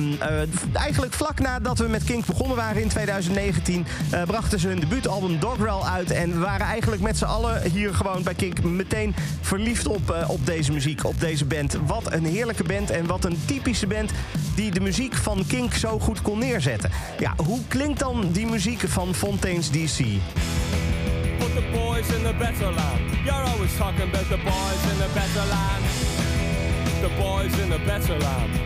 eigenlijk 0.76 1.14
vlak 1.14 1.40
nadat 1.40 1.78
we 1.78 1.88
met 1.88 2.04
Kink 2.04 2.26
begonnen 2.26 2.56
waren 2.58 2.82
in 2.82 2.88
2019... 2.88 3.86
eh, 4.12 4.24
brachten 4.24 4.60
ze 4.60 4.68
hun 4.68 4.80
debuutalbum 4.80 5.40
Doggerel 5.40 5.88
uit. 5.88 6.12
En 6.12 6.32
we 6.32 6.40
waren 6.40 6.66
eigenlijk 6.66 7.02
met 7.02 7.18
z'n 7.18 7.26
allen 7.26 7.72
hier 7.72 7.94
gewoon 7.94 8.24
bij 8.24 8.34
Kink 8.34 8.64
meteen 8.64 9.16
verliefd 9.42 9.88
op, 9.88 10.12
eh, 10.12 10.30
op 10.30 10.46
deze 10.46 10.72
muziek, 10.72 11.06
op 11.06 11.20
deze 11.20 11.46
band. 11.46 11.78
Wat 11.86 12.14
een 12.14 12.26
heerlijke 12.26 12.64
band 12.64 12.90
en 12.90 13.06
wat 13.06 13.26
een 13.26 13.38
typische 13.46 13.88
band 13.88 14.12
die 14.56 14.72
de 14.72 14.80
muziek 14.80 15.16
van 15.16 15.46
Kink 15.48 15.74
zo 15.74 16.00
goed 16.00 16.22
kon 16.22 16.40
neerzetten. 16.40 16.92
Ja, 17.20 17.34
hoe 17.46 17.60
klinkt 17.68 18.00
dan 18.00 18.30
die 18.32 18.46
muziek 18.46 18.84
van 18.88 19.16
Fontaines 19.16 19.70
DC? 19.70 19.98
Put 21.38 21.54
the 21.56 21.64
boys 21.74 22.08
in 22.08 22.24
the 22.24 22.36
better 22.40 22.72
land. 22.74 23.00
You're 23.24 23.50
always 23.50 23.76
talking 23.78 24.14
about 24.14 24.28
the 24.30 24.40
boys 24.44 24.82
in 24.92 24.98
the 24.98 25.10
better 25.14 25.46
land. 25.50 25.84
The 27.02 27.10
boys 27.18 27.60
in 27.64 27.70
the 27.70 27.80
better 27.86 28.18
land. 28.18 28.65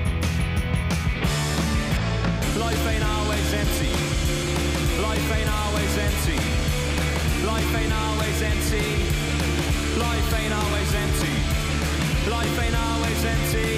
Life 2.59 2.87
ain't 2.87 3.03
always 3.03 3.53
empty. 3.53 3.91
Life 5.01 5.31
ain't 5.37 5.49
always 5.49 5.97
empty. 5.97 6.39
Life 7.45 7.75
ain't 7.79 7.93
always 7.93 8.41
empty. 8.41 8.87
Life 9.97 10.33
ain't 10.39 10.53
always 10.53 10.93
empty. 10.93 11.35
Life 12.29 12.59
ain't 12.63 12.75
always 12.75 13.23
empty. 13.23 13.69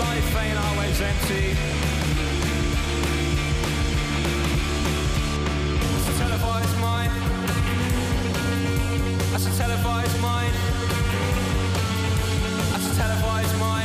Life 0.00 0.36
ain't 0.42 0.58
always 0.66 1.00
empty. 1.00 1.44
It's 5.96 6.08
a 6.08 6.18
televised 6.18 6.76
mind. 6.80 7.12
That's 9.32 9.46
a 9.46 9.58
televised 9.58 10.20
mind. 10.20 10.54
That's 12.72 12.86
a 12.90 12.96
televised 12.96 13.58
mind. 13.60 13.75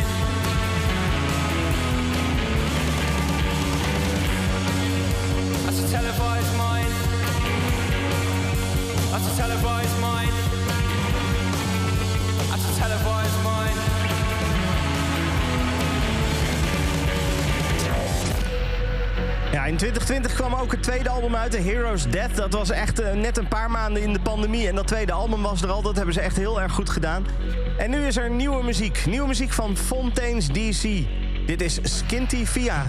Ja, 19.52 19.66
in 19.66 19.78
2020 19.78 20.34
kwam 20.34 20.54
ook 20.54 20.72
het 20.72 20.84
tweede 20.84 21.10
album 21.10 21.36
uit, 21.36 21.52
The 21.52 21.58
Hero's 21.58 22.10
Death. 22.10 22.36
Dat 22.36 22.54
was 22.54 22.70
echt 22.70 23.00
eh, 23.00 23.14
net 23.14 23.38
een 23.38 23.48
paar 23.48 23.72
maanden 23.72 24.02
in 24.02 24.14
de 24.14 24.20
pandemie. 24.20 24.68
En 24.68 24.76
dat 24.76 24.88
tweede 24.88 25.12
album 25.12 25.42
was 25.42 25.62
er 25.62 25.70
al. 25.70 25.82
Dat 25.82 25.96
hebben 25.96 26.14
ze 26.14 26.22
echt 26.22 26.36
heel 26.36 26.62
erg 26.62 26.74
goed 26.74 26.90
gedaan. 26.90 27.26
En 27.78 27.90
nu 27.90 28.06
is 28.06 28.18
er 28.18 28.30
nieuwe 28.30 28.64
muziek. 28.64 29.06
Nieuwe 29.06 29.28
muziek 29.28 29.52
van 29.52 29.78
Fontaines 29.78 30.48
DC. 30.48 31.06
Dit 31.46 31.62
is 31.62 31.80
Skinty 31.84 32.46
Via. 32.46 32.86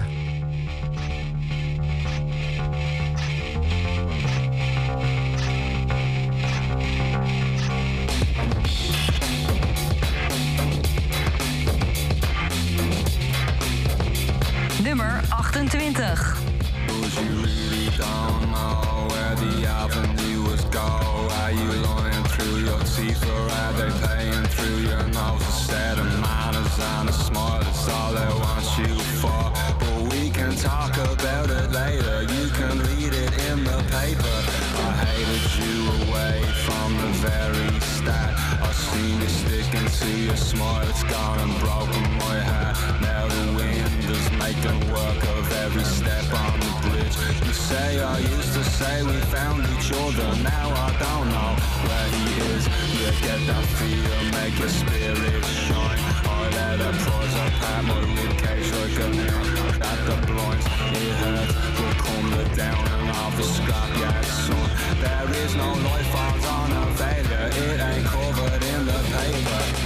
You 16.15 17.29
really 17.41 17.89
don't 17.97 18.51
know 18.51 19.07
where 19.09 19.35
the 19.35 19.65
avenues 19.67 20.63
go? 20.65 20.79
Are 20.79 21.51
you 21.51 21.65
blowing 21.81 22.23
through 22.33 22.57
your 22.65 22.79
teeth 22.81 23.23
or 23.29 23.49
are 23.49 23.73
they 23.73 23.89
paying 24.05 24.43
through 24.53 24.77
your 24.89 25.03
nose? 25.09 25.41
Instead 25.41 25.97
of 25.97 26.05
mine, 26.19 26.53
designer 26.53 27.11
smart, 27.11 27.63
that's 27.63 27.89
all 27.89 28.17
I 28.17 28.29
want 28.29 28.65
you 28.77 28.95
for. 29.21 29.43
But 29.79 30.13
we 30.13 30.29
can 30.29 30.55
talk 30.55 30.93
about 30.97 31.49
it 31.49 31.71
later, 31.71 32.21
you 32.21 32.49
can 32.49 32.77
read 32.79 33.13
it 33.13 33.33
in 33.49 33.63
the 33.63 33.79
paper. 33.89 34.37
I 34.85 34.91
hated 35.05 35.45
you 35.61 35.77
away 36.05 36.43
from 36.65 36.97
the 36.97 37.11
very 37.25 37.79
start. 37.79 38.33
I 38.61 38.71
seen 38.71 39.19
you 39.19 39.27
sticking 39.27 39.87
to 39.87 40.09
your 40.27 40.37
smile, 40.37 40.87
it's 40.89 41.03
gone 41.03 41.39
and 41.39 41.59
broken 41.59 42.03
my 42.17 42.39
heart. 42.39 43.01
Now 43.01 43.27
the 43.27 43.53
wind 43.57 44.03
is 44.09 44.31
making 44.37 44.79
work 44.93 45.32
every 45.73 45.85
step 45.85 46.33
on 46.33 46.59
the 46.59 46.71
bridge. 46.85 47.15
You 47.45 47.53
say 47.53 47.99
I 47.99 48.19
used 48.19 48.53
to 48.53 48.63
say 48.63 49.01
we 49.03 49.17
found 49.33 49.65
each 49.73 49.91
other, 49.91 50.29
now 50.43 50.69
I 50.69 50.89
don't 51.01 51.27
know 51.33 51.51
where 51.85 52.07
he 52.13 52.25
is. 52.53 52.63
You 52.93 53.09
get 53.25 53.41
that 53.49 53.65
feel, 53.77 54.13
make 54.37 54.57
your 54.59 54.69
spirit 54.69 55.45
shine. 55.65 55.99
I 56.29 56.49
let 56.57 56.79
her 56.79 56.93
pause 57.05 57.35
apart 57.45 57.85
my 57.89 57.99
ribcage 58.15 58.69
like 58.77 58.99
a 59.01 59.09
nail 59.17 59.41
at 59.81 59.99
the 60.07 60.15
blinds. 60.27 60.65
It 60.93 61.13
hurts, 61.21 61.53
will 61.79 61.95
come 62.05 62.29
the 62.37 62.55
down 62.55 62.87
and 62.93 63.09
off 63.09 63.35
the 63.37 63.43
scrap, 63.43 63.89
yeah, 63.97 64.21
son. 64.21 64.69
There 65.01 65.29
is 65.43 65.55
no 65.55 65.69
life 65.73 66.15
on 66.55 66.71
a 66.71 66.83
failure, 66.97 67.49
it 67.65 67.79
ain't 67.81 68.05
covered 68.05 68.63
in 68.63 68.85
the 68.85 68.99
paper. 69.15 69.82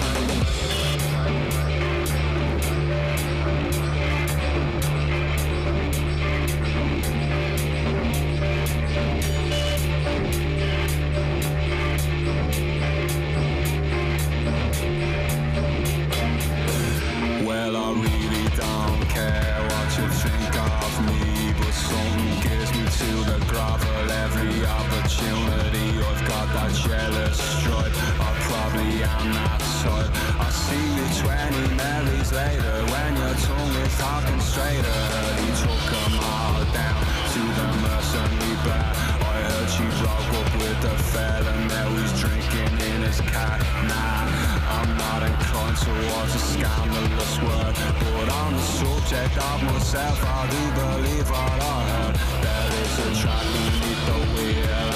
Opportunity. 25.08 26.03
I've 26.03 26.28
got 26.28 26.47
that 26.51 26.72
jealous 26.76 27.39
stripe, 27.39 27.95
I 28.20 28.30
probably 28.43 29.03
am 29.08 29.32
that 29.39 29.64
type. 29.80 30.12
I 30.36 30.49
see 30.51 30.84
you 30.99 31.08
20 31.24 31.80
Marys 31.80 32.32
later 32.36 32.76
when 32.91 33.16
your 33.16 33.36
tongue 33.39 33.76
is 33.88 33.95
talking 33.95 34.39
straighter. 34.43 34.99
He 35.39 35.47
took 35.64 35.84
them 35.95 36.14
all 36.20 36.60
down 36.76 36.99
to 37.32 37.41
the 37.55 37.68
mercenary 37.88 38.55
bar. 38.68 38.91
I 39.32 39.36
heard 39.47 39.70
she 39.72 39.88
broke 39.95 40.32
up 40.43 40.51
with 40.60 40.80
the 40.84 40.95
fella, 41.16 41.55
now 41.72 41.88
he's 41.95 42.12
drinking 42.20 42.76
in 42.91 42.99
his 43.08 43.22
car. 43.32 43.60
Nah, 43.88 44.28
I'm 44.76 44.91
not 44.99 45.24
inclined 45.24 45.80
towards 45.88 46.36
a 46.36 46.43
scandalous 46.51 47.34
word, 47.39 47.76
but 48.03 48.28
on 48.28 48.51
the 48.60 48.66
subject 48.76 49.36
of 49.39 49.64
myself, 49.72 50.20
I 50.20 50.43
do 50.51 50.64
believe 50.76 51.30
what 51.32 51.60
I 51.64 51.80
heard. 51.95 52.16
There 52.43 52.68
is 52.84 52.93
a 53.08 53.22
track 53.24 53.45
beneath 53.55 54.03
the 54.03 54.20
wheel 54.36 54.87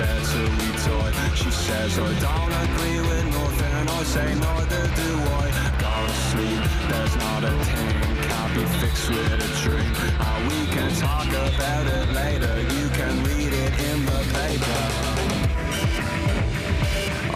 and 0.00 0.26
spare 0.26 0.76
toy. 0.84 1.10
She 1.34 1.50
says 1.50 1.98
I 1.98 2.12
don't 2.26 2.54
agree 2.66 3.00
with 3.00 3.26
nothing, 3.36 3.88
I 3.88 4.02
say 4.04 4.34
neither 4.34 4.84
do 5.00 5.10
I. 5.40 5.46
Go 5.82 5.94
to 6.06 6.14
sleep, 6.30 6.62
there's 6.88 7.16
not 7.16 7.44
a 7.44 7.64
thing 7.64 8.14
can't 8.28 8.54
be 8.54 8.64
fixed 8.80 9.08
with 9.08 9.32
a 9.32 9.50
dream. 9.62 9.94
And 10.04 10.16
ah, 10.20 10.38
we 10.50 10.60
can 10.74 10.90
talk 11.06 11.28
about 11.28 11.86
it 11.96 12.06
later. 12.20 12.54
You 12.76 12.86
can 12.98 13.14
read 13.28 13.52
it 13.64 13.74
in 13.90 13.98
the 14.10 14.20
paper. 14.36 14.82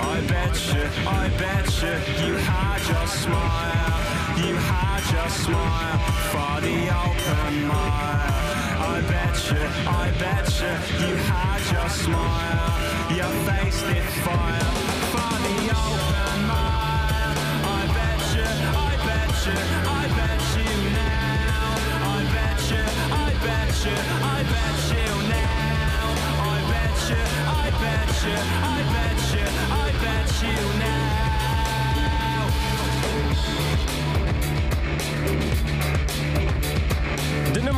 I 0.01 0.21
bet 0.33 0.55
you, 0.73 0.85
I 1.07 1.25
bet 1.43 1.67
you, 1.83 1.95
you 2.25 2.35
had 2.51 2.81
your 2.91 3.07
smile, 3.23 4.01
you 4.45 4.55
had 4.71 5.03
your 5.15 5.31
smile 5.45 5.99
for 6.33 6.55
the 6.67 6.79
open 7.05 7.67
mile. 7.67 8.68
I 8.99 9.01
bet 9.03 9.39
you, 9.49 9.63
I 9.87 10.11
bet 10.19 10.49
you, 10.59 11.07
you 11.07 11.15
had 11.31 11.63
your 11.71 11.89
smile, 11.89 13.15
your 13.15 13.31
face 13.47 13.81
lit 13.87 14.03
fire 14.27 14.73
for 15.15 15.35
the 15.39 15.71
open 15.71 16.41
mile. 16.51 17.39
I 17.63 17.87
bet 17.95 18.23
you, 18.35 18.49
I 18.75 18.99
bet 19.07 19.39
you, 19.47 19.59
I 19.87 20.05
bet 20.19 20.43
you 20.59 20.71
now. 20.99 21.79
I 22.11 22.27
bet 22.35 22.59
you, 22.73 22.83
I 23.15 23.31
bet 23.47 23.79
you, 23.87 23.99
I 24.19 24.43
bet 24.51 24.81
you 24.91 25.07
now. 25.31 26.11
I 26.43 26.59
bet 26.67 26.99
you, 27.07 27.23
I 27.47 27.71
bet 27.79 28.11
you, 28.27 28.39
I 28.67 28.83
bet 28.95 29.21
you, 29.31 29.47
I 29.71 29.95
bet 30.03 30.43
you 30.43 30.59
now. 30.81 31.28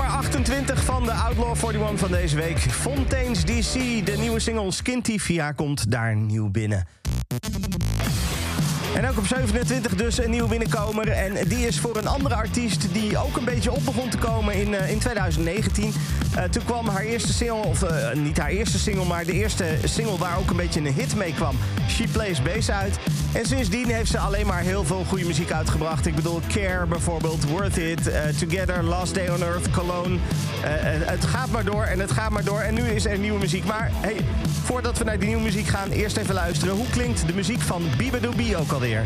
Nummer 0.01 0.19
28 0.19 0.85
van 0.85 1.05
de 1.05 1.13
Outlaw 1.13 1.57
41 1.57 1.99
van 1.99 2.11
deze 2.11 2.37
week. 2.37 2.59
Fontaines 2.59 3.45
DC, 3.45 4.07
de 4.07 4.17
nieuwe 4.19 4.41
single 4.41 4.71
Skinty 4.71 5.19
Via 5.19 5.53
komt 5.53 5.91
daar 5.91 6.17
nieuw 6.17 6.51
binnen. 6.51 6.87
En 8.95 9.09
ook 9.09 9.19
op 9.19 9.27
27 9.27 9.95
dus 9.95 10.19
een 10.19 10.31
nieuwe 10.31 10.49
binnenkomer. 10.49 11.09
En 11.09 11.49
die 11.49 11.67
is 11.67 11.81
voor 11.81 11.97
een 11.97 12.07
andere 12.07 12.35
artiest 12.35 12.93
die 12.93 13.19
ook 13.19 13.37
een 13.37 13.45
beetje 13.45 13.73
op 13.73 13.85
begon 13.85 14.09
te 14.09 14.19
komen 14.19 14.55
in, 14.55 14.75
eh, 14.75 14.91
in 14.91 14.99
2019. 14.99 15.93
Eh, 16.35 16.45
toen 16.45 16.65
kwam 16.65 16.89
haar 16.89 17.03
eerste 17.03 17.33
single, 17.33 17.65
of 17.65 17.83
eh, 17.83 18.13
niet 18.13 18.39
haar 18.39 18.49
eerste 18.49 18.79
single, 18.79 19.05
maar 19.05 19.25
de 19.25 19.33
eerste 19.33 19.65
single 19.85 20.19
waar 20.19 20.39
ook 20.39 20.51
een 20.51 20.57
beetje 20.57 20.81
een 20.81 20.93
hit 20.93 21.17
mee 21.17 21.35
kwam. 21.35 21.57
She 21.89 22.05
Plays 22.13 22.43
Bass 22.43 22.71
uit. 22.71 22.99
En 23.33 23.47
sindsdien 23.47 23.87
heeft 23.87 24.11
ze 24.11 24.19
alleen 24.19 24.47
maar 24.47 24.61
heel 24.61 24.85
veel 24.85 25.05
goede 25.09 25.25
muziek 25.25 25.53
uitgebracht. 25.53 26.07
Ik 26.07 26.15
bedoel 26.15 26.41
Care 26.49 26.87
bijvoorbeeld, 26.87 27.45
Worth 27.49 27.77
It, 27.77 28.09
eh, 28.09 28.23
Together, 28.29 28.83
Last 28.83 29.15
Day 29.15 29.29
on 29.29 29.43
Earth, 29.43 29.71
Cologne. 29.71 30.19
Het 31.05 31.25
gaat 31.25 31.51
maar 31.51 31.65
door 31.65 31.85
en 31.85 31.99
het 31.99 32.11
gaat 32.11 32.31
maar 32.31 32.45
door. 32.45 32.61
En 32.61 32.75
nu 32.75 32.83
is 32.83 33.07
er 33.07 33.19
nieuwe 33.19 33.39
muziek. 33.39 33.65
Maar 33.65 33.91
hey, 33.95 34.17
voordat 34.65 34.99
we 34.99 35.05
naar 35.05 35.19
die 35.19 35.29
nieuwe 35.29 35.43
muziek 35.43 35.67
gaan, 35.67 35.91
eerst 35.91 36.17
even 36.17 36.35
luisteren. 36.35 36.75
Hoe 36.75 36.91
klinkt 36.91 37.27
de 37.27 37.35
muziek 37.35 37.61
van 37.61 37.83
Bibadoo 37.97 38.33
ook 38.57 38.73
alweer? 38.73 39.05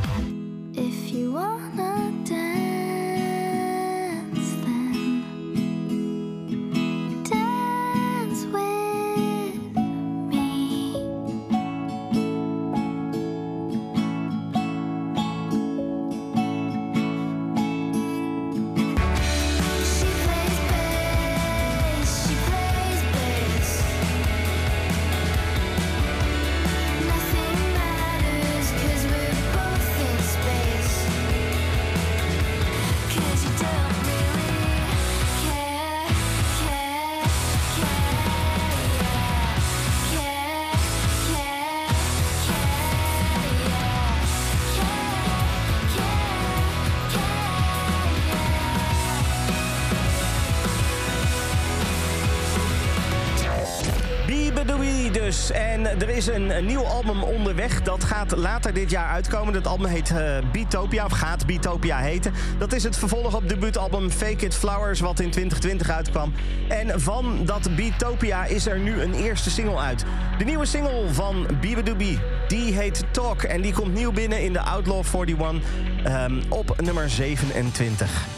gaat 58.05 58.37
later 58.37 58.75
dit 58.75 58.91
jaar 58.91 59.09
uitkomen. 59.09 59.53
Dat 59.53 59.67
album 59.67 59.87
heet 59.87 60.11
eh, 60.11 60.37
uh, 60.37 60.45
Bitopia, 60.53 61.05
of 61.05 61.13
gaat 61.13 61.47
Bitopia 61.47 61.99
heten. 61.99 62.33
Dat 62.59 62.73
is 62.73 62.83
het 62.83 62.97
vervolg 62.97 63.35
op 63.35 63.49
debuutalbum 63.49 64.11
Fake 64.11 64.45
It 64.45 64.55
Flowers, 64.55 65.01
wat 65.01 65.21
in 65.21 65.31
2020 65.31 65.91
uitkwam. 65.91 66.33
En 66.69 67.01
van 67.01 67.45
dat 67.45 67.77
Bitopia 67.77 68.45
is 68.45 68.67
er 68.67 68.79
nu 68.79 69.03
een 69.03 69.15
eerste 69.15 69.51
single 69.51 69.79
uit. 69.79 70.05
De 70.39 70.45
nieuwe 70.45 70.67
single 70.67 71.09
van 71.13 71.47
Bibidoobie, 71.61 72.19
die 72.49 72.75
heet 72.75 73.05
Talk. 73.11 73.43
En 73.43 73.61
die 73.61 73.73
komt 73.73 73.95
nieuw 73.95 74.13
binnen 74.13 74.43
in 74.43 74.53
de 74.53 74.61
Outlaw 74.61 75.05
41 75.05 75.63
ehm, 76.05 76.43
op 76.49 76.81
nummer 76.81 77.11
27. 77.11 78.34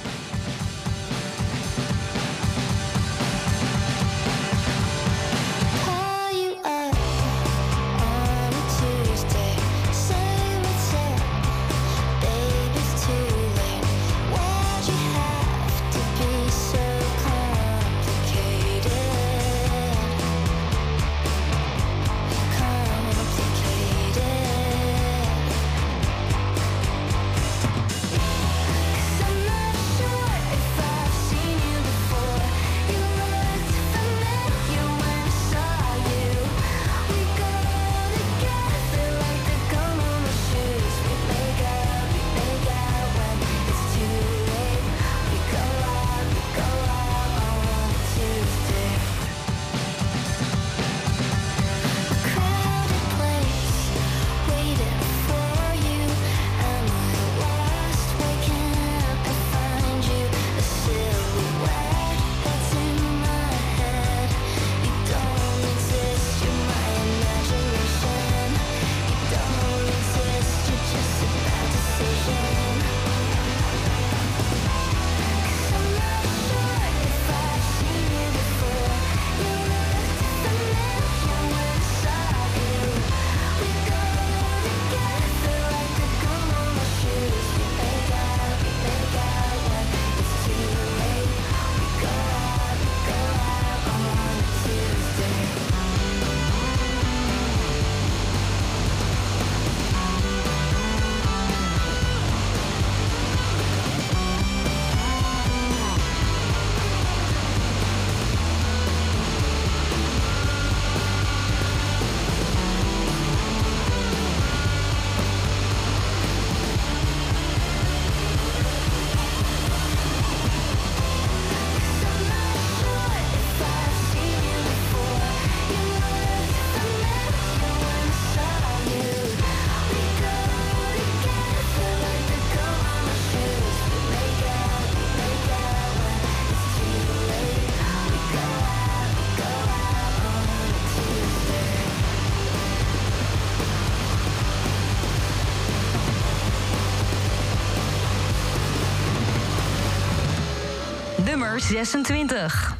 26. 151.61 152.76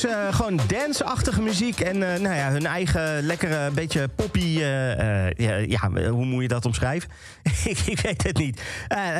Een 0.00 0.10
eh, 0.10 0.34
gewoon 0.34 0.60
dance-achtige 0.66 1.42
muziek 1.42 1.80
en 1.80 2.12
eh, 2.12 2.20
nou 2.20 2.34
ja, 2.34 2.50
hun 2.50 2.66
eigen 2.66 3.22
lekkere, 3.22 3.70
beetje 3.70 4.08
poppy. 4.08 4.60
eh, 4.62 5.30
ja, 5.30 5.56
ja, 5.56 5.90
hoe 6.10 6.24
moet 6.24 6.42
je 6.42 6.48
dat 6.48 6.66
omschrijven? 6.66 7.10
ik, 7.86 8.00
weet 8.02 8.22
het 8.22 8.36
niet. 8.38 8.62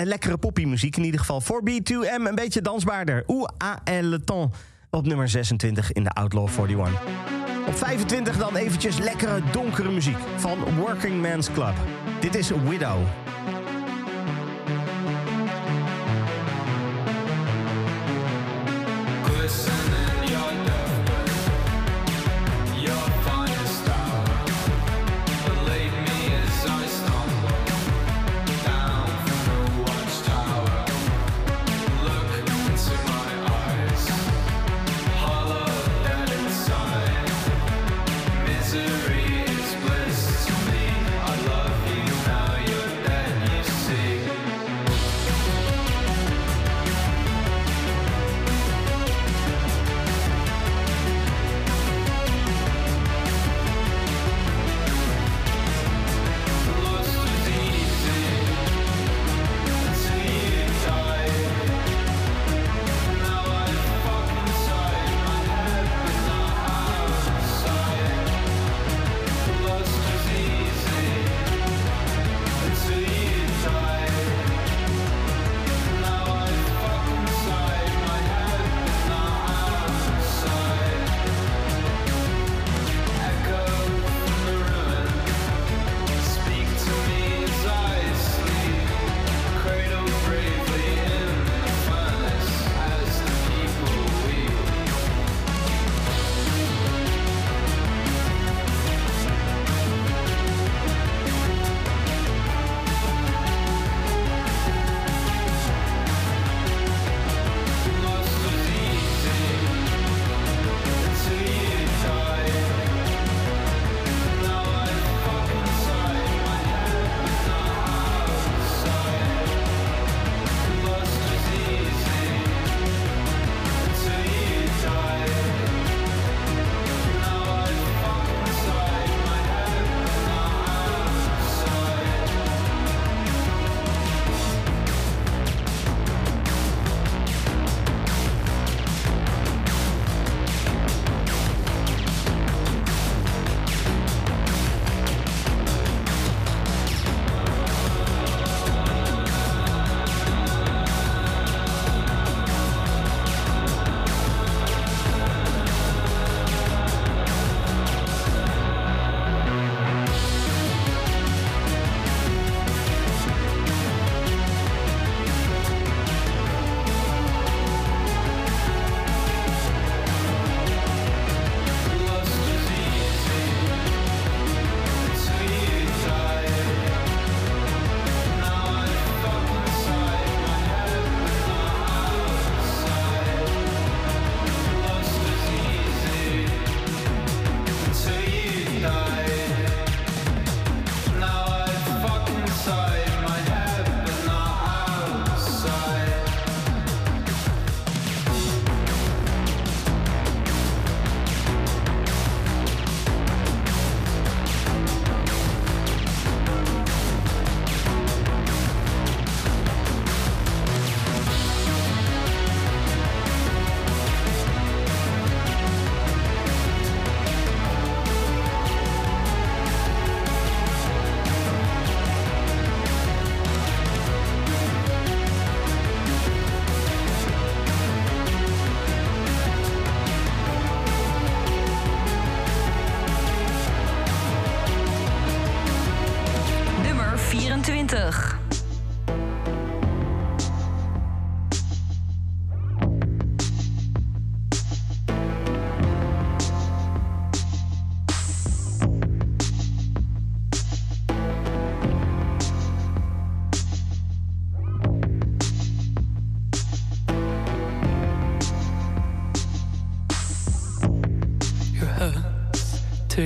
Lekkere 0.05 0.39
poppy 0.39 0.65
muziek 0.65 0.97
in 0.97 1.05
ieder 1.05 1.21
geval. 1.21 1.43
4B2M, 1.43 2.27
een 2.27 2.35
beetje 2.35 2.61
dansbaarder. 2.61 3.25
Oeh, 3.27 3.49
à 3.65 3.81
le 4.01 4.25
temps. 4.25 4.57
Op 4.91 5.07
nummer 5.07 5.29
26 5.29 5.93
in 5.93 6.05
de 6.05 6.11
Outlaw 6.11 6.49
41. 6.49 7.03
Op 7.67 7.77
25 7.77 8.37
dan 8.37 8.57
eventjes 8.57 8.99
lekkere 8.99 9.41
donkere 9.53 9.91
muziek 9.91 10.19
van 10.37 10.59
Working 10.79 11.23
Man's 11.23 11.53
Club. 11.53 11.75
Dit 12.21 12.35
is 12.35 12.51
Widow. 12.69 13.22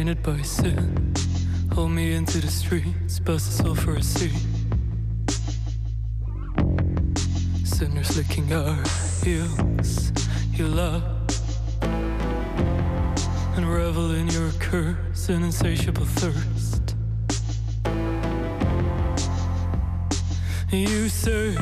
Tainted 0.06 0.22
by 0.22 0.40
sin. 0.42 1.12
Hold 1.74 1.90
me 1.90 2.12
into 2.12 2.38
the 2.38 2.46
streets, 2.46 3.18
bust 3.18 3.48
us 3.48 3.66
all 3.66 3.74
for 3.74 3.96
a 3.96 4.02
seat. 4.02 4.30
Sinners 7.64 8.16
licking 8.16 8.52
our 8.52 8.80
heels, 9.24 10.12
you 10.52 10.68
love. 10.68 11.02
And 13.56 13.68
revel 13.68 14.14
in 14.14 14.28
your 14.28 14.52
curse 14.60 15.28
and 15.28 15.44
insatiable 15.44 16.04
thirst. 16.04 16.94
You 20.70 21.08
say 21.08 21.56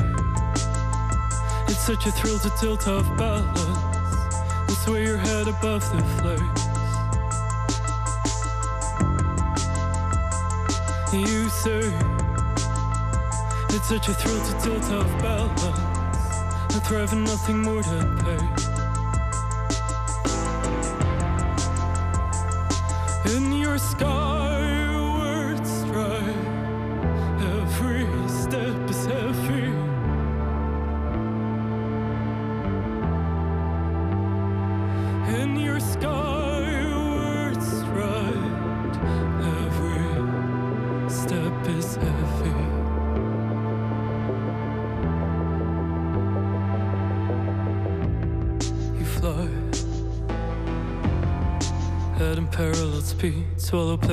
it's 1.66 1.78
such 1.78 2.04
a 2.04 2.12
thrill 2.12 2.38
to 2.40 2.50
tilt 2.60 2.88
off 2.88 3.06
balance 3.16 4.36
and 4.68 4.76
sway 4.84 5.04
your 5.06 5.16
head 5.16 5.48
above 5.48 5.80
the 5.96 6.02
flames. 6.20 6.63
You 11.14 11.48
say 11.48 11.80
it's 13.70 13.88
such 13.88 14.08
a 14.08 14.14
thrill 14.14 14.44
to 14.44 14.52
tilt 14.60 14.90
off 14.90 15.22
balance 15.22 15.62
and 16.74 16.82
thrive 16.82 17.12
in 17.12 17.22
nothing 17.22 17.62
more 17.62 17.84
to 17.84 18.16
pay. 18.24 18.40
In 23.36 23.52
your 23.52 23.78
skyward 23.78 24.33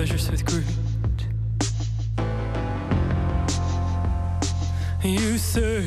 pleasures 0.02 0.32
with 0.32 0.44
greed. 0.48 0.66
You 5.04 5.38
say 5.38 5.86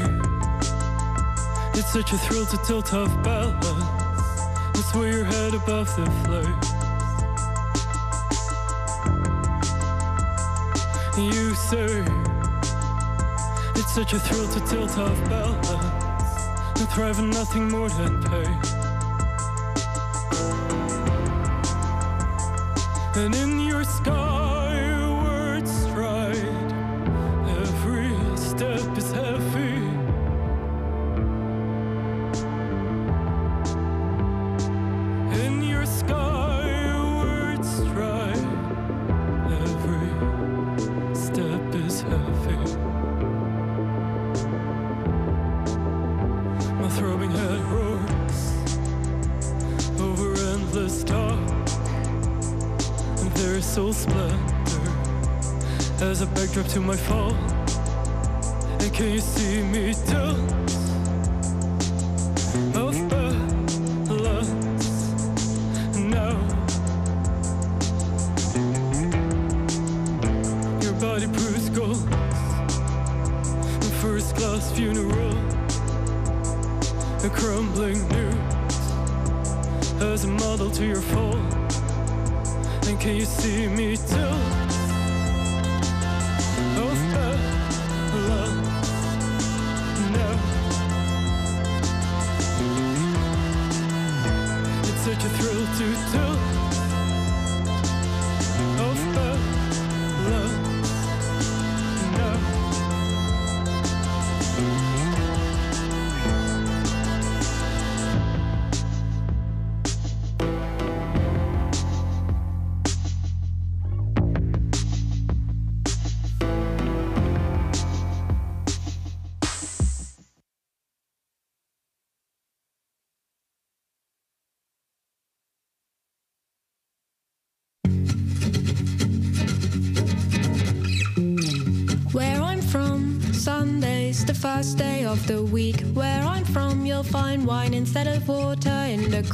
it's 1.75 1.93
such 1.93 2.13
a 2.13 2.19
thrill 2.19 2.47
to 2.47 2.57
tilt 2.59 2.95
off 2.95 3.13
balance 3.25 3.67
and 3.67 4.85
sway 4.85 5.11
your 5.11 5.25
head 5.25 5.55
above 5.55 5.89
the 5.97 6.07
flames. 6.23 6.69
You 11.19 11.55
say 11.57 12.05
it's 13.75 13.93
such 13.93 14.13
a 14.13 14.21
thrill 14.21 14.47
to 14.47 14.61
tilt 14.71 14.97
off 14.97 15.29
balance 15.29 15.71
and 16.79 16.89
thrive 16.91 17.19
in 17.19 17.31
nothing 17.31 17.69
more 17.69 17.89
than 17.89 18.23
pain. 18.23 18.61
And 23.17 23.35
in 23.35 23.54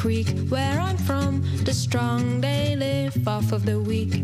creek. 0.00 0.30
Where 0.48 0.80
I'm 0.80 0.96
from, 0.96 1.42
the 1.64 1.74
strong 1.74 2.40
they 2.40 2.74
live 2.74 3.28
off 3.28 3.52
of 3.52 3.66
the 3.66 3.78
weak. 3.78 4.14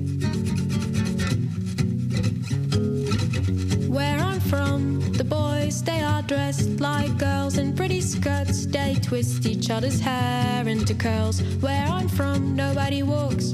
Where 3.86 4.18
I'm 4.18 4.40
from, 4.40 5.12
the 5.12 5.24
boys 5.24 5.82
they 5.82 6.00
are 6.00 6.22
dressed 6.22 6.80
like 6.80 7.18
girls 7.18 7.58
in 7.58 7.76
pretty 7.76 8.00
skirts. 8.00 8.64
They 8.64 8.94
twist 9.02 9.44
each 9.44 9.68
other's 9.68 10.00
hair 10.00 10.66
into 10.66 10.94
curls. 10.94 11.42
Where 11.60 11.86
I'm 11.86 12.08
from, 12.08 12.56
nobody 12.56 13.02
walks, 13.02 13.52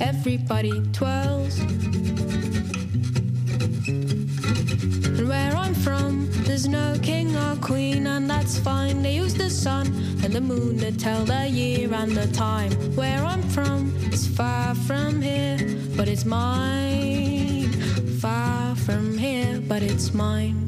everybody 0.00 0.80
twirls. 0.92 1.23
The 12.14 12.26
time. 12.28 12.70
Where 12.94 13.24
I'm 13.24 13.42
from 13.42 13.94
is 14.12 14.26
far 14.26 14.74
from 14.74 15.20
here, 15.20 15.58
but 15.96 16.08
it's 16.08 16.24
mine. 16.24 17.72
Far 18.20 18.76
from 18.76 19.18
here, 19.18 19.60
but 19.66 19.82
it's 19.82 20.14
mine. 20.14 20.63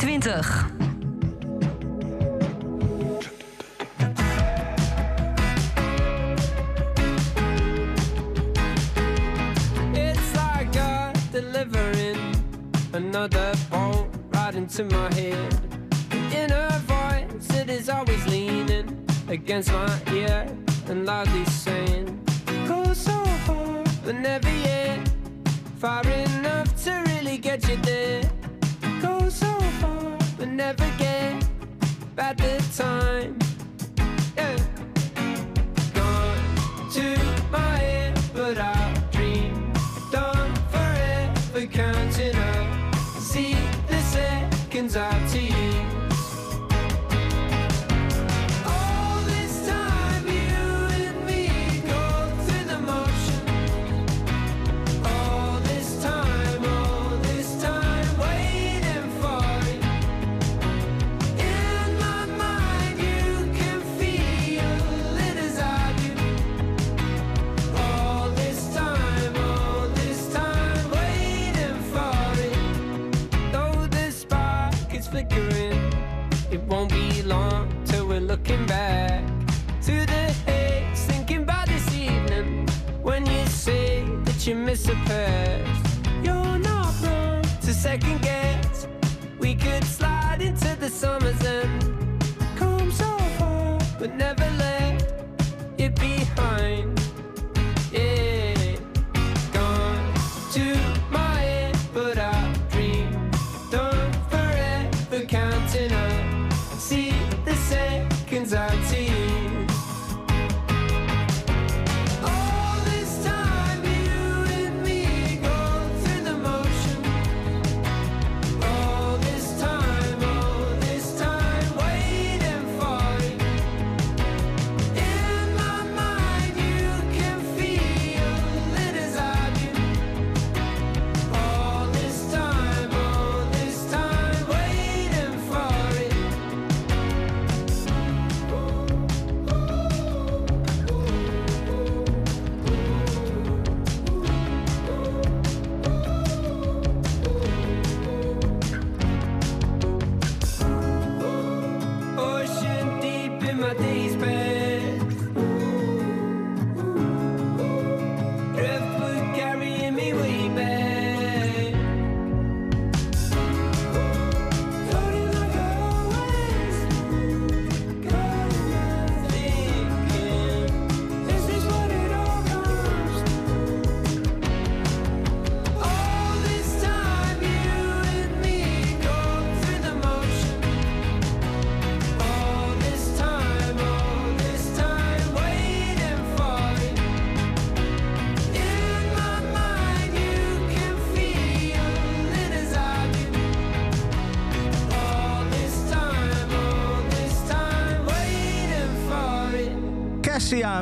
2020. 0.00 0.79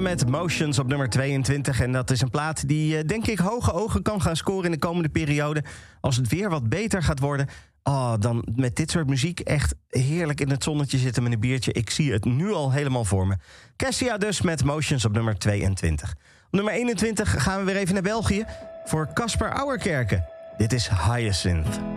Met 0.01 0.29
Motions 0.29 0.79
op 0.79 0.87
nummer 0.87 1.09
22. 1.09 1.81
En 1.81 1.93
dat 1.93 2.11
is 2.11 2.21
een 2.21 2.31
plaat 2.31 2.69
die, 2.69 2.99
eh, 2.99 3.07
denk 3.07 3.27
ik, 3.27 3.39
hoge 3.39 3.73
ogen 3.73 4.03
kan 4.03 4.23
gaan 4.23 4.37
scoren 4.37 4.65
in 4.65 4.71
de 4.71 4.79
komende 4.79 5.09
periode. 5.09 5.65
Als 6.01 6.17
het 6.17 6.29
weer 6.29 6.51
wat 6.51 6.69
beter 6.69 7.03
gaat 7.03 7.21
worden. 7.21 7.47
Oh, 7.83 8.13
dan 8.19 8.47
met 8.55 8.77
dit 8.77 8.91
soort 8.91 9.09
muziek 9.09 9.41
echt 9.41 9.75
heerlijk 9.89 10.41
in 10.41 10.51
het 10.51 10.63
zonnetje 10.63 10.99
zitten 10.99 11.23
met 11.23 11.33
een 11.33 11.41
biertje. 11.41 11.73
Ik 11.73 11.91
zie 11.91 12.13
het 12.13 12.25
nu 12.25 12.53
al 12.53 12.73
helemaal 12.73 13.05
voor 13.05 13.27
me. 13.27 13.37
Cassia 13.77 14.19
dus 14.19 14.41
met 14.41 14.65
Motions 14.65 15.05
op 15.05 15.13
nummer 15.13 15.39
22. 15.39 16.11
Op 16.11 16.17
nummer 16.51 16.73
21 16.73 17.43
gaan 17.43 17.59
we 17.59 17.65
weer 17.65 17.77
even 17.77 17.95
naar 17.95 18.03
België 18.03 18.45
voor 18.85 19.09
Casper 19.15 19.53
Ouwerkerken. 19.53 20.25
Dit 20.57 20.73
is 20.73 20.89
Hyacinth. 20.89 21.88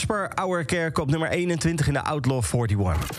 Casper 0.00 0.30
Auerkerk 0.34 0.98
op 0.98 1.10
nummer 1.10 1.30
21 1.30 1.86
in 1.86 1.92
de 1.92 2.02
Outlaw 2.02 2.42
41. 2.52 3.10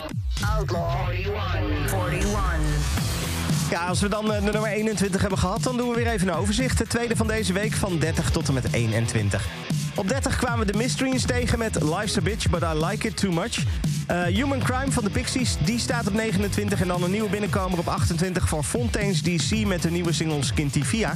Outlaw 0.56 1.08
41. 1.10 2.10
41. 2.10 3.70
Ja, 3.70 3.86
als 3.86 4.00
we 4.00 4.08
dan 4.08 4.32
eh, 4.32 4.44
de 4.44 4.50
nummer 4.52 4.70
21 4.70 5.20
hebben 5.20 5.38
gehad, 5.38 5.62
dan 5.62 5.76
doen 5.76 5.88
we 5.88 5.94
weer 5.94 6.06
even 6.06 6.28
een 6.28 6.34
overzicht. 6.34 6.78
De 6.78 6.86
tweede 6.86 7.16
van 7.16 7.26
deze 7.26 7.52
week 7.52 7.72
van 7.72 7.98
30 7.98 8.30
tot 8.30 8.48
en 8.48 8.54
met 8.54 8.72
21. 8.72 9.46
Op 9.94 10.08
30 10.08 10.36
kwamen 10.36 10.66
we 10.66 10.72
de 10.72 10.78
Mysteries 10.78 11.26
tegen 11.26 11.58
met 11.58 11.82
Life's 11.82 12.16
a 12.16 12.20
Bitch, 12.20 12.50
but 12.50 12.62
I 12.62 12.86
Like 12.86 13.06
It 13.06 13.16
Too 13.16 13.32
Much. 13.32 13.58
Eh, 14.06 14.22
Human 14.22 14.58
Crime 14.58 14.92
van 14.92 15.04
de 15.04 15.10
Pixies, 15.10 15.56
die 15.64 15.78
staat 15.78 16.06
op 16.06 16.14
29. 16.14 16.80
En 16.80 16.88
dan 16.88 17.02
een 17.02 17.10
nieuwe 17.10 17.30
binnenkomer 17.30 17.78
op 17.78 17.88
28 17.88 18.48
voor 18.48 18.62
Fontaines 18.62 19.22
DC 19.22 19.66
met 19.66 19.82
de 19.82 19.90
nieuwe 19.90 20.12
single 20.12 20.44
Skintivia. 20.44 21.14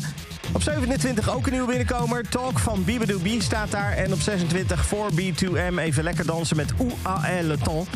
Op 0.57 0.62
27 0.62 1.35
ook 1.35 1.47
een 1.47 1.53
nieuwe 1.53 1.66
binnenkomer. 1.66 2.28
Talk 2.28 2.59
van 2.59 2.85
Bibadoo 2.85 3.19
B 3.19 3.43
staat 3.43 3.70
daar. 3.70 3.93
En 3.93 4.12
op 4.12 4.20
26 4.20 4.87
voor 4.87 5.11
B2M 5.12 5.78
even 5.78 6.05
lekker 6.05 6.27
dansen 6.27 6.57
met 6.57 6.73
Où 6.78 6.93
a 7.07 7.41
le 7.43 7.59
temps. 7.59 7.89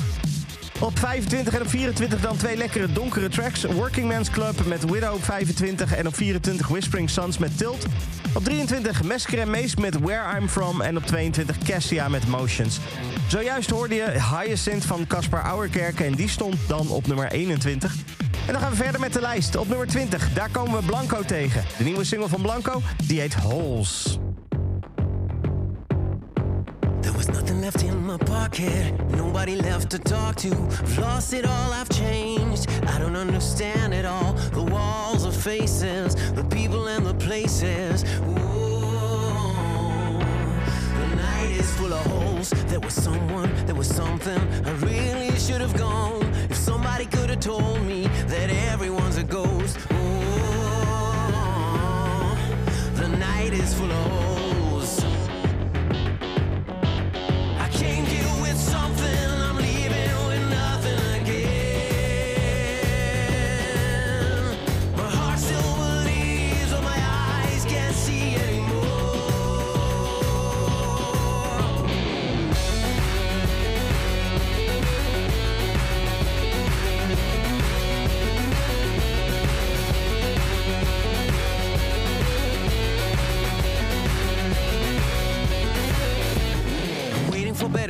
Op 0.80 0.98
25 0.98 1.54
en 1.54 1.60
op 1.60 1.68
24 1.68 2.20
dan 2.20 2.36
twee 2.36 2.56
lekkere 2.56 2.92
donkere 2.92 3.28
tracks. 3.28 3.64
Working 3.64 4.08
Man's 4.08 4.30
Club 4.30 4.66
met 4.66 4.90
Widow 4.90 5.14
op 5.14 5.24
25 5.24 5.94
en 5.94 6.06
op 6.06 6.14
24 6.14 6.68
Whispering 6.68 7.10
Suns 7.10 7.38
met 7.38 7.58
Tilt. 7.58 7.86
Op 8.34 8.44
23 8.44 9.02
Mesker 9.02 9.38
en 9.38 9.50
met 9.80 9.98
Where 10.00 10.38
I'm 10.38 10.48
From 10.48 10.80
en 10.80 10.96
op 10.96 11.06
22 11.06 11.58
Cassia 11.58 12.08
met 12.08 12.26
Motions. 12.26 12.78
Zojuist 13.28 13.70
hoorde 13.70 13.94
je 13.94 14.10
Hyacinth 14.10 14.84
van 14.84 15.06
Caspar 15.06 15.42
Auerkerk 15.42 16.00
en 16.00 16.14
die 16.14 16.28
stond 16.28 16.56
dan 16.66 16.88
op 16.88 17.06
nummer 17.06 17.30
21. 17.30 17.94
En 18.50 18.56
dan 18.56 18.64
gaan 18.64 18.76
we 18.76 18.82
verder 18.82 19.00
met 19.00 19.12
de 19.12 19.20
lijst. 19.20 19.56
Op 19.56 19.68
nummer 19.68 19.86
20, 19.86 20.32
daar 20.32 20.50
komen 20.50 20.80
we 20.80 20.86
Blanco 20.86 21.22
tegen. 21.22 21.64
De 21.78 21.84
nieuwe 21.84 22.04
single 22.04 22.28
van 22.28 22.42
Blanco, 22.42 22.82
die 23.06 23.20
heet 23.20 23.34
Holes. 23.34 24.18
There 27.00 27.16
was 27.16 27.26
nothing 27.26 27.60
left 27.60 27.82
in 27.82 28.06
my 28.06 28.16
pocket, 28.16 29.08
nobody 29.16 29.54
left 29.54 29.90
to 29.90 29.98
talk 29.98 30.34
to. 30.34 30.48
I've 30.48 31.00
lost 31.00 31.32
it 31.32 31.46
all, 31.46 31.72
I've 31.72 31.94
changed. 31.94 32.66
I 32.96 32.98
don't 32.98 33.16
understand 33.16 33.92
it 33.92 34.04
all. 34.04 34.34
The 34.52 34.70
walls 34.70 35.24
are 35.24 35.32
faces, 35.32 36.14
the 36.34 36.44
people 36.48 36.88
and 36.88 37.06
the 37.06 37.14
places. 37.14 38.02
Ooh, 38.02 38.34
the 40.98 41.16
night 41.16 41.50
is 41.58 41.70
full 41.70 41.92
of 41.92 42.06
holes. 42.06 42.50
There 42.66 42.80
was 42.80 42.94
someone, 43.02 43.50
there 43.66 43.76
was 43.76 43.94
something. 43.94 44.40
I 44.64 44.70
really 44.70 45.29
should 45.40 45.60
have 45.62 45.76
gone. 45.76 46.22
If 46.50 46.56
somebody 46.56 47.06
could 47.06 47.30
have 47.30 47.40
told 47.40 47.80
me 47.82 48.06
that 48.26 48.50
everyone's 48.50 49.16
a 49.16 49.22
ghost. 49.22 49.78
The 53.00 53.08
night 53.18 53.52
is 53.54 53.72
full 53.74 53.90
of 53.90 54.10
holes. 54.10 54.59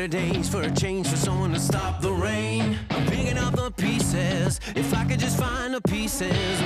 Better 0.01 0.33
days, 0.33 0.49
for 0.49 0.63
a 0.63 0.71
change, 0.71 1.07
for 1.09 1.17
someone 1.17 1.53
to 1.53 1.61
stop 1.61 2.01
the 2.01 2.11
rain. 2.11 2.79
I'm 2.91 3.05
picking 3.07 3.37
up 3.37 3.55
the 3.55 3.71
pieces, 3.71 4.59
if 4.75 4.95
I 4.95 5.05
could 5.05 5.21
just 5.21 5.39
find 5.39 5.75
the 5.75 5.81
pieces. 5.83 6.33
Ooh, 6.63 6.65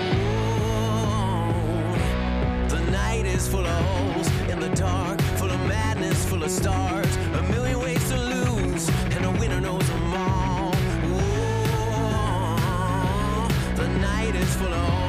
the 2.68 2.80
night 2.92 3.26
is 3.26 3.48
full 3.48 3.66
of 3.66 3.84
holes 3.86 4.28
in 4.48 4.60
the 4.60 4.68
dark, 4.76 5.20
full 5.38 5.50
of 5.50 5.58
madness, 5.66 6.24
full 6.26 6.44
of 6.44 6.50
stars. 6.50 7.16
A 7.16 7.42
million 7.50 7.80
ways 7.80 8.08
to 8.10 8.16
lose, 8.16 8.88
and 9.16 9.24
a 9.24 9.30
winner 9.32 9.60
knows 9.60 9.88
them 9.88 10.14
all. 10.14 10.72
Ooh, 11.06 11.78
the 13.74 13.88
night 13.98 14.36
is 14.36 14.54
full 14.54 14.72
of 14.72 15.03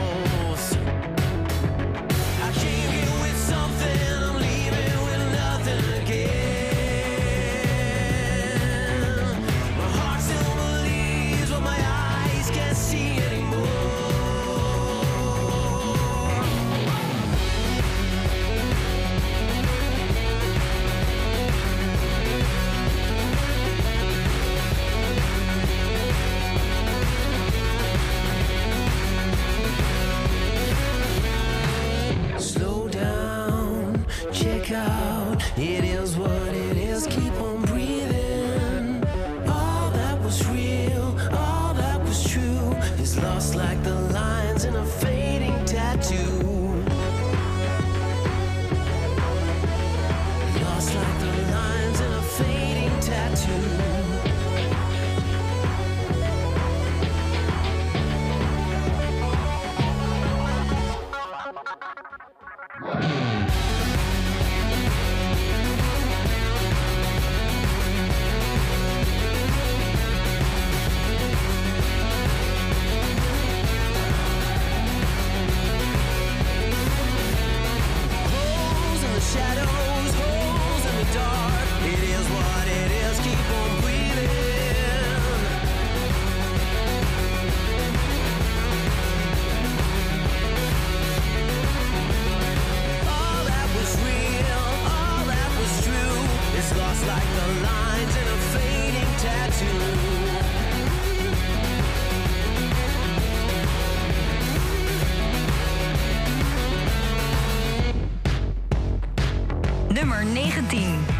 定。 110.69 111.14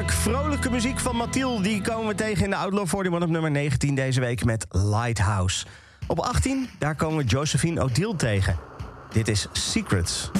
vrolijke 0.00 0.70
muziek 0.70 0.98
van 0.98 1.16
Mathilde. 1.16 1.62
Die 1.62 1.80
komen 1.80 2.06
we 2.06 2.14
tegen 2.14 2.44
in 2.44 2.50
de 2.50 2.56
Outlaw 2.56 2.86
41 2.86 3.22
op 3.22 3.28
nummer 3.28 3.50
19 3.50 3.94
deze 3.94 4.20
week 4.20 4.44
met 4.44 4.66
Lighthouse. 4.70 5.66
Op 6.06 6.18
18, 6.18 6.68
daar 6.78 6.94
komen 6.94 7.18
we 7.18 7.24
Josephine 7.24 7.82
O'Deal 7.82 8.16
tegen. 8.16 8.56
Dit 9.12 9.28
is 9.28 9.46
Secrets. 9.52 10.30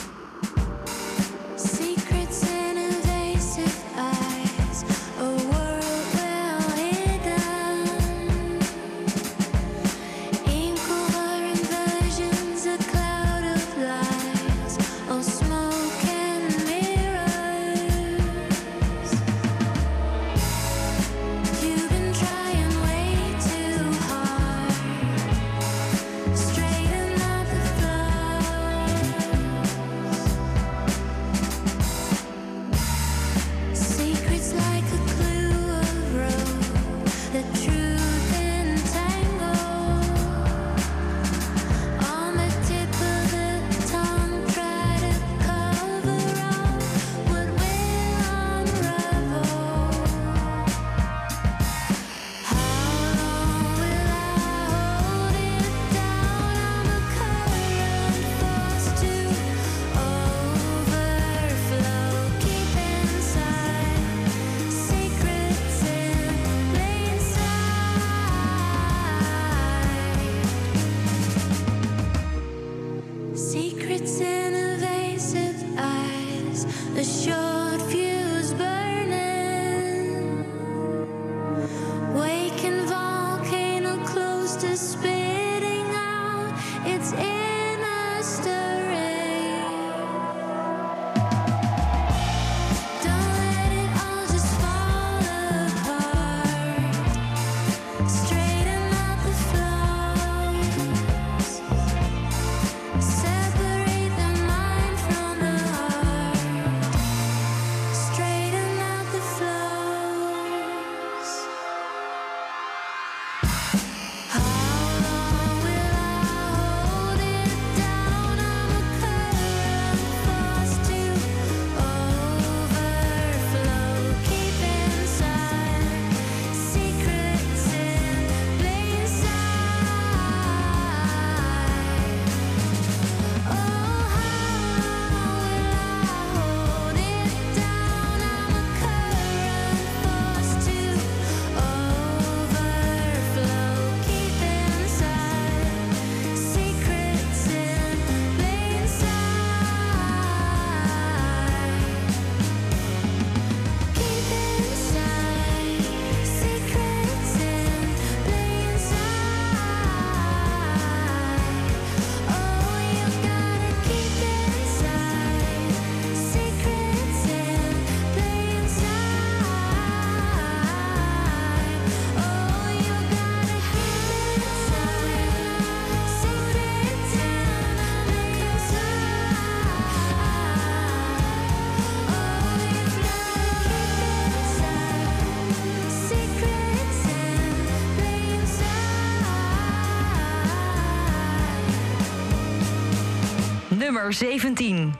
nummer 193.92 194.10
17. 194.10 194.91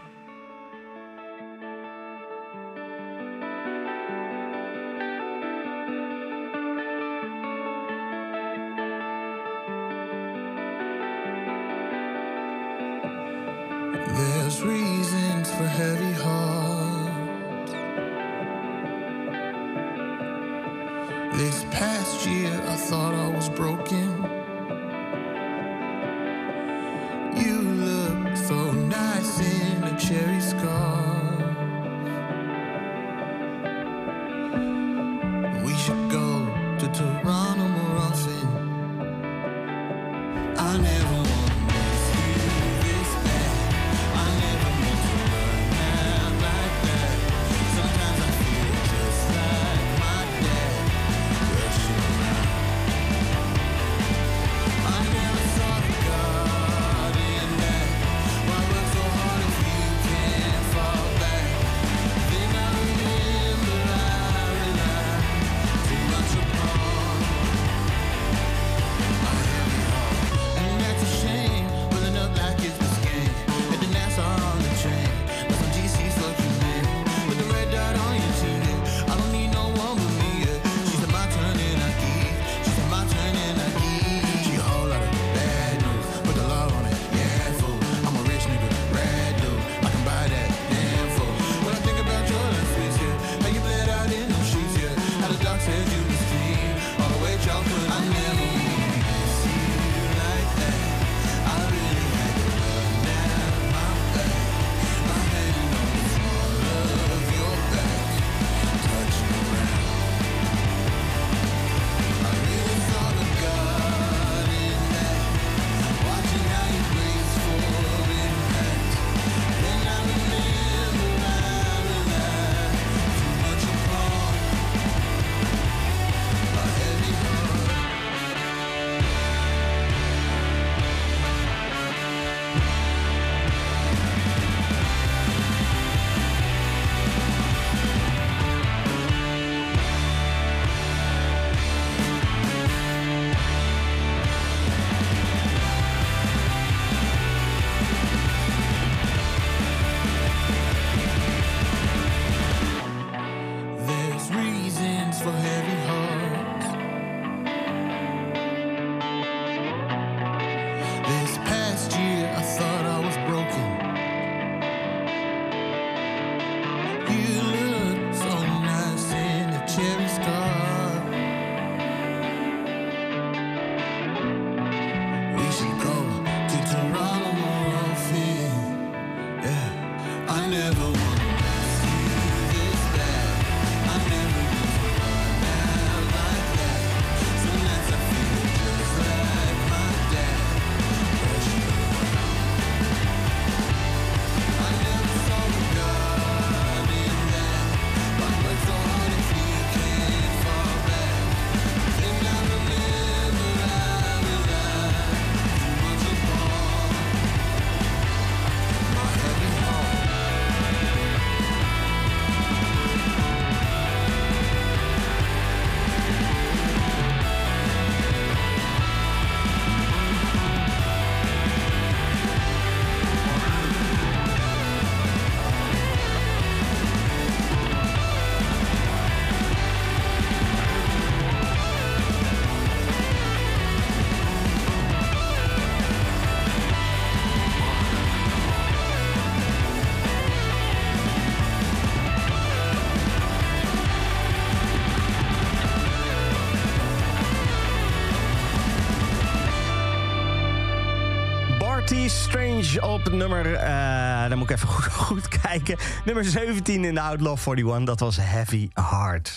Op 252.80 253.12
nummer... 253.12 253.54
Eh, 253.54 254.22
uh, 254.22 254.28
dan 254.28 254.38
moet 254.38 254.50
ik 254.50 254.56
even 254.56 254.68
goed, 255.08 255.28
kijken. 255.42 255.76
Nummer 256.04 256.24
17 256.24 256.84
in 256.84 256.94
de 256.94 257.00
Outlaw 257.00 257.38
41. 257.44 257.84
Dat 257.84 258.00
was 258.00 258.16
Heavy 258.20 258.68
Heart. 258.74 259.36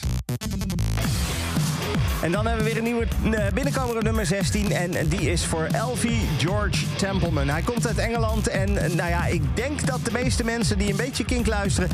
En 2.21 2.31
dan 2.31 2.45
hebben 2.45 2.63
we 2.63 2.69
weer 2.69 2.77
een 2.77 2.83
nieuwe 2.83 3.07
eh, 3.31 3.53
binnenkomer 3.53 4.03
nummer 4.03 4.25
16. 4.25 4.71
En 4.71 5.07
die 5.07 5.31
is 5.31 5.45
voor 5.45 5.63
Elvie 5.71 6.27
George 6.37 6.85
Templeman. 6.95 7.47
Hij 7.47 7.61
komt 7.61 7.87
uit 7.87 7.97
Engeland. 7.97 8.47
En 8.47 8.77
eh, 8.77 8.93
nou 8.93 9.09
ja, 9.09 9.25
ik 9.25 9.41
denk 9.53 9.87
dat 9.87 10.05
de 10.05 10.11
meeste 10.11 10.43
mensen 10.43 10.77
die 10.77 10.89
een 10.89 10.97
beetje 10.97 11.25
kink 11.25 11.47
luisteren... 11.47 11.89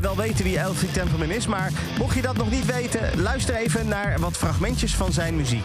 Wel 0.00 0.16
weten 0.16 0.44
wie 0.44 0.58
Elvie 0.58 0.90
Templeman 0.90 1.30
is. 1.30 1.46
Maar 1.46 1.70
mocht 1.98 2.14
je 2.14 2.22
dat 2.22 2.36
nog 2.36 2.50
niet 2.50 2.64
weten, 2.64 3.20
luister 3.20 3.54
even 3.54 3.88
naar 3.88 4.20
wat 4.20 4.36
fragmentjes 4.36 4.94
van 4.94 5.12
zijn 5.12 5.36
MUZIEK 5.36 5.64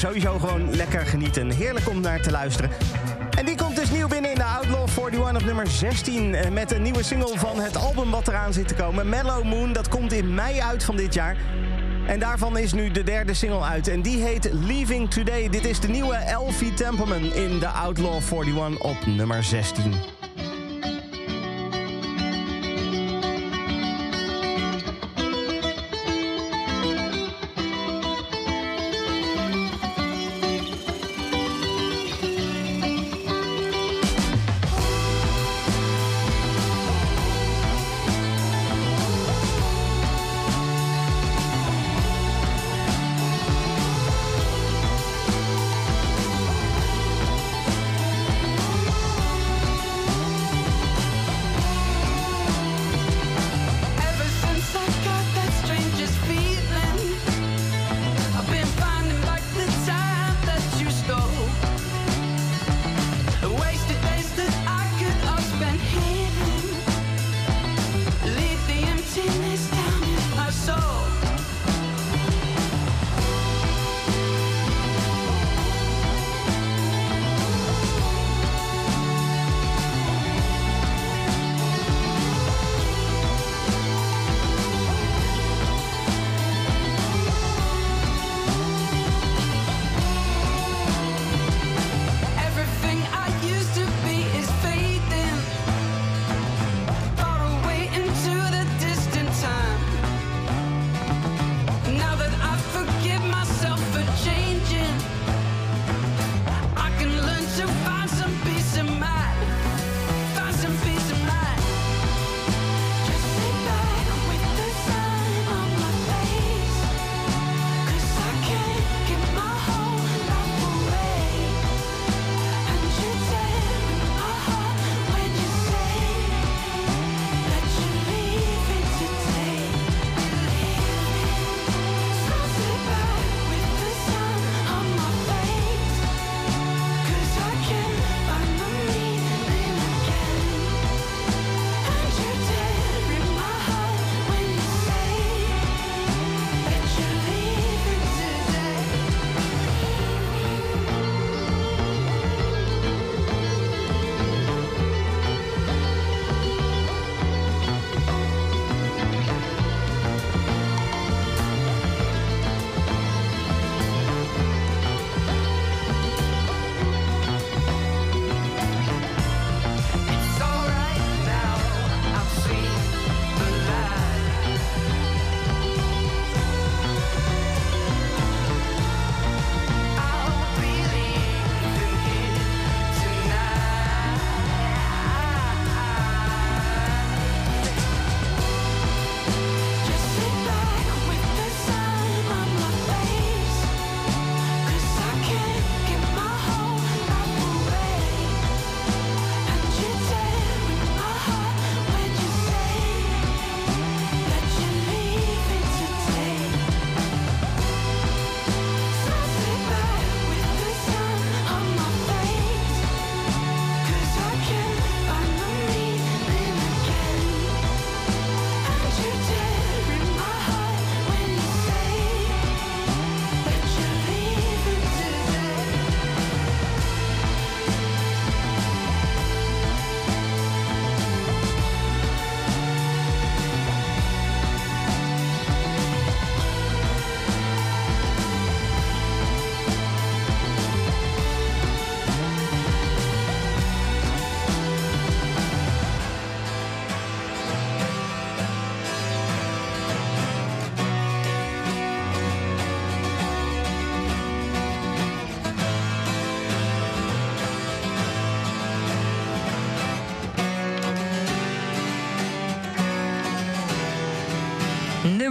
sowieso 0.00 0.38
gewoon 0.38 0.74
lekker 0.74 1.06
genieten. 1.06 1.50
Heerlijk 1.50 1.88
om 1.88 2.00
naar 2.00 2.20
te 2.20 2.30
luisteren. 2.30 2.70
En 3.38 3.44
die 3.44 3.56
komt 3.56 3.76
dus 3.76 3.90
nieuw 3.90 4.08
binnen 4.08 4.30
in 4.30 4.36
de 4.36 4.44
Outlaw 4.44 4.88
41 4.98 5.34
op 5.34 5.44
nummer 5.44 5.66
16. 5.66 6.34
Eh, 6.34 6.50
met 6.50 6.72
een 6.72 6.82
nieuwe 6.82 7.02
single 7.02 7.38
van 7.38 7.60
het 7.60 7.76
album 7.76 8.10
wat 8.10 8.28
eraan 8.28 8.52
zit 8.52 8.68
te 8.68 8.74
komen. 8.74 9.08
Mellow 9.08 9.44
Moon, 9.44 9.72
dat 9.72 9.88
komt 9.88 10.12
in 10.12 10.34
mei 10.34 10.60
uit 10.60 10.84
van 10.84 10.96
dit 10.96 11.14
jaar. 11.14 11.36
En 12.06 12.20
daarvan 12.20 12.58
is 12.58 12.72
nu 12.72 12.90
de 12.90 13.02
derde 13.02 13.34
single 13.34 13.62
uit. 13.62 13.88
En 13.88 14.02
die 14.02 14.22
heet 14.22 14.50
Leaving 14.52 15.10
Today. 15.10 15.48
Dit 15.48 15.64
is 15.64 15.80
de 15.80 15.88
nieuwe 15.88 16.14
Elfie 16.14 16.74
Templeman 16.74 17.32
in 17.32 17.58
de 17.58 17.68
Outlaw 17.68 18.20
41 18.32 18.78
op 18.78 19.06
nummer 19.06 19.44
16. 19.44 20.19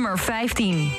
nummer 0.09 0.17
15. 0.17 0.98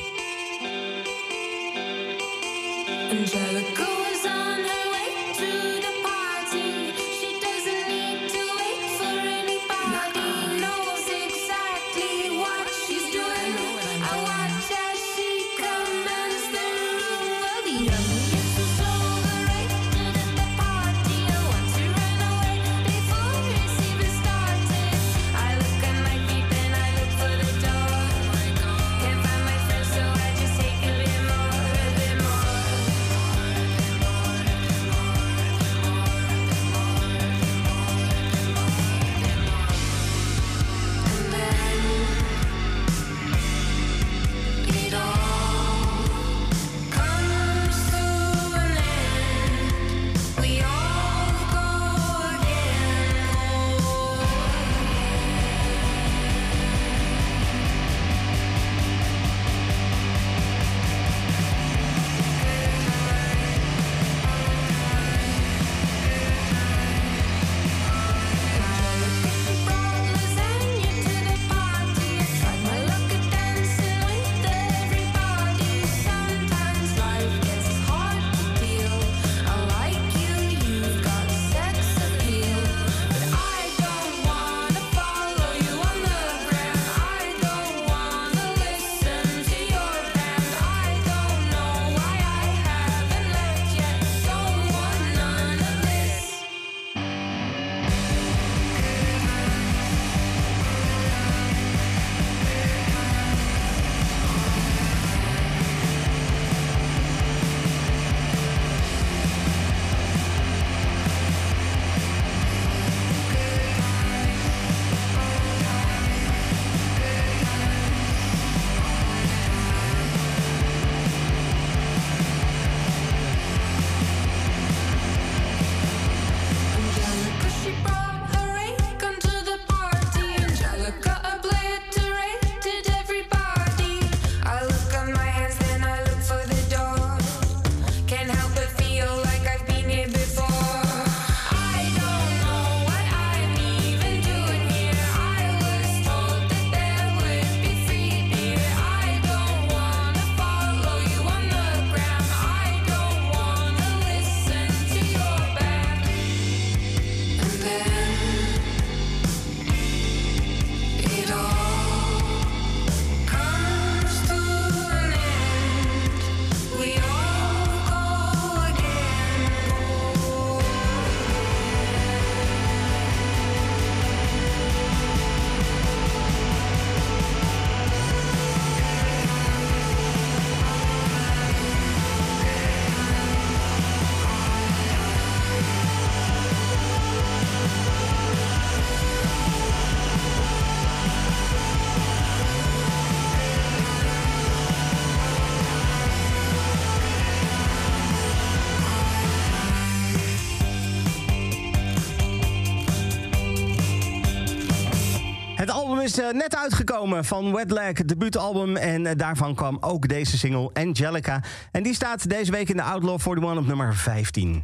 Is 206.01 206.19
eh, 206.19 206.33
net 206.33 206.57
uitgekomen 206.57 207.25
van 207.25 207.59
het 207.59 208.09
debuutalbum. 208.09 208.77
En 208.77 209.07
eh, 209.07 209.17
daarvan 209.17 209.55
kwam 209.55 209.77
ook 209.81 210.09
deze 210.09 210.39
single, 210.39 210.71
Angelica. 210.73 211.43
En 211.73 211.83
die 211.83 211.95
staat 211.95 212.29
deze 212.29 212.51
week 212.51 212.69
in 212.69 212.77
de 212.77 212.83
Outlaw 212.83 213.21
41 213.21 213.57
op 213.59 213.67
nummer 213.67 213.95
15. 213.95 214.61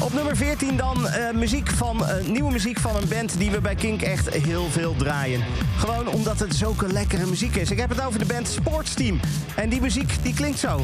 Op 0.00 0.12
nummer 0.12 0.36
14 0.36 0.76
dan 0.76 1.08
eh, 1.08 1.34
muziek 1.34 1.70
van, 1.70 2.04
nieuwe 2.26 2.52
muziek 2.52 2.78
van 2.78 2.96
een 2.96 3.08
band 3.08 3.38
die 3.38 3.50
we 3.50 3.60
bij 3.60 3.74
Kink 3.74 4.02
echt 4.02 4.28
heel 4.28 4.66
veel 4.70 4.94
draaien. 4.96 5.40
Gewoon 5.76 6.06
omdat 6.06 6.38
het 6.38 6.54
zulke 6.54 6.92
lekkere 6.92 7.26
muziek 7.26 7.56
is. 7.56 7.70
Ik 7.70 7.78
heb 7.78 7.88
het 7.88 8.04
over 8.04 8.18
de 8.18 8.26
band 8.26 8.48
Sportsteam. 8.48 9.20
En 9.56 9.68
die 9.68 9.80
muziek 9.80 10.22
die 10.22 10.34
klinkt 10.34 10.58
zo. 10.58 10.80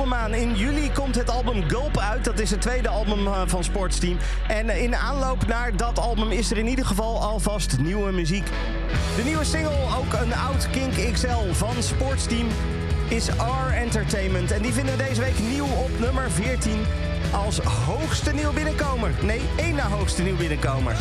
Album. 0.00 0.34
In 0.34 0.54
juli 0.54 0.90
komt 0.92 1.14
het 1.14 1.30
album 1.30 1.68
Gulp 1.68 1.98
uit. 1.98 2.24
Dat 2.24 2.38
is 2.38 2.50
het 2.50 2.60
tweede 2.60 2.88
album 2.88 3.26
eh, 3.26 3.42
van 3.46 3.64
Sportsteam. 3.64 4.16
En 4.48 4.68
eh, 4.68 4.82
in 4.82 4.96
aanloop 4.96 5.46
naar 5.46 5.76
dat 5.76 5.98
album 5.98 6.30
is 6.30 6.50
er 6.50 6.58
in 6.58 6.66
ieder 6.66 6.84
geval 6.86 7.22
alvast 7.22 7.78
nieuwe 7.78 8.12
muziek. 8.12 8.46
De 9.16 9.22
nieuwe 9.24 9.44
single, 9.44 9.96
ook 9.98 10.12
een 10.12 10.34
oud 10.34 10.70
Kink 10.70 11.12
XL 11.12 11.52
van 11.52 11.82
Sportsteam, 11.82 12.46
is 13.08 13.28
R 13.28 13.72
Entertainment. 13.74 14.50
En 14.50 14.62
die 14.62 14.72
vinden 14.72 14.96
we 14.96 15.04
deze 15.04 15.20
week 15.20 15.38
nieuw 15.38 15.64
op 15.64 15.90
nummer 15.98 16.30
14 16.30 16.84
als 17.32 17.58
hoogste 17.58 18.32
nieuw 18.32 18.52
binnenkomer. 18.52 19.10
Nee, 19.22 19.40
één 19.56 19.74
na 19.74 19.88
hoogste 19.88 20.22
nieuw 20.22 20.36
binnenkomer. 20.36 20.96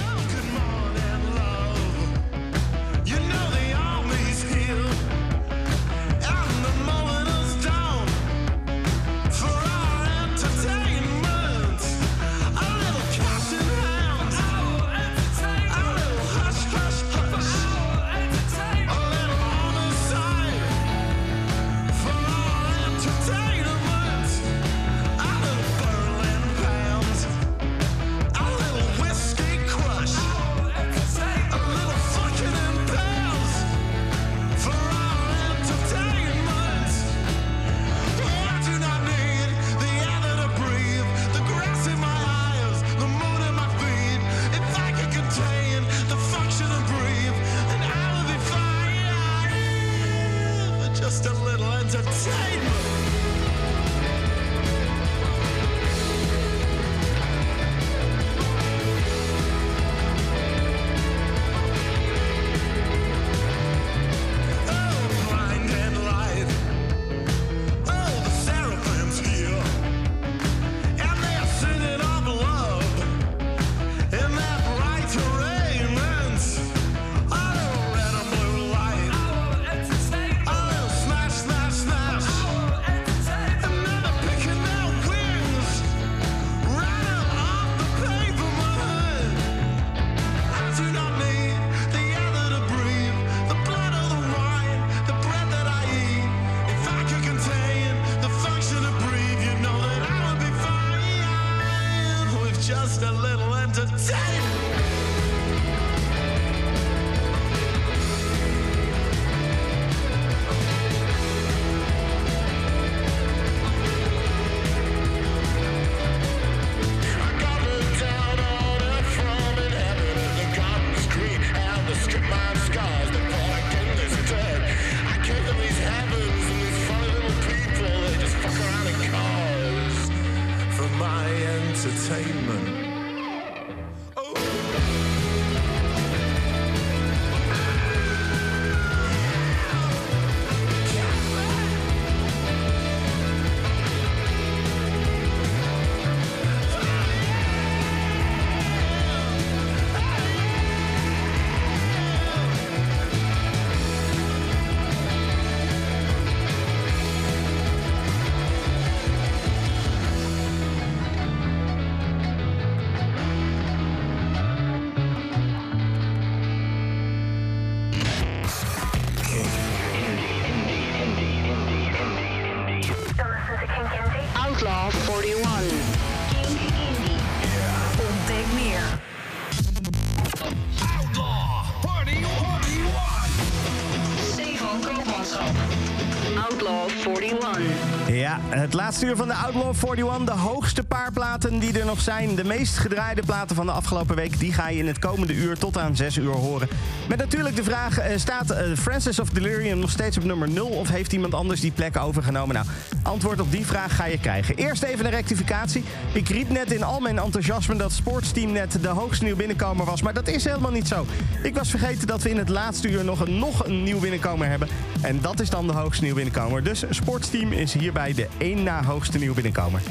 Het 188.70 188.78
laatste 188.78 189.06
uur 189.06 189.16
van 189.16 189.28
de 189.28 189.34
Outlaw 189.34 189.74
41. 189.84 190.26
De 190.26 190.42
hoogste 190.42 190.84
paar 190.84 191.12
platen 191.12 191.60
die 191.60 191.80
er 191.80 191.86
nog 191.86 192.02
zijn. 192.02 192.36
De 192.36 192.44
meest 192.44 192.78
gedraaide 192.78 193.22
platen 193.26 193.56
van 193.56 193.66
de 193.66 193.72
afgelopen 193.72 194.16
week. 194.16 194.40
Die 194.40 194.54
ga 194.54 194.70
je 194.70 194.78
in 194.78 194.88
het 194.88 195.00
komende 195.00 195.34
uur 195.34 195.58
tot 195.58 195.78
aan 195.78 195.96
6 195.96 196.18
uur 196.18 196.32
horen. 196.32 196.68
Met 197.08 197.18
natuurlijk 197.18 197.56
de 197.56 197.64
vraag: 197.64 197.98
eh, 197.98 198.18
staat 198.18 198.50
eh, 198.50 198.74
Francis 198.78 199.20
of 199.20 199.30
Delirium 199.30 199.80
nog 199.80 199.90
steeds 199.90 200.18
op 200.18 200.24
nummer 200.24 200.50
0? 200.50 200.68
Of 200.68 200.90
heeft 200.90 201.14
iemand 201.14 201.34
anders 201.34 201.62
die 201.62 201.72
plek 201.72 201.98
overgenomen? 201.98 202.56
Nou, 202.56 202.68
antwoord 203.04 203.40
op 203.40 203.52
die 203.52 203.66
vraag 203.66 203.96
ga 203.96 204.06
je 204.06 204.20
krijgen. 204.20 204.56
Eerst 204.56 204.84
even 204.84 205.06
een 205.06 205.12
rectificatie. 205.12 205.84
Ik 206.12 206.30
riep 206.30 206.50
net 206.50 206.72
in 206.72 206.84
al 206.84 207.00
mijn 207.00 207.20
enthousiasme 207.20 207.76
dat 207.76 207.92
Sportsteam 207.92 208.52
net 208.52 208.78
de 208.82 208.88
hoogste 208.88 209.24
nieuw 209.24 209.36
binnenkomer 209.36 209.86
was. 209.86 210.02
Maar 210.02 210.14
dat 210.14 210.28
is 210.28 210.44
helemaal 210.44 210.72
niet 210.72 210.88
zo. 210.88 211.06
Ik 211.44 211.56
was 211.56 211.70
vergeten 211.70 212.08
dat 212.08 212.22
we 212.22 212.30
in 212.30 212.38
het 212.38 212.50
laatste 212.50 212.90
uur 212.90 213.04
nog 213.04 213.20
een, 213.20 213.40
nog 213.40 213.66
een 213.66 213.84
nieuw 213.84 214.00
binnenkomer 214.00 214.48
hebben. 214.48 214.68
En 215.02 215.22
dat 215.22 215.40
is 215.40 215.50
dan 215.50 215.68
de 215.68 215.74
hoogste 215.74 216.04
nieuw 216.04 216.16
binnenkomer. 216.16 216.64
Dus 216.64 216.84
Sportsteam 216.90 217.52
is 217.52 217.74
hierbij 217.74 218.14
de 218.14 218.28
één 218.38 218.64
na 218.64 218.84
hoogste 218.84 219.18
nieuw 219.18 219.34
binnenkomer. 219.34 219.82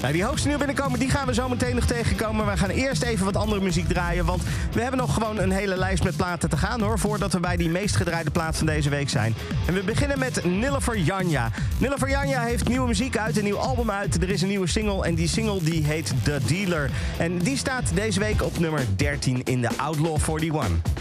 Nou, 0.00 0.12
die 0.12 0.24
hoogste 0.24 0.48
nieuw 0.48 0.58
binnenkomer 0.58 0.98
die 0.98 1.10
gaan 1.10 1.26
we 1.26 1.34
zo 1.34 1.48
meteen 1.48 1.74
nog 1.74 1.84
tegenkomen. 1.84 2.46
We 2.46 2.56
gaan 2.56 2.70
eerst 2.70 3.02
even 3.02 3.24
wat 3.24 3.36
andere 3.36 3.60
muziek 3.60 3.88
draaien. 3.88 4.24
Want 4.24 4.42
we 4.72 4.80
hebben 4.80 5.00
nog 5.00 5.14
gewoon 5.14 5.38
een 5.38 5.50
hele 5.50 5.76
lijst 5.76 6.04
met 6.04 6.16
platen 6.16 6.48
te 6.48 6.56
gaan 6.56 6.80
hoor. 6.80 6.98
Voordat 6.98 7.32
we 7.32 7.40
bij 7.40 7.56
die 7.56 7.68
meest 7.68 7.96
gedraaide 7.96 8.30
plaat 8.30 8.56
van 8.56 8.66
deze 8.66 8.90
week 8.90 9.08
zijn. 9.08 9.34
En 9.66 9.74
we 9.74 9.82
beginnen 9.82 10.18
met 10.18 10.42
Nilüfer 10.44 10.98
Janja. 10.98 11.50
Nilüfer 11.78 12.08
Janja 12.08 12.42
heeft 12.42 12.68
nieuwe 12.68 12.86
muziek 12.86 13.16
uit, 13.16 13.36
een 13.36 13.44
nieuw 13.44 13.58
album 13.58 13.90
uit. 13.90 14.22
Er 14.22 14.30
is 14.30 14.42
een 14.42 14.48
nieuwe 14.48 14.66
single 14.66 15.04
en 15.04 15.14
die 15.14 15.28
single 15.28 15.62
die 15.62 15.84
heet 15.84 16.12
The 16.22 16.38
Dealer. 16.46 16.90
En 17.18 17.38
die 17.38 17.56
staat 17.56 17.90
deze 17.94 18.20
week 18.20 18.42
op 18.42 18.58
nummer 18.58 18.84
13 18.96 19.42
in 19.44 19.60
de 19.60 19.68
Outlaw 19.76 20.16
41. 20.26 20.97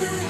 inside. 0.00 0.27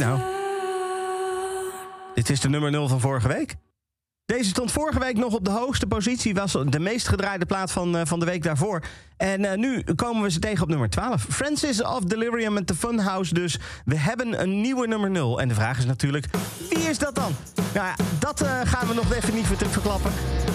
Nou? 0.00 0.20
Dit 2.14 2.30
is 2.30 2.40
de 2.40 2.48
nummer 2.48 2.70
0 2.70 2.88
van 2.88 3.00
vorige 3.00 3.28
week. 3.28 3.56
Deze 4.26 4.48
stond 4.48 4.72
vorige 4.72 4.98
week 4.98 5.16
nog 5.16 5.34
op 5.34 5.44
de 5.44 5.50
hoogste 5.50 5.86
positie. 5.86 6.34
Was 6.34 6.56
de 6.66 6.80
meest 6.80 7.08
gedraaide 7.08 7.46
plaat 7.46 7.72
van, 7.72 7.96
eh, 7.96 8.02
van 8.06 8.18
de 8.18 8.24
week 8.26 8.42
daarvoor. 8.42 8.82
En 9.16 9.44
eh, 9.44 9.56
nu 9.58 9.82
komen 9.94 10.22
we 10.22 10.30
ze 10.30 10.38
tegen 10.38 10.62
op 10.62 10.68
nummer 10.68 10.90
12. 10.90 11.26
Francis 11.30 11.82
of 11.82 12.00
Delirium 12.00 12.52
met 12.52 12.66
The 12.66 12.74
Funhouse 12.74 13.34
dus. 13.34 13.58
We 13.84 13.96
hebben 13.96 14.42
een 14.42 14.60
nieuwe 14.60 14.86
nummer 14.86 15.10
0. 15.10 15.40
En 15.40 15.48
de 15.48 15.54
vraag 15.54 15.78
is 15.78 15.84
natuurlijk, 15.84 16.26
wie 16.68 16.78
is 16.88 16.98
dat 16.98 17.14
dan? 17.14 17.34
Nou 17.74 17.86
ja, 17.86 17.94
dat 18.18 18.40
eh, 18.40 18.60
gaan 18.64 18.88
we 18.88 18.94
nog 18.94 19.12
even 19.12 19.34
niet 19.34 19.46
ver- 19.46 19.68
verklappen. 19.68 20.12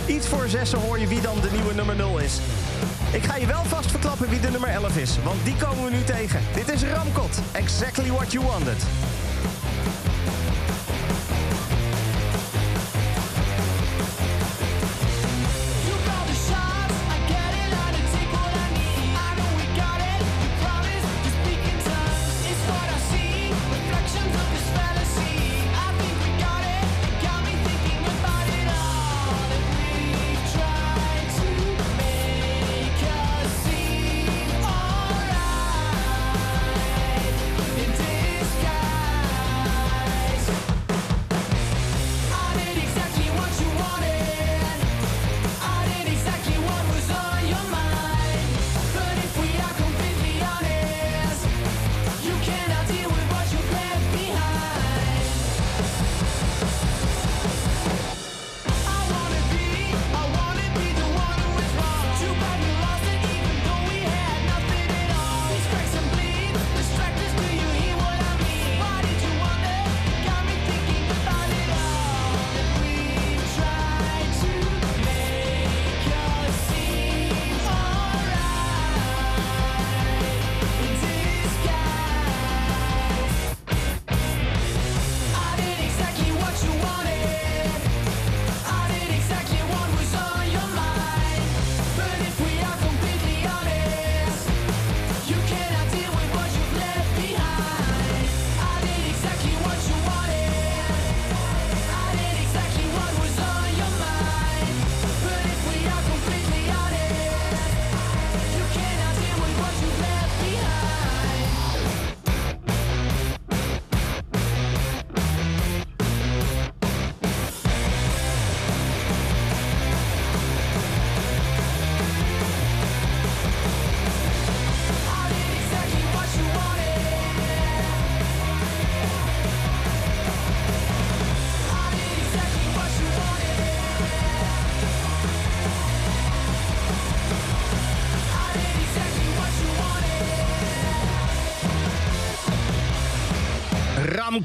Iets 0.08 0.28
voor 0.28 0.48
zessen 0.48 0.80
hoor 0.80 1.00
je 1.00 1.08
wie 1.08 1.22
dan 1.22 1.42
de 1.42 1.50
nieuwe 1.52 1.74
nummer 1.74 1.96
0 1.96 2.20
is. 2.20 2.40
Ik 3.12 3.24
ga 3.24 3.36
je 3.36 3.46
wel 3.46 3.64
vast 3.64 3.92
verklappen 3.92 4.30
wie 4.30 4.40
de 4.40 4.50
nummer 4.50 4.70
11 4.70 4.98
is. 4.98 5.18
Want 5.24 5.44
die 5.44 5.56
komen 5.56 5.84
we 5.86 5.92
nu 5.92 6.04
tegen. 6.04 6.40
Dit 6.54 6.70
is 6.70 6.84
Ramkot. 6.84 7.40
Exactly 7.52 8.12
what 8.12 8.32
you 8.32 8.46
wanted. 8.46 8.84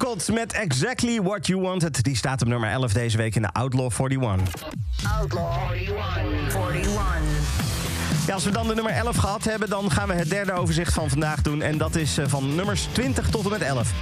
Ramkot 0.01 0.32
met 0.32 0.52
Exactly 0.52 1.22
What 1.22 1.47
You 1.47 1.60
Wanted. 1.60 2.02
Die 2.02 2.16
staat 2.16 2.43
op 2.43 2.48
nummer 2.48 2.70
11 2.70 2.93
deze 2.93 3.16
week 3.16 3.35
in 3.35 3.43
de 3.43 3.52
Outlaw 3.52 3.90
41. 3.98 4.55
Outlaw 5.18 5.72
41. 5.72 6.56
41. 6.72 8.27
Ja, 8.27 8.35
als 8.35 8.44
we 8.44 8.51
dan 8.51 8.68
de 8.68 8.74
nummer 8.74 8.93
11 8.93 9.16
gehad 9.16 9.44
hebben, 9.44 9.68
dan 9.68 9.90
gaan 9.90 10.09
we 10.09 10.14
het 10.14 10.31
derde 10.31 10.52
overzicht 10.52 10.93
van 10.93 11.09
vandaag 11.09 11.43
doen. 11.43 11.62
En 11.62 11.78
dat 11.78 11.97
is 11.97 12.18
eh, 12.18 12.27
van 12.28 12.55
nummers 12.55 12.89
20 12.93 13.31
tot 13.31 13.44
en 13.44 13.51
met 13.51 13.60
11. 13.60 13.93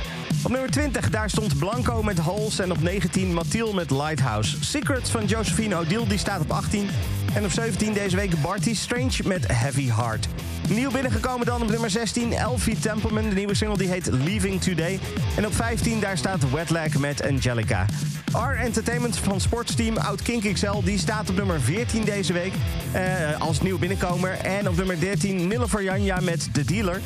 Op 0.45 0.51
nummer 0.51 0.70
20, 0.70 1.11
daar 1.11 1.31
stond 1.31 1.59
Blanco 1.59 2.03
met 2.03 2.19
Holes. 2.19 2.59
En 2.59 2.70
op 2.70 2.83
19 2.83 3.35
Mathiel 3.35 3.73
met 3.73 3.91
Lighthouse. 3.91 4.57
Secrets 4.65 5.11
van 5.11 5.25
Josephine 5.25 5.77
O'Deal, 5.79 6.09
die 6.09 6.19
staat 6.19 6.41
op 6.41 6.51
18. 6.51 6.89
En 7.35 7.45
op 7.45 7.51
17 7.51 7.93
deze 7.93 8.16
week 8.16 8.41
Barty 8.43 8.75
Strange 8.75 9.16
met 9.25 9.47
Heavy 9.47 9.91
Heart. 9.91 10.29
Nieuw 10.69 10.90
binnengekomen 10.90 11.47
dan 11.47 11.62
op 11.62 11.69
nummer 11.70 11.90
16, 11.90 12.32
Elfie 12.32 12.78
Templeman. 12.78 13.28
De 13.28 13.35
nieuwe 13.35 13.55
single 13.55 13.78
die 13.78 13.89
heet 13.89 14.07
Leaving 14.07 14.61
Today. 14.61 15.01
En 15.36 15.47
op 15.47 15.55
15 15.55 16.01
daar 16.01 16.19
staat 16.19 16.51
Wetlag 16.51 16.99
met 16.99 17.28
Angelica. 17.28 17.86
R 18.32 18.57
Entertainment 18.61 19.19
van 19.19 19.40
sportsteam 19.40 19.97
Oud 19.97 20.23
Kink 20.23 20.53
XL... 20.53 20.82
die 20.85 20.99
staat 20.99 21.31
op 21.31 21.36
nummer 21.36 21.61
14 21.61 22.05
deze 22.05 22.32
week 22.32 22.53
eh, 22.93 23.40
als 23.40 23.61
nieuw 23.61 23.78
binnenkomer. 23.78 24.31
En 24.31 24.69
op 24.69 24.77
nummer 24.77 25.01
13 25.01 25.47
Mille 25.47 25.69
voor 25.69 25.82
Janja 25.82 26.20
met 26.20 26.55
The 26.55 26.65
Dealer. 26.65 27.01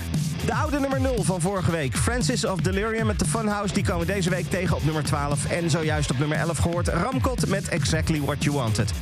De 0.47 0.55
oude 0.55 0.81
nummer 0.81 1.01
0 1.01 1.23
van 1.23 1.41
vorige 1.41 1.71
week, 1.71 1.97
Francis 1.97 2.45
of 2.45 2.61
Delirium 2.61 3.07
met 3.07 3.19
The 3.19 3.25
Funhouse... 3.25 3.75
die 3.75 3.85
komen 3.85 4.07
deze 4.07 4.31
week 4.31 4.51
tegen 4.51 4.77
op 4.77 4.85
nummer 4.85 5.05
12. 5.05 5.51
En 5.51 5.71
zojuist 5.71 6.11
op 6.11 6.19
nummer 6.19 6.39
11 6.39 6.59
gehoord 6.59 6.89
Ramkot 6.89 7.49
met 7.49 7.69
Exactly 7.69 8.21
What 8.21 8.45
You 8.45 8.57
Wanted. 8.57 8.93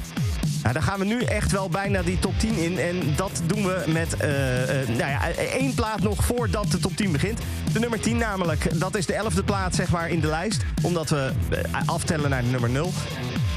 Nou, 0.71 0.85
dan 0.85 0.93
gaan 0.93 1.09
we 1.09 1.15
nu 1.15 1.23
echt 1.23 1.53
wel 1.53 1.69
bijna 1.69 2.03
die 2.03 2.19
top 2.19 2.39
10 2.39 2.57
in. 2.57 2.79
En 2.79 3.15
dat 3.17 3.43
doen 3.47 3.63
we 3.63 3.85
met 3.87 4.17
eh, 4.17 4.81
eh, 4.81 4.89
nou 4.89 5.11
ja, 5.11 5.31
één 5.33 5.75
plaat 5.75 6.01
nog 6.01 6.25
voordat 6.25 6.71
de 6.71 6.79
top 6.79 6.97
10 6.97 7.13
begint. 7.13 7.39
De 7.73 7.79
nummer 7.79 8.01
10 8.01 8.17
namelijk. 8.17 8.81
Dat 8.81 8.97
is 8.97 9.07
de 9.07 9.13
11e 9.13 9.45
plaat 9.45 9.75
zeg 9.75 9.91
maar, 9.91 10.11
in 10.11 10.21
de 10.21 10.27
lijst. 10.27 10.63
Omdat 10.83 11.11
we 11.11 11.33
eh, 11.51 11.81
aftellen 11.87 12.31
naar 12.31 12.43
de 12.43 12.49
nummer 12.49 12.71
0. 12.71 12.93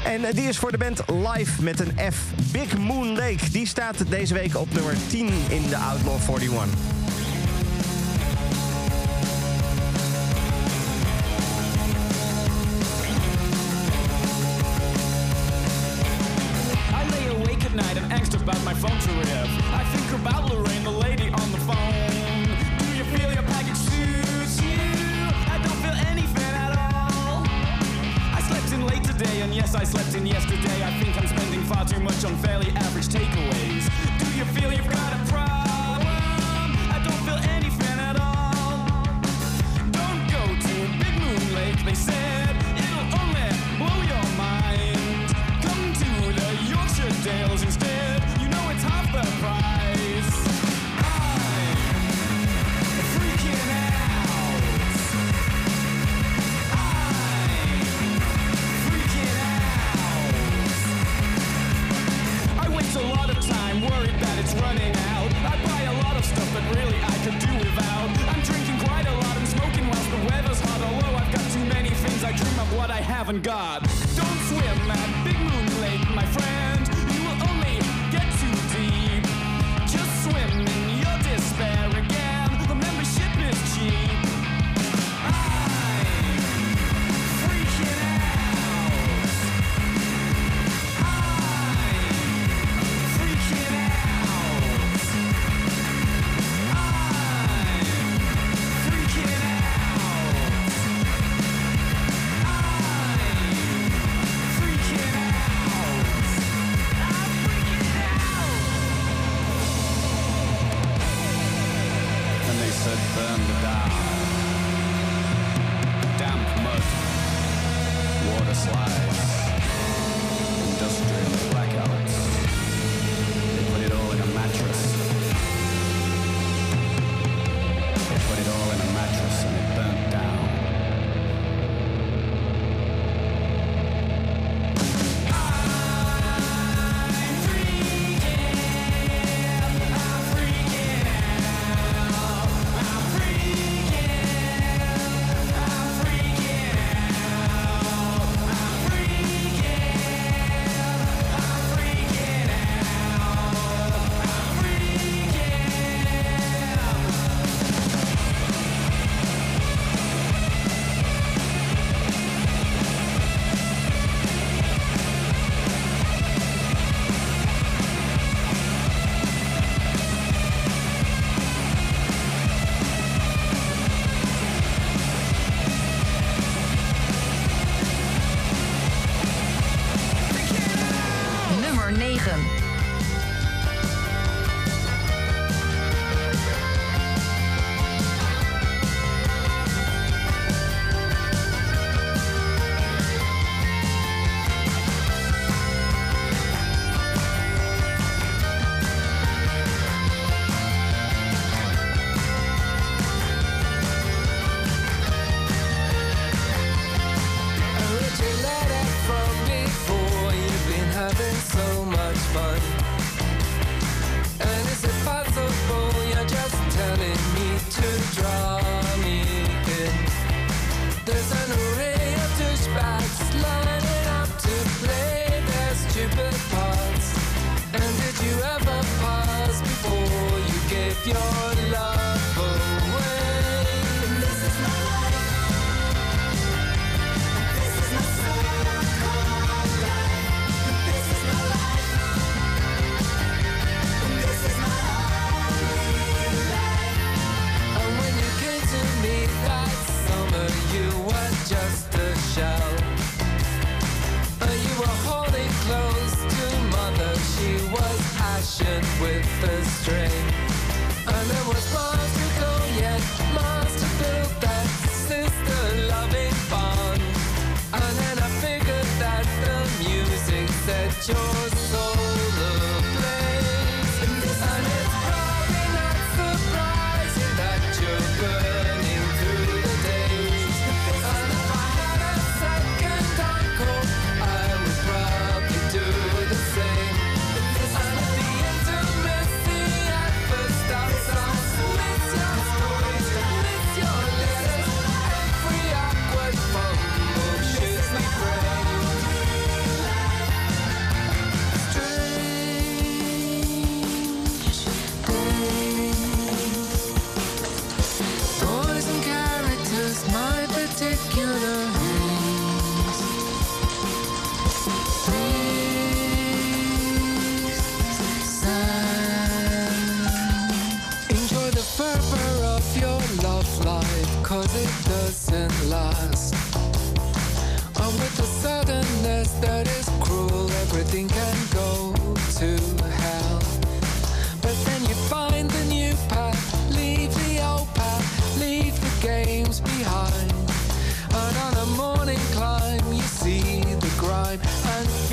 En 0.04 0.34
die 0.34 0.48
is 0.48 0.58
voor 0.58 0.70
de 0.70 0.78
band 0.78 1.02
Live 1.06 1.62
met 1.62 1.80
een 1.80 2.12
F. 2.12 2.16
Big 2.52 2.78
Moon 2.78 3.14
Lake. 3.14 3.50
Die 3.50 3.66
staat 3.66 3.96
deze 4.08 4.34
week 4.34 4.56
op 4.56 4.72
nummer 4.72 4.94
10 5.08 5.28
in 5.48 5.68
de 5.68 5.76
Outlaw 5.76 6.38
41. 6.40 7.03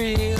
free. 0.01 0.30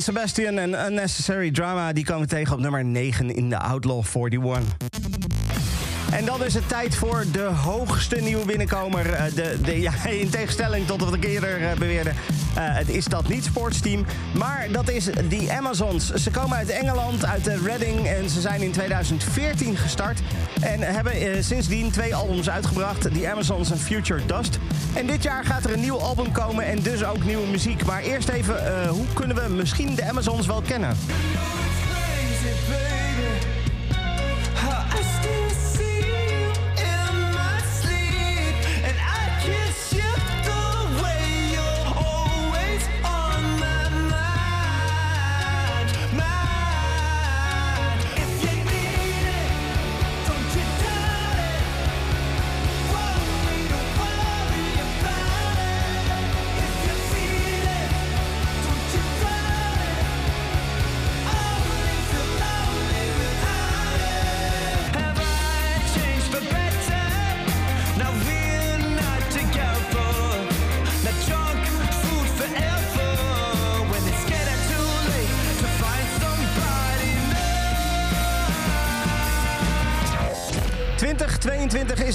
Sebastian 0.00 0.58
en 0.58 0.86
Unnecessary 0.86 1.50
Drama... 1.50 1.92
die 1.92 2.04
komen 2.04 2.28
tegen 2.28 2.54
op 2.54 2.60
nummer 2.60 2.84
9 2.84 3.34
in 3.34 3.48
de 3.48 3.58
Outlaw 3.58 4.04
41. 4.14 4.99
En 6.10 6.24
dan 6.24 6.44
is 6.44 6.54
het 6.54 6.68
tijd 6.68 6.94
voor 6.94 7.24
de 7.32 7.42
hoogste 7.42 8.16
nieuwe 8.16 8.44
binnenkomer. 8.44 9.12
Eh, 9.12 9.24
de, 9.34 9.58
de, 9.62 9.80
ja, 9.80 9.92
in 10.06 10.30
tegenstelling 10.30 10.86
tot 10.86 11.04
wat 11.04 11.14
ik 11.14 11.24
eerder 11.24 11.62
eh, 11.62 11.76
beweerde, 11.78 12.10
eh, 12.10 12.14
het 12.54 12.88
is 12.88 13.04
dat 13.04 13.28
niet 13.28 13.44
sportsteam. 13.44 14.04
Maar 14.34 14.66
dat 14.72 14.90
is 14.90 15.08
die 15.28 15.52
Amazons. 15.52 16.12
Ze 16.12 16.30
komen 16.30 16.56
uit 16.56 16.68
Engeland, 16.68 17.24
uit 17.24 17.46
Reading. 17.46 18.06
En 18.06 18.28
ze 18.28 18.40
zijn 18.40 18.62
in 18.62 18.72
2014 18.72 19.76
gestart. 19.76 20.20
En 20.60 20.80
hebben 20.80 21.44
sindsdien 21.44 21.90
twee 21.90 22.14
albums 22.14 22.50
uitgebracht. 22.50 23.14
Die 23.14 23.28
Amazons 23.28 23.70
en 23.70 23.78
Future 23.78 24.26
Dust. 24.26 24.58
En 24.94 25.06
dit 25.06 25.22
jaar 25.22 25.44
gaat 25.44 25.64
er 25.64 25.72
een 25.72 25.80
nieuw 25.80 26.00
album 26.00 26.32
komen 26.32 26.64
en 26.64 26.82
dus 26.82 27.04
ook 27.04 27.24
nieuwe 27.24 27.46
muziek. 27.46 27.84
Maar 27.84 28.02
eerst 28.02 28.28
even, 28.28 28.88
hoe 28.88 29.06
kunnen 29.14 29.36
we 29.36 29.54
misschien 29.54 29.94
de 29.94 30.08
Amazons 30.08 30.46
wel 30.46 30.62
kennen? 30.62 30.96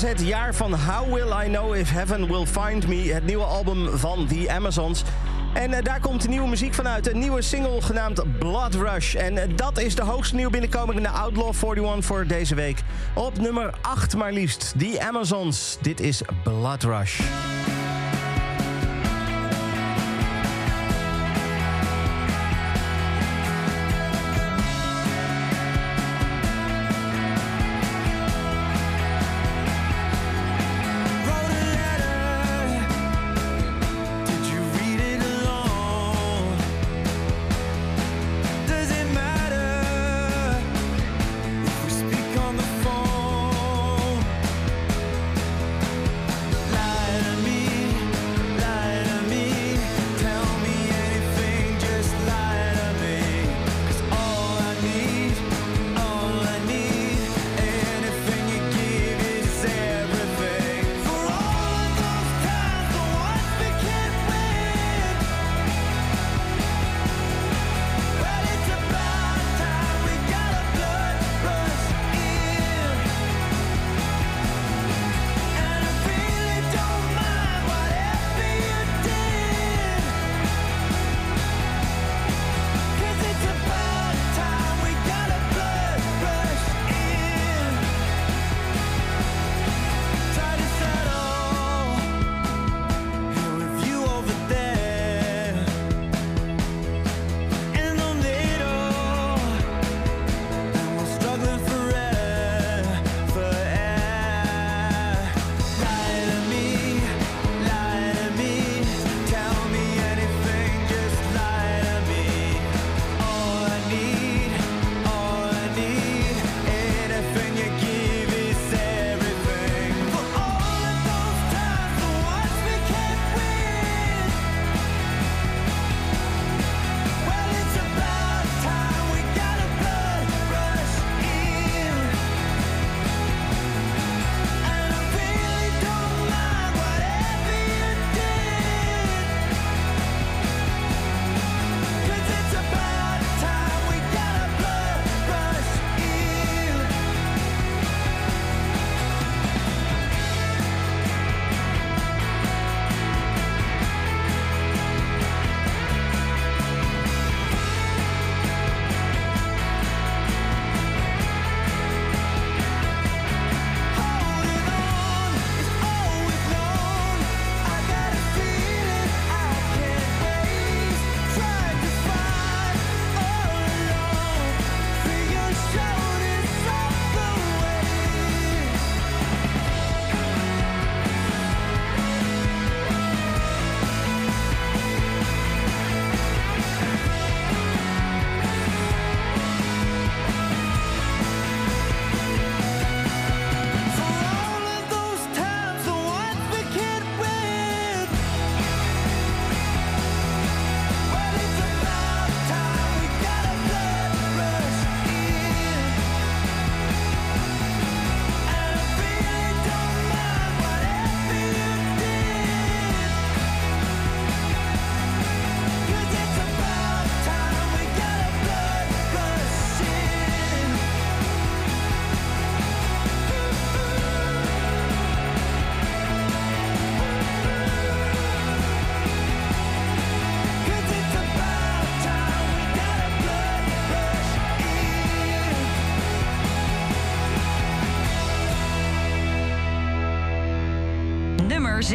het 0.05 0.21
jaar 0.21 0.55
van 0.55 0.73
How 0.73 1.13
Will 1.13 1.45
I 1.45 1.47
Know 1.47 1.75
If 1.75 1.91
Heaven 1.91 2.27
Will 2.27 2.45
Find 2.45 2.87
Me, 2.87 3.13
het 3.13 3.25
nieuwe 3.25 3.43
album 3.43 3.97
van 3.97 4.27
The 4.27 4.45
Amazons. 4.51 5.03
En 5.53 5.73
eh, 5.73 5.83
daar 5.83 5.99
komt 5.99 6.27
nieuwe 6.27 6.47
muziek 6.47 6.73
vanuit. 6.73 7.07
Een 7.07 7.19
nieuwe 7.19 7.41
single 7.41 7.81
genaamd 7.81 8.39
Blood 8.39 8.75
Rush. 8.75 9.15
En 9.15 9.37
eh, 9.37 9.49
dat 9.55 9.79
is 9.79 9.95
de 9.95 10.03
hoogste 10.03 10.35
nieuw 10.35 10.49
binnenkoming 10.49 10.97
in 10.97 11.03
de 11.03 11.09
Outlaw 11.09 11.53
41 11.63 12.05
voor 12.05 12.27
deze 12.27 12.55
week. 12.55 12.79
Op 13.13 13.39
nummer 13.39 13.73
8 13.81 14.15
maar 14.15 14.33
liefst. 14.33 14.73
The 14.77 14.97
Amazons. 15.01 15.77
Dit 15.81 15.99
is 15.99 16.21
Blood 16.43 16.83
Rush. 16.83 17.21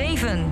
7. 0.01 0.50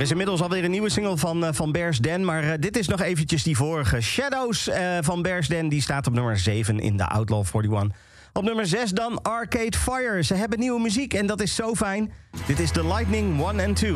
Er 0.00 0.06
is 0.06 0.12
inmiddels 0.12 0.42
alweer 0.42 0.64
een 0.64 0.70
nieuwe 0.70 0.90
single 0.90 1.16
van, 1.16 1.44
eh, 1.44 1.52
van 1.52 1.72
Bears 1.72 1.98
Den. 1.98 2.24
Maar 2.24 2.42
eh, 2.42 2.52
dit 2.60 2.76
is 2.76 2.88
nog 2.88 3.00
eventjes 3.00 3.42
die 3.42 3.56
vorige. 3.56 4.00
Shadows 4.00 4.68
eh, 4.68 4.98
van 5.00 5.22
Bears 5.22 5.48
Den. 5.48 5.68
Die 5.68 5.82
staat 5.82 6.06
op 6.06 6.12
nummer 6.12 6.38
7 6.38 6.80
in 6.80 6.96
de 6.96 7.04
Outlaw 7.04 7.44
41. 7.54 7.96
Op 8.32 8.44
nummer 8.44 8.66
6 8.66 8.90
dan 8.90 9.22
Arcade 9.22 9.78
Fire. 9.78 10.22
Ze 10.22 10.34
hebben 10.34 10.58
nieuwe 10.58 10.80
muziek 10.80 11.14
en 11.14 11.26
dat 11.26 11.40
is 11.40 11.54
zo 11.54 11.74
fijn. 11.74 12.12
Dit 12.46 12.58
is 12.58 12.70
The 12.70 12.86
Lightning 12.86 13.40
1 13.40 13.60
en 13.60 13.74
2. 13.74 13.94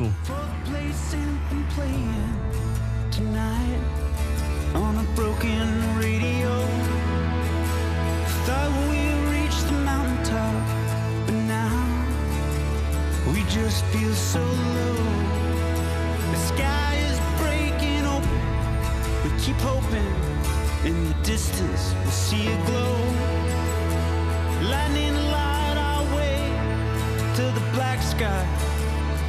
sky 28.17 28.47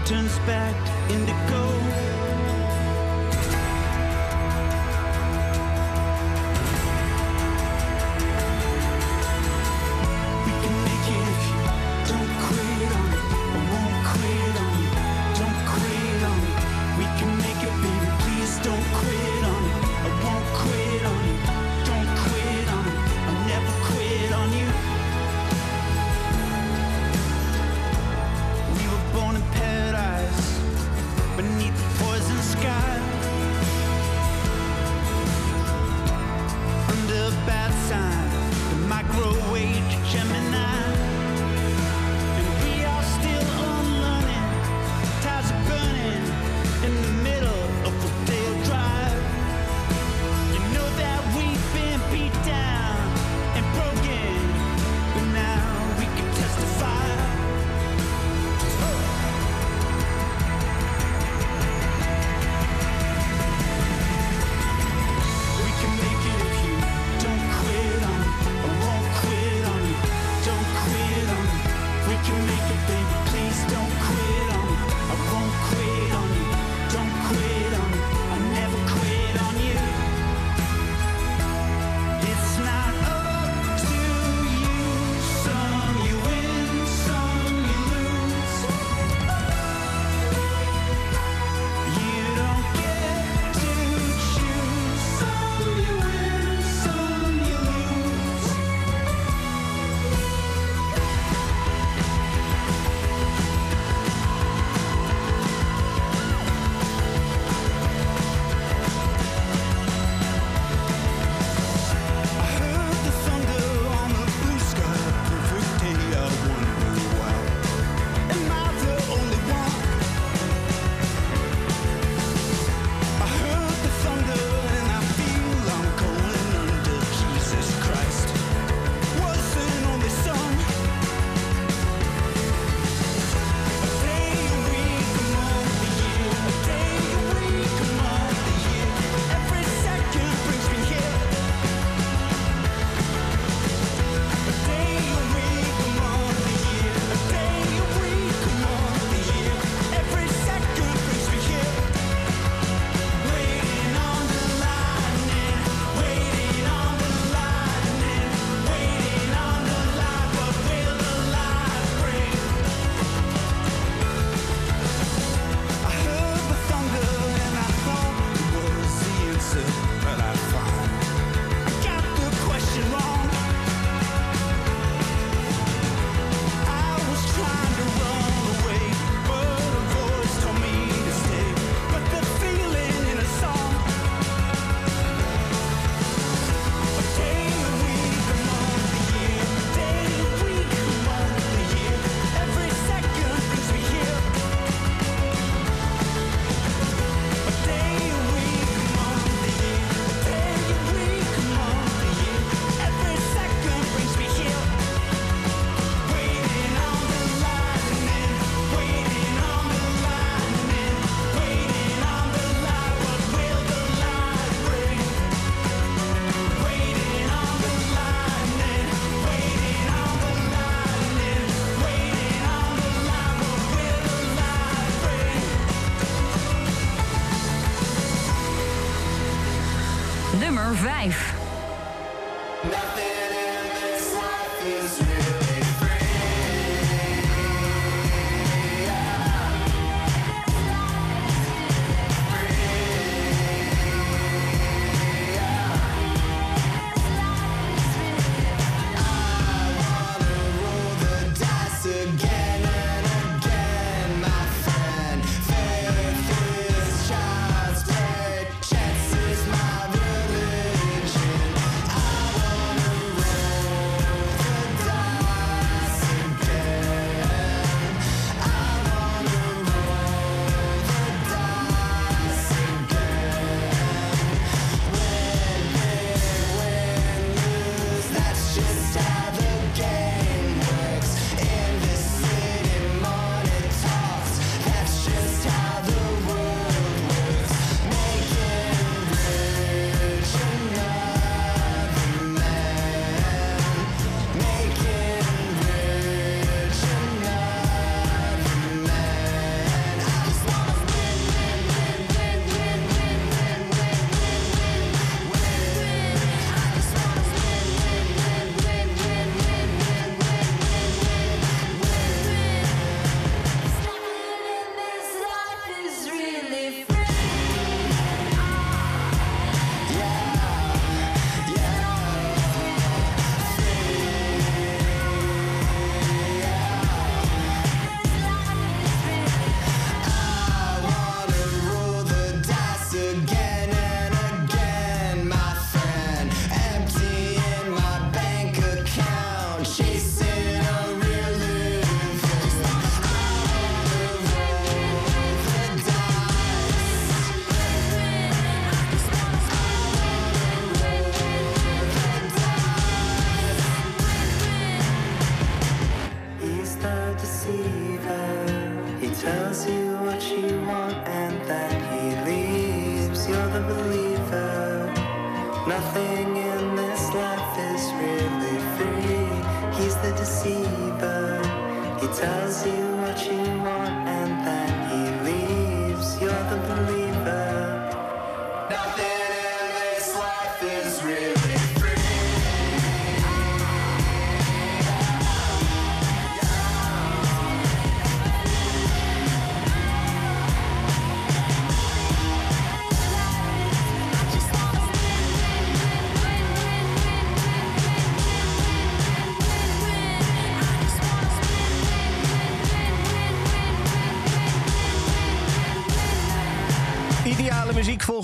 turns 0.05 0.37
back 0.39 0.75
into 1.09 1.33
gold. 1.49 2.24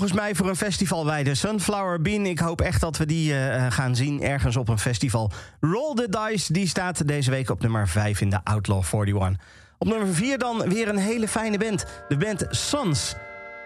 volgens 0.02 0.22
mij 0.22 0.34
voor 0.34 0.48
een 0.48 0.56
festival 0.56 1.04
bij 1.04 1.22
de 1.22 1.34
Sunflower 1.34 2.00
Bean. 2.00 2.26
Ik 2.26 2.38
hoop 2.38 2.60
echt 2.60 2.80
dat 2.80 2.96
we 2.96 3.06
die 3.06 3.32
eh, 3.32 3.66
eh, 3.66 3.72
gaan 3.72 3.96
zien 3.96 4.22
ergens 4.22 4.56
op 4.56 4.68
een 4.68 4.78
festival. 4.78 5.30
Roll 5.60 5.94
the 5.94 6.08
Dice, 6.08 6.52
die 6.52 6.68
staat 6.68 7.06
deze 7.08 7.30
week 7.30 7.50
op 7.50 7.62
nummer 7.62 7.88
5 7.88 8.20
in 8.20 8.30
de 8.30 8.40
Outlaw 8.44 8.82
41. 8.92 9.36
Op 9.78 9.86
nummer 9.88 10.14
4 10.14 10.38
dan 10.38 10.68
weer 10.68 10.88
een 10.88 10.96
hele 10.96 11.28
fijne 11.28 11.58
band. 11.58 11.84
De 12.08 12.16
band 12.16 12.46
Sons. 12.50 13.14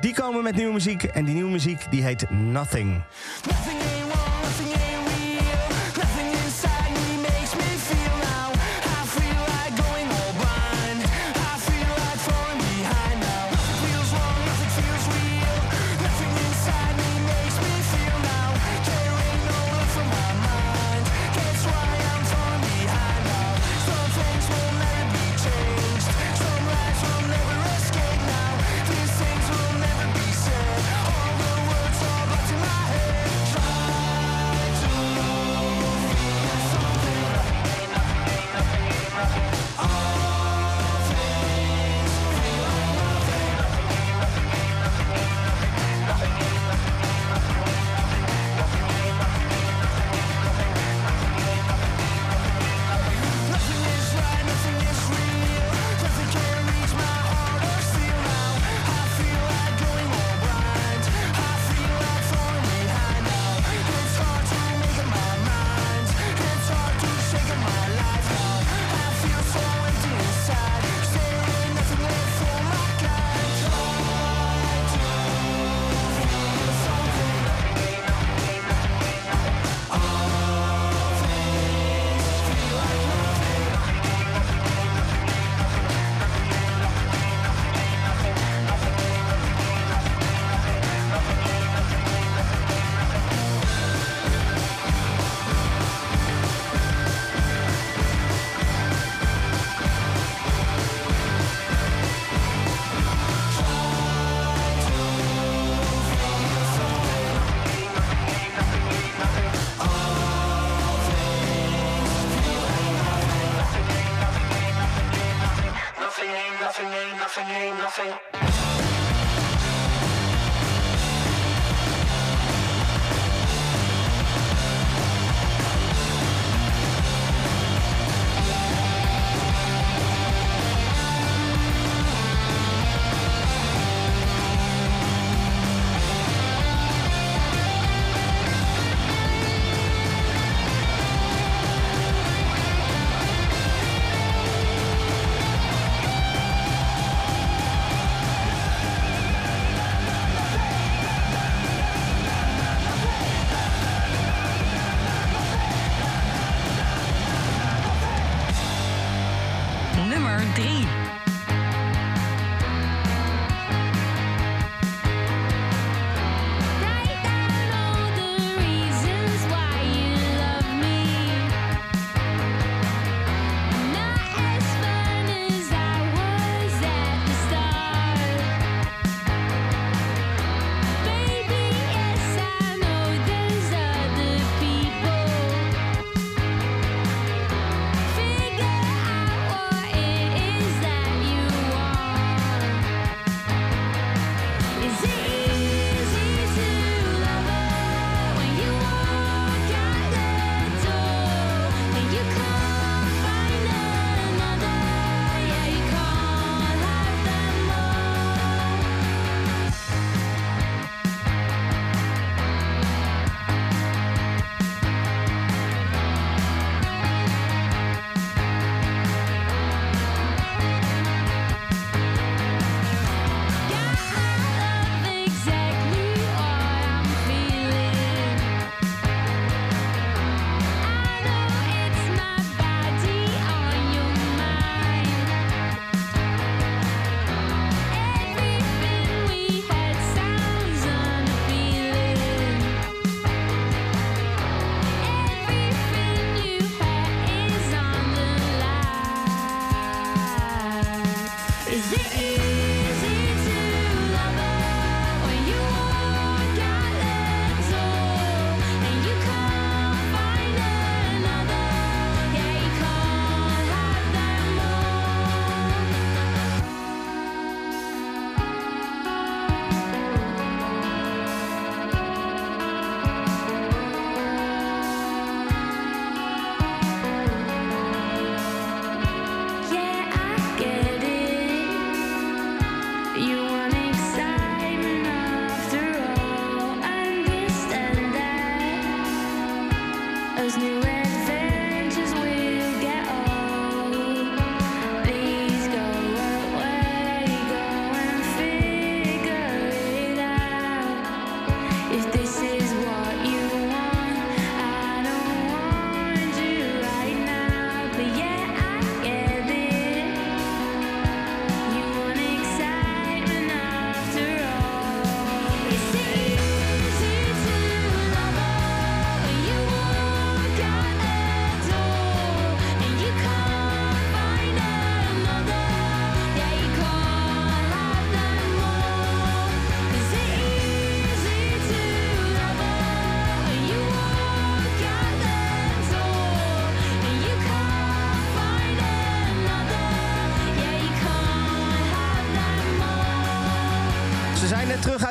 Die 0.00 0.14
komen 0.14 0.42
met 0.42 0.56
nieuwe 0.56 0.72
muziek 0.72 1.02
en 1.02 1.24
die 1.24 1.34
nieuwe 1.34 1.50
muziek 1.50 1.90
die 1.90 2.02
heet 2.02 2.30
Nothing. 2.30 3.02
Nothing 3.46 3.85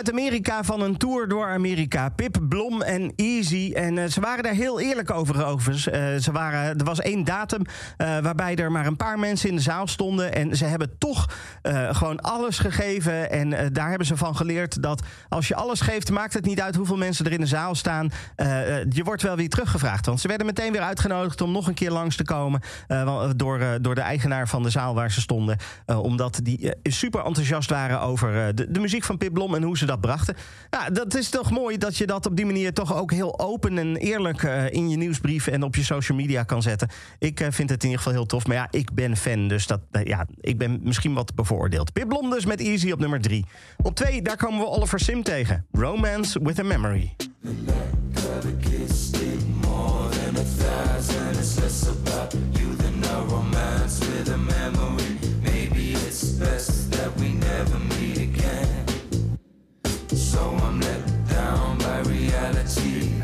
Amerika 0.09 0.63
van 0.63 0.81
een 0.81 0.97
tour 0.97 1.27
door 1.27 1.47
Amerika. 1.47 2.09
Pip 2.09 2.37
Blom 2.49 2.81
en 2.81 3.13
En 3.51 3.97
eh, 3.97 4.09
ze 4.09 4.19
waren 4.21 4.43
daar 4.43 4.53
heel 4.53 4.79
eerlijk 4.79 5.11
over. 5.11 5.45
overigens. 5.45 5.89
Eh, 5.89 6.15
ze 6.15 6.31
waren, 6.31 6.77
er 6.77 6.85
was 6.85 6.99
één 6.99 7.23
datum 7.23 7.61
eh, 7.97 8.19
waarbij 8.19 8.55
er 8.55 8.71
maar 8.71 8.85
een 8.85 8.95
paar 8.95 9.19
mensen 9.19 9.49
in 9.49 9.55
de 9.55 9.61
zaal 9.61 9.87
stonden. 9.87 10.33
En 10.33 10.55
ze 10.55 10.65
hebben 10.65 10.97
toch 10.97 11.29
gewoon 11.91 12.21
alles 12.21 12.59
gegeven. 12.59 13.31
En 13.31 13.73
daar 13.73 13.89
hebben 13.89 14.07
ze 14.07 14.17
van 14.17 14.35
geleerd 14.35 14.81
dat 14.81 15.01
als 15.29 15.47
je 15.47 15.55
alles 15.55 15.81
geeft, 15.81 16.11
maakt 16.11 16.33
het 16.33 16.45
niet 16.45 16.61
uit 16.61 16.75
hoeveel 16.75 16.97
mensen 16.97 17.25
er 17.25 17.31
in 17.31 17.39
de 17.39 17.45
zaal 17.45 17.75
staan. 17.75 18.11
Je 18.89 19.01
wordt 19.03 19.21
wel 19.21 19.35
weer 19.35 19.49
teruggevraagd. 19.49 20.05
Want 20.05 20.19
ze 20.19 20.27
werden 20.27 20.45
meteen 20.45 20.71
weer 20.71 20.81
uitgenodigd 20.81 21.41
om 21.41 21.51
nog 21.51 21.67
een 21.67 21.73
keer 21.73 21.91
langs 21.91 22.15
te 22.15 22.23
komen. 22.23 22.61
door, 23.35 23.77
door 23.81 23.95
de 23.95 24.01
eigenaar 24.01 24.47
van 24.47 24.63
de 24.63 24.69
zaal 24.69 24.95
waar 24.95 25.11
ze 25.11 25.21
stonden. 25.21 25.57
Omdat 25.85 26.39
die 26.43 26.73
super 26.83 27.25
enthousiast 27.25 27.69
waren 27.69 28.01
over 28.01 28.55
de, 28.55 28.71
de 28.71 28.79
muziek 28.79 29.03
van 29.03 29.17
Pip 29.17 29.33
Blom 29.33 29.55
en 29.55 29.63
hoe 29.63 29.77
ze 29.77 29.85
dat 29.85 30.01
brachten. 30.01 30.35
Nou, 30.69 30.91
dat 30.91 31.15
is 31.15 31.29
toch 31.29 31.51
mooi 31.51 31.77
dat 31.77 31.97
je 31.97 32.05
dat 32.05 32.25
op 32.25 32.35
die 32.35 32.45
manier 32.45 32.73
toch 32.73 32.95
ook 32.95 33.11
heel 33.11 33.34
open 33.39 33.77
en 33.77 33.95
eerlijk 33.95 34.43
eh, 34.43 34.71
in 34.71 34.89
je 34.89 34.97
nieuwsbrief 34.97 35.47
en 35.47 35.63
op 35.63 35.75
je 35.75 35.83
social 35.83 36.17
media 36.17 36.43
kan 36.43 36.61
zetten. 36.61 36.89
Ik 37.19 37.39
eh, 37.39 37.47
vind 37.51 37.69
het 37.69 37.83
in 37.83 37.89
ieder 37.89 38.03
geval 38.03 38.17
heel 38.17 38.25
tof. 38.25 38.47
Maar 38.47 38.55
ja, 38.55 38.67
ik 38.71 38.93
ben 38.93 39.17
fan, 39.17 39.47
dus 39.47 39.67
dat, 39.67 39.79
eh, 39.91 40.03
ja, 40.03 40.25
ik 40.41 40.57
ben 40.57 40.79
misschien 40.83 41.13
wat 41.13 41.35
bevooroordeeld. 41.35 41.93
Pip 41.93 42.07
Blom 42.07 42.29
dus 42.29 42.45
met 42.45 42.59
Easy 42.59 42.91
op 42.91 42.99
nummer 42.99 43.21
3. 43.21 43.45
Op 43.81 43.95
2, 43.95 44.21
daar 44.21 44.37
komen 44.37 44.59
we 44.59 44.67
Oliver 44.67 44.99
Sim 44.99 45.23
tegen. 45.23 45.65
Romance 45.71 46.39
with 46.43 46.59
a 46.59 46.63
Memory. 46.63 47.15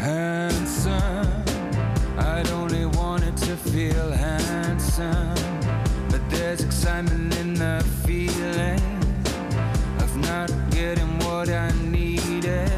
Handsome, 0.02 1.44
I'd 2.18 2.50
only 2.50 2.88
wanted 2.88 3.38
to 3.38 3.56
feel 3.56 4.10
handsome. 4.12 5.36
But 6.10 6.28
there's 6.28 6.64
excitement 6.64 7.38
in 7.38 7.54
the 7.54 7.86
feeling 8.04 8.82
of 10.00 10.18
not 10.18 10.50
getting 10.72 11.20
what 11.20 11.50
I 11.50 11.72
needed. 11.84 12.72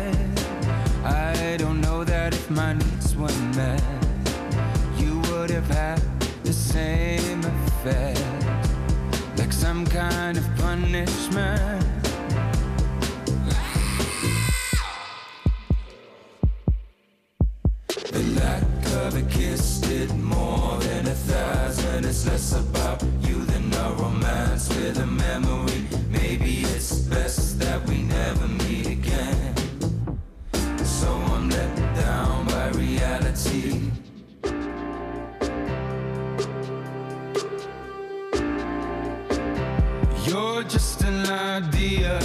I 1.06 1.56
don't 1.58 1.80
know 1.80 2.04
that 2.04 2.34
if 2.34 2.52
my 2.52 2.74
needs 2.74 3.16
were 3.16 3.32
met, 3.56 3.82
you 4.98 5.22
would 5.32 5.50
have 5.50 5.70
had 5.70 6.02
the 6.44 6.52
same 6.52 7.40
effect. 7.40 8.20
Like 9.38 9.54
some 9.54 9.88
kind 9.88 10.38
of 10.38 10.44
punishment. 10.58 11.83
A 21.74 21.82
thousand. 21.82 22.06
It's 22.06 22.26
less 22.26 22.54
about 22.54 23.04
you 23.22 23.44
than 23.46 23.74
a 23.74 23.94
romance 23.94 24.70
with 24.70 24.98
a 25.00 25.06
memory. 25.06 25.88
Maybe 26.10 26.62
it's 26.62 27.00
best 27.00 27.60
that 27.60 27.88
we 27.88 28.04
never 28.04 28.48
meet 28.48 28.88
again. 28.88 29.56
So 30.84 31.08
I'm 31.08 31.50
let 31.50 31.76
down 31.96 32.46
by 32.48 32.70
reality. 32.70 33.92
You're 40.26 40.64
just 40.64 41.04
an 41.04 41.28
idea 41.28 42.20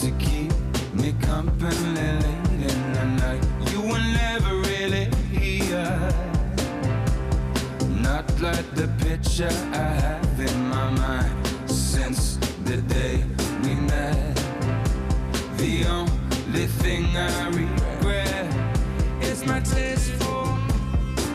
to 0.00 0.10
keep 0.18 0.52
me 0.94 1.12
company 1.20 2.33
the 8.52 8.86
picture 8.98 9.48
I 9.72 9.88
have 10.04 10.38
in 10.38 10.68
my 10.68 10.90
mind 10.90 11.46
since 11.66 12.36
the 12.64 12.76
day 12.82 13.24
we 13.62 13.74
met. 13.74 14.36
The 15.56 15.86
only 15.86 16.66
thing 16.66 17.06
I 17.16 17.48
regret 17.48 18.54
is 19.22 19.46
my 19.46 19.60
taste 19.60 20.10
for 20.20 20.44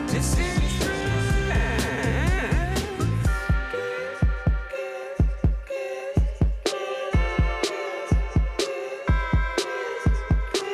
disinterest. 0.06 0.86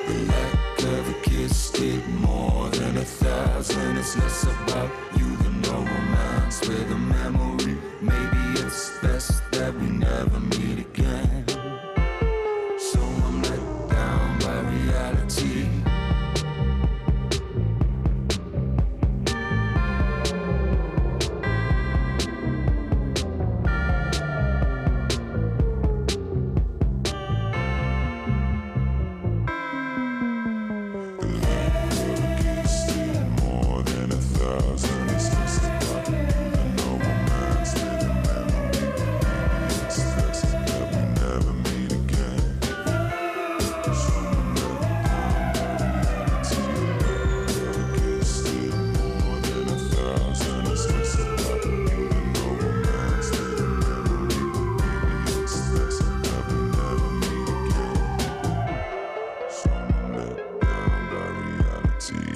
The 0.07 0.19
lack 0.29 0.83
of 0.83 1.09
a 1.09 1.15
with 6.63 6.91
a 6.91 6.97
memory. 6.97 7.77
Maybe 8.01 8.61
it's 8.61 8.97
best 9.01 9.43
that 9.53 9.75
we 9.75 9.89
never 9.89 10.36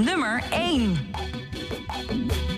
Nummer 0.00 0.40
1. 0.50 2.49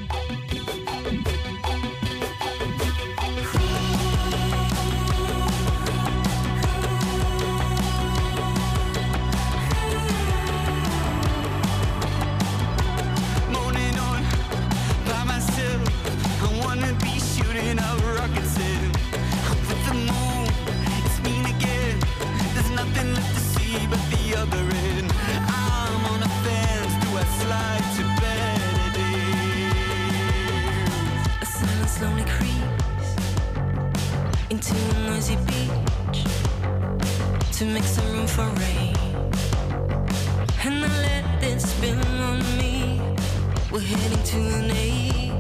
Into 34.62 34.96
a 34.96 35.10
noisy 35.10 35.36
beach 35.46 36.24
to 37.50 37.64
make 37.64 37.82
some 37.82 38.06
room 38.12 38.26
for 38.28 38.46
rain. 38.60 38.94
And 40.64 40.84
I 40.84 40.88
let 41.02 41.42
it 41.42 41.60
spin 41.60 41.98
on 41.98 42.38
me. 42.56 43.00
We're 43.72 43.80
heading 43.80 44.22
to 44.22 44.38
an 44.38 44.70
age 44.70 45.31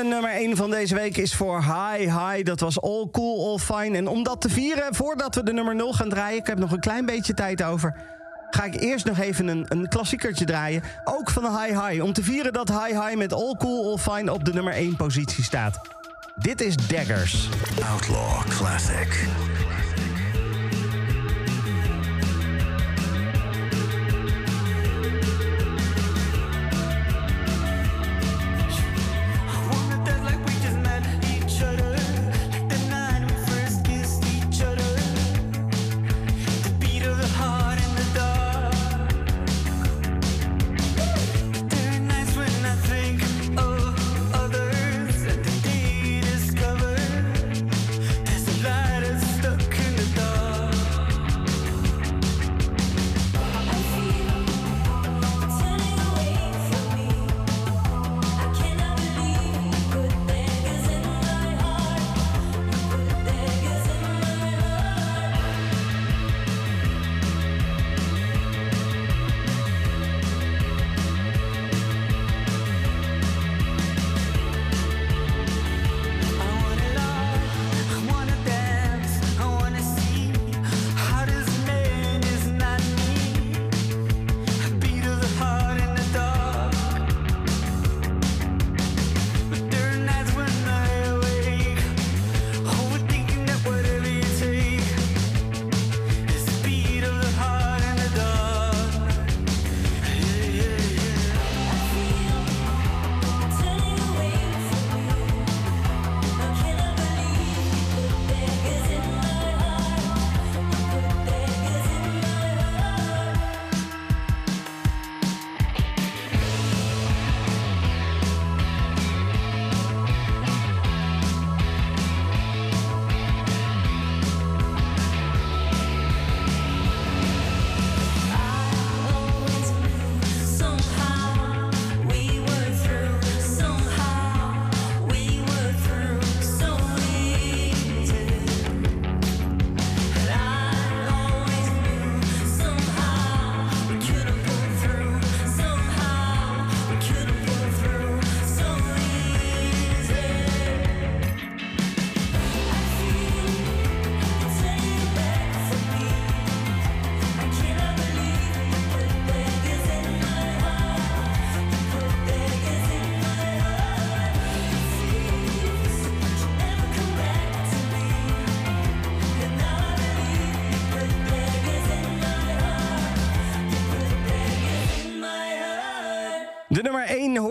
De 0.00 0.06
nummer 0.06 0.30
1 0.30 0.56
van 0.56 0.70
deze 0.70 0.94
week 0.94 1.16
is 1.16 1.34
voor 1.34 1.62
High 1.62 1.98
High. 1.98 2.44
Dat 2.44 2.60
was 2.60 2.80
All 2.80 3.08
Cool, 3.12 3.50
All 3.50 3.58
Fine. 3.58 3.96
En 3.96 4.08
om 4.08 4.22
dat 4.22 4.40
te 4.40 4.48
vieren, 4.48 4.94
voordat 4.94 5.34
we 5.34 5.42
de 5.42 5.52
nummer 5.52 5.74
0 5.74 5.92
gaan 5.92 6.08
draaien... 6.08 6.38
ik 6.38 6.46
heb 6.46 6.58
nog 6.58 6.72
een 6.72 6.80
klein 6.80 7.06
beetje 7.06 7.34
tijd 7.34 7.62
over... 7.62 7.96
ga 8.50 8.64
ik 8.64 8.80
eerst 8.80 9.04
nog 9.04 9.18
even 9.18 9.48
een, 9.48 9.64
een 9.68 9.88
klassiekertje 9.88 10.44
draaien. 10.44 10.82
Ook 11.04 11.30
van 11.30 11.42
High 11.42 11.86
High. 11.86 12.02
Om 12.02 12.12
te 12.12 12.22
vieren 12.22 12.52
dat 12.52 12.68
High 12.68 13.00
High 13.00 13.16
met 13.16 13.32
All 13.32 13.54
Cool, 13.58 13.90
All 13.90 13.98
Fine... 13.98 14.32
op 14.32 14.44
de 14.44 14.52
nummer 14.52 14.72
1 14.72 14.96
positie 14.96 15.44
staat. 15.44 15.80
Dit 16.36 16.60
is 16.60 16.76
Daggers. 16.76 17.48
Outlaw 17.90 18.48
Classic. 18.48 19.28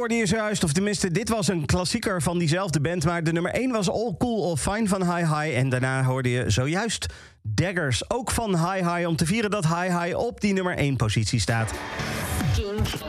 Hoorde 0.10 0.28
je 0.28 0.38
zojuist, 0.38 0.64
of 0.64 0.74
tenminste, 0.74 1.12
dit 1.12 1.30
was 1.30 1.48
een 1.48 1.66
klassieker 1.66 2.22
van 2.22 2.38
diezelfde 2.38 2.82
band. 2.82 3.06
Maar 3.06 3.24
de 3.24 3.32
nummer 3.32 3.52
1 3.52 3.72
was 3.72 3.90
All 3.90 4.16
Cool, 4.18 4.50
All 4.50 4.56
Fine 4.56 4.88
van 4.88 5.16
High 5.16 5.34
High. 5.34 5.58
En 5.58 5.70
daarna 5.70 6.04
hoorde 6.04 6.30
je 6.30 6.50
zojuist 6.50 7.06
Daggers, 7.42 8.10
ook 8.10 8.32
van 8.32 8.50
High 8.50 8.96
High. 8.96 9.08
Om 9.08 9.16
te 9.16 9.26
vieren 9.26 9.52
dat 9.52 9.68
High 9.68 10.02
High 10.02 10.18
op 10.18 10.42
die 10.42 10.54
nummer 10.54 10.78
1 10.78 10.96
positie 10.96 11.40
staat. 11.40 11.74
Kink 12.56 12.88
Indie. 12.88 13.09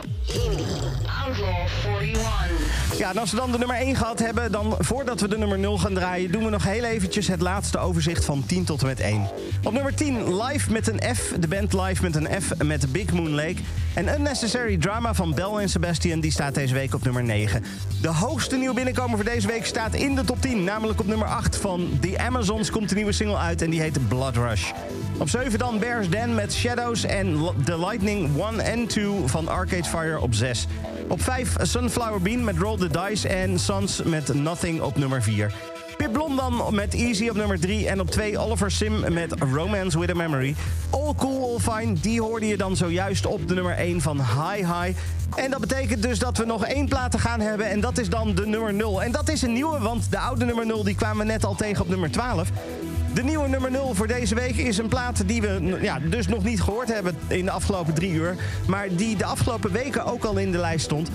Ja, 2.97 3.09
en 3.09 3.17
als 3.17 3.31
we 3.31 3.37
dan 3.37 3.51
de 3.51 3.57
nummer 3.57 3.75
1 3.75 3.95
gehad 3.95 4.19
hebben, 4.19 4.51
dan 4.51 4.75
voordat 4.79 5.21
we 5.21 5.27
de 5.27 5.37
nummer 5.37 5.59
0 5.59 5.77
gaan 5.77 5.93
draaien, 5.93 6.31
doen 6.31 6.43
we 6.43 6.49
nog 6.49 6.63
heel 6.63 6.83
eventjes 6.83 7.27
het 7.27 7.41
laatste 7.41 7.77
overzicht 7.77 8.25
van 8.25 8.43
10 8.45 8.63
tot 8.63 8.81
en 8.81 8.87
met 8.87 8.99
1. 8.99 9.27
Op 9.63 9.73
nummer 9.73 9.95
10, 9.95 10.41
Live 10.43 10.71
met 10.71 10.87
een 10.87 11.15
F. 11.15 11.33
De 11.39 11.47
band 11.47 11.73
Live 11.73 12.01
met 12.01 12.15
een 12.15 12.27
F 12.41 12.63
met 12.63 12.91
Big 12.91 13.13
Moon 13.13 13.29
Lake. 13.29 13.55
En 13.93 14.13
Unnecessary 14.13 14.77
Drama 14.77 15.13
van 15.13 15.33
Bell 15.33 15.53
en 15.59 15.69
Sebastian, 15.69 16.19
die 16.19 16.31
staat 16.31 16.55
deze 16.55 16.73
week 16.73 16.93
op 16.93 17.03
nummer 17.03 17.23
9. 17.23 17.63
De 18.01 18.07
hoogste 18.07 18.57
nieuwe 18.57 18.75
binnenkomer 18.75 19.15
voor 19.15 19.29
deze 19.29 19.47
week 19.47 19.65
staat 19.65 19.93
in 19.93 20.15
de 20.15 20.23
top 20.23 20.41
10, 20.41 20.63
namelijk 20.63 20.99
op 20.99 21.07
nummer 21.07 21.27
8 21.27 21.57
van 21.57 21.97
The 22.01 22.17
Amazons 22.17 22.69
komt 22.69 22.89
een 22.89 22.95
nieuwe 22.95 23.11
single 23.11 23.37
uit 23.37 23.61
en 23.61 23.69
die 23.69 23.81
heet 23.81 24.07
Blood 24.07 24.35
Rush. 24.35 24.71
Op 25.17 25.29
7 25.29 25.59
dan 25.59 25.79
Bears 25.79 26.09
Den 26.09 26.35
met 26.35 26.53
Shadows 26.53 27.03
en 27.03 27.39
The 27.65 27.79
Lightning 27.79 28.29
1 28.37 28.59
en 28.59 28.87
2 28.87 29.05
van 29.25 29.47
Arcade 29.47 29.83
Fire 29.83 30.19
op 30.19 30.33
6. 30.33 30.67
Op 31.11 31.21
5 31.21 31.55
Sunflower 31.61 32.21
Bean 32.21 32.43
met 32.43 32.57
Roll 32.57 32.77
the 32.77 32.87
Dice 32.87 33.27
en 33.27 33.59
Sons 33.59 34.03
met 34.03 34.33
Nothing 34.33 34.81
op 34.81 34.97
nummer 34.97 35.23
4. 35.23 35.53
Pip 35.97 36.11
Blom 36.11 36.35
dan 36.35 36.75
met 36.75 36.93
Easy 36.93 37.29
op 37.29 37.35
nummer 37.35 37.59
3. 37.59 37.87
En 37.87 37.99
op 37.99 38.11
2 38.11 38.37
Oliver 38.37 38.71
Sim 38.71 39.13
met 39.13 39.33
Romance 39.53 39.99
with 39.99 40.09
a 40.09 40.13
Memory. 40.13 40.55
All 40.89 41.13
Cool, 41.17 41.53
All 41.53 41.59
Fine, 41.75 41.93
die 41.93 42.21
hoorde 42.21 42.47
je 42.47 42.57
dan 42.57 42.75
zojuist 42.75 43.25
op 43.25 43.47
de 43.47 43.53
nummer 43.53 43.73
1 43.73 44.01
van 44.01 44.17
High 44.17 44.81
High. 44.81 44.97
En 45.35 45.51
dat 45.51 45.59
betekent 45.59 46.01
dus 46.01 46.19
dat 46.19 46.37
we 46.37 46.45
nog 46.45 46.65
één 46.65 46.87
plaat 46.87 47.11
te 47.11 47.19
gaan 47.19 47.39
hebben. 47.39 47.69
En 47.69 47.79
dat 47.79 47.97
is 47.97 48.09
dan 48.09 48.35
de 48.35 48.45
nummer 48.45 48.73
0. 48.73 49.03
En 49.03 49.11
dat 49.11 49.29
is 49.29 49.41
een 49.41 49.53
nieuwe, 49.53 49.79
want 49.79 50.11
de 50.11 50.19
oude 50.19 50.45
nummer 50.45 50.65
0 50.65 50.83
die 50.83 50.95
kwamen 50.95 51.25
we 51.25 51.31
net 51.31 51.45
al 51.45 51.55
tegen 51.55 51.81
op 51.81 51.89
nummer 51.89 52.11
12. 52.11 52.49
De 53.13 53.23
nieuwe 53.23 53.47
nummer 53.47 53.71
0 53.71 53.93
voor 53.95 54.07
deze 54.07 54.35
week 54.35 54.55
is 54.55 54.77
een 54.77 54.87
plaat 54.87 55.27
die 55.27 55.41
we 55.41 55.77
ja, 55.81 55.99
dus 55.99 56.27
nog 56.27 56.43
niet 56.43 56.61
gehoord 56.61 56.93
hebben 56.93 57.15
in 57.27 57.45
de 57.45 57.51
afgelopen 57.51 57.93
drie 57.93 58.11
uur. 58.11 58.35
Maar 58.67 58.87
die 58.95 59.15
de 59.15 59.25
afgelopen 59.25 59.71
weken 59.71 60.05
ook 60.05 60.23
al 60.23 60.37
in 60.37 60.51
de 60.51 60.57
lijst 60.57 60.85
stond. 60.85 61.09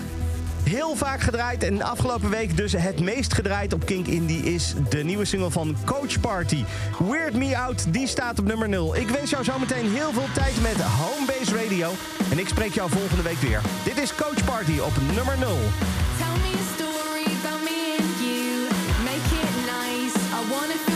Heel 0.62 0.96
vaak 0.96 1.20
gedraaid 1.20 1.62
en 1.62 1.76
de 1.76 1.84
afgelopen 1.84 2.30
week 2.30 2.56
dus 2.56 2.72
het 2.72 3.00
meest 3.00 3.34
gedraaid 3.34 3.72
op 3.72 3.86
Kink 3.86 4.06
Indie 4.06 4.42
is 4.42 4.74
de 4.88 5.04
nieuwe 5.04 5.24
single 5.24 5.50
van 5.50 5.76
Coach 5.84 6.20
Party. 6.20 6.64
Weird 7.10 7.34
Me 7.34 7.58
Out, 7.58 7.92
die 7.92 8.06
staat 8.06 8.38
op 8.38 8.44
nummer 8.44 8.68
0. 8.68 8.96
Ik 8.96 9.08
wens 9.08 9.30
jou 9.30 9.44
zometeen 9.44 9.90
heel 9.90 10.12
veel 10.12 10.28
tijd 10.34 10.62
met 10.62 10.82
Homebase 10.82 11.62
Radio. 11.62 11.90
En 12.30 12.38
ik 12.38 12.48
spreek 12.48 12.74
jou 12.74 12.90
volgende 12.90 13.22
week 13.22 13.38
weer. 13.38 13.60
Dit 13.84 13.98
is 13.98 14.14
Coach 14.14 14.44
Party 14.44 14.78
op 14.78 14.92
nummer 15.14 15.38
0. 15.38 15.48
Tell 16.18 16.36
me 16.44 16.52
a 16.52 16.66
story 16.74 17.24
about 17.38 17.62
me 17.68 17.96
and 17.98 18.14
you. 18.24 18.68
Make 19.04 19.28
it 19.42 19.54
nice. 19.74 20.14
I 20.38 20.50
wanna 20.50 20.95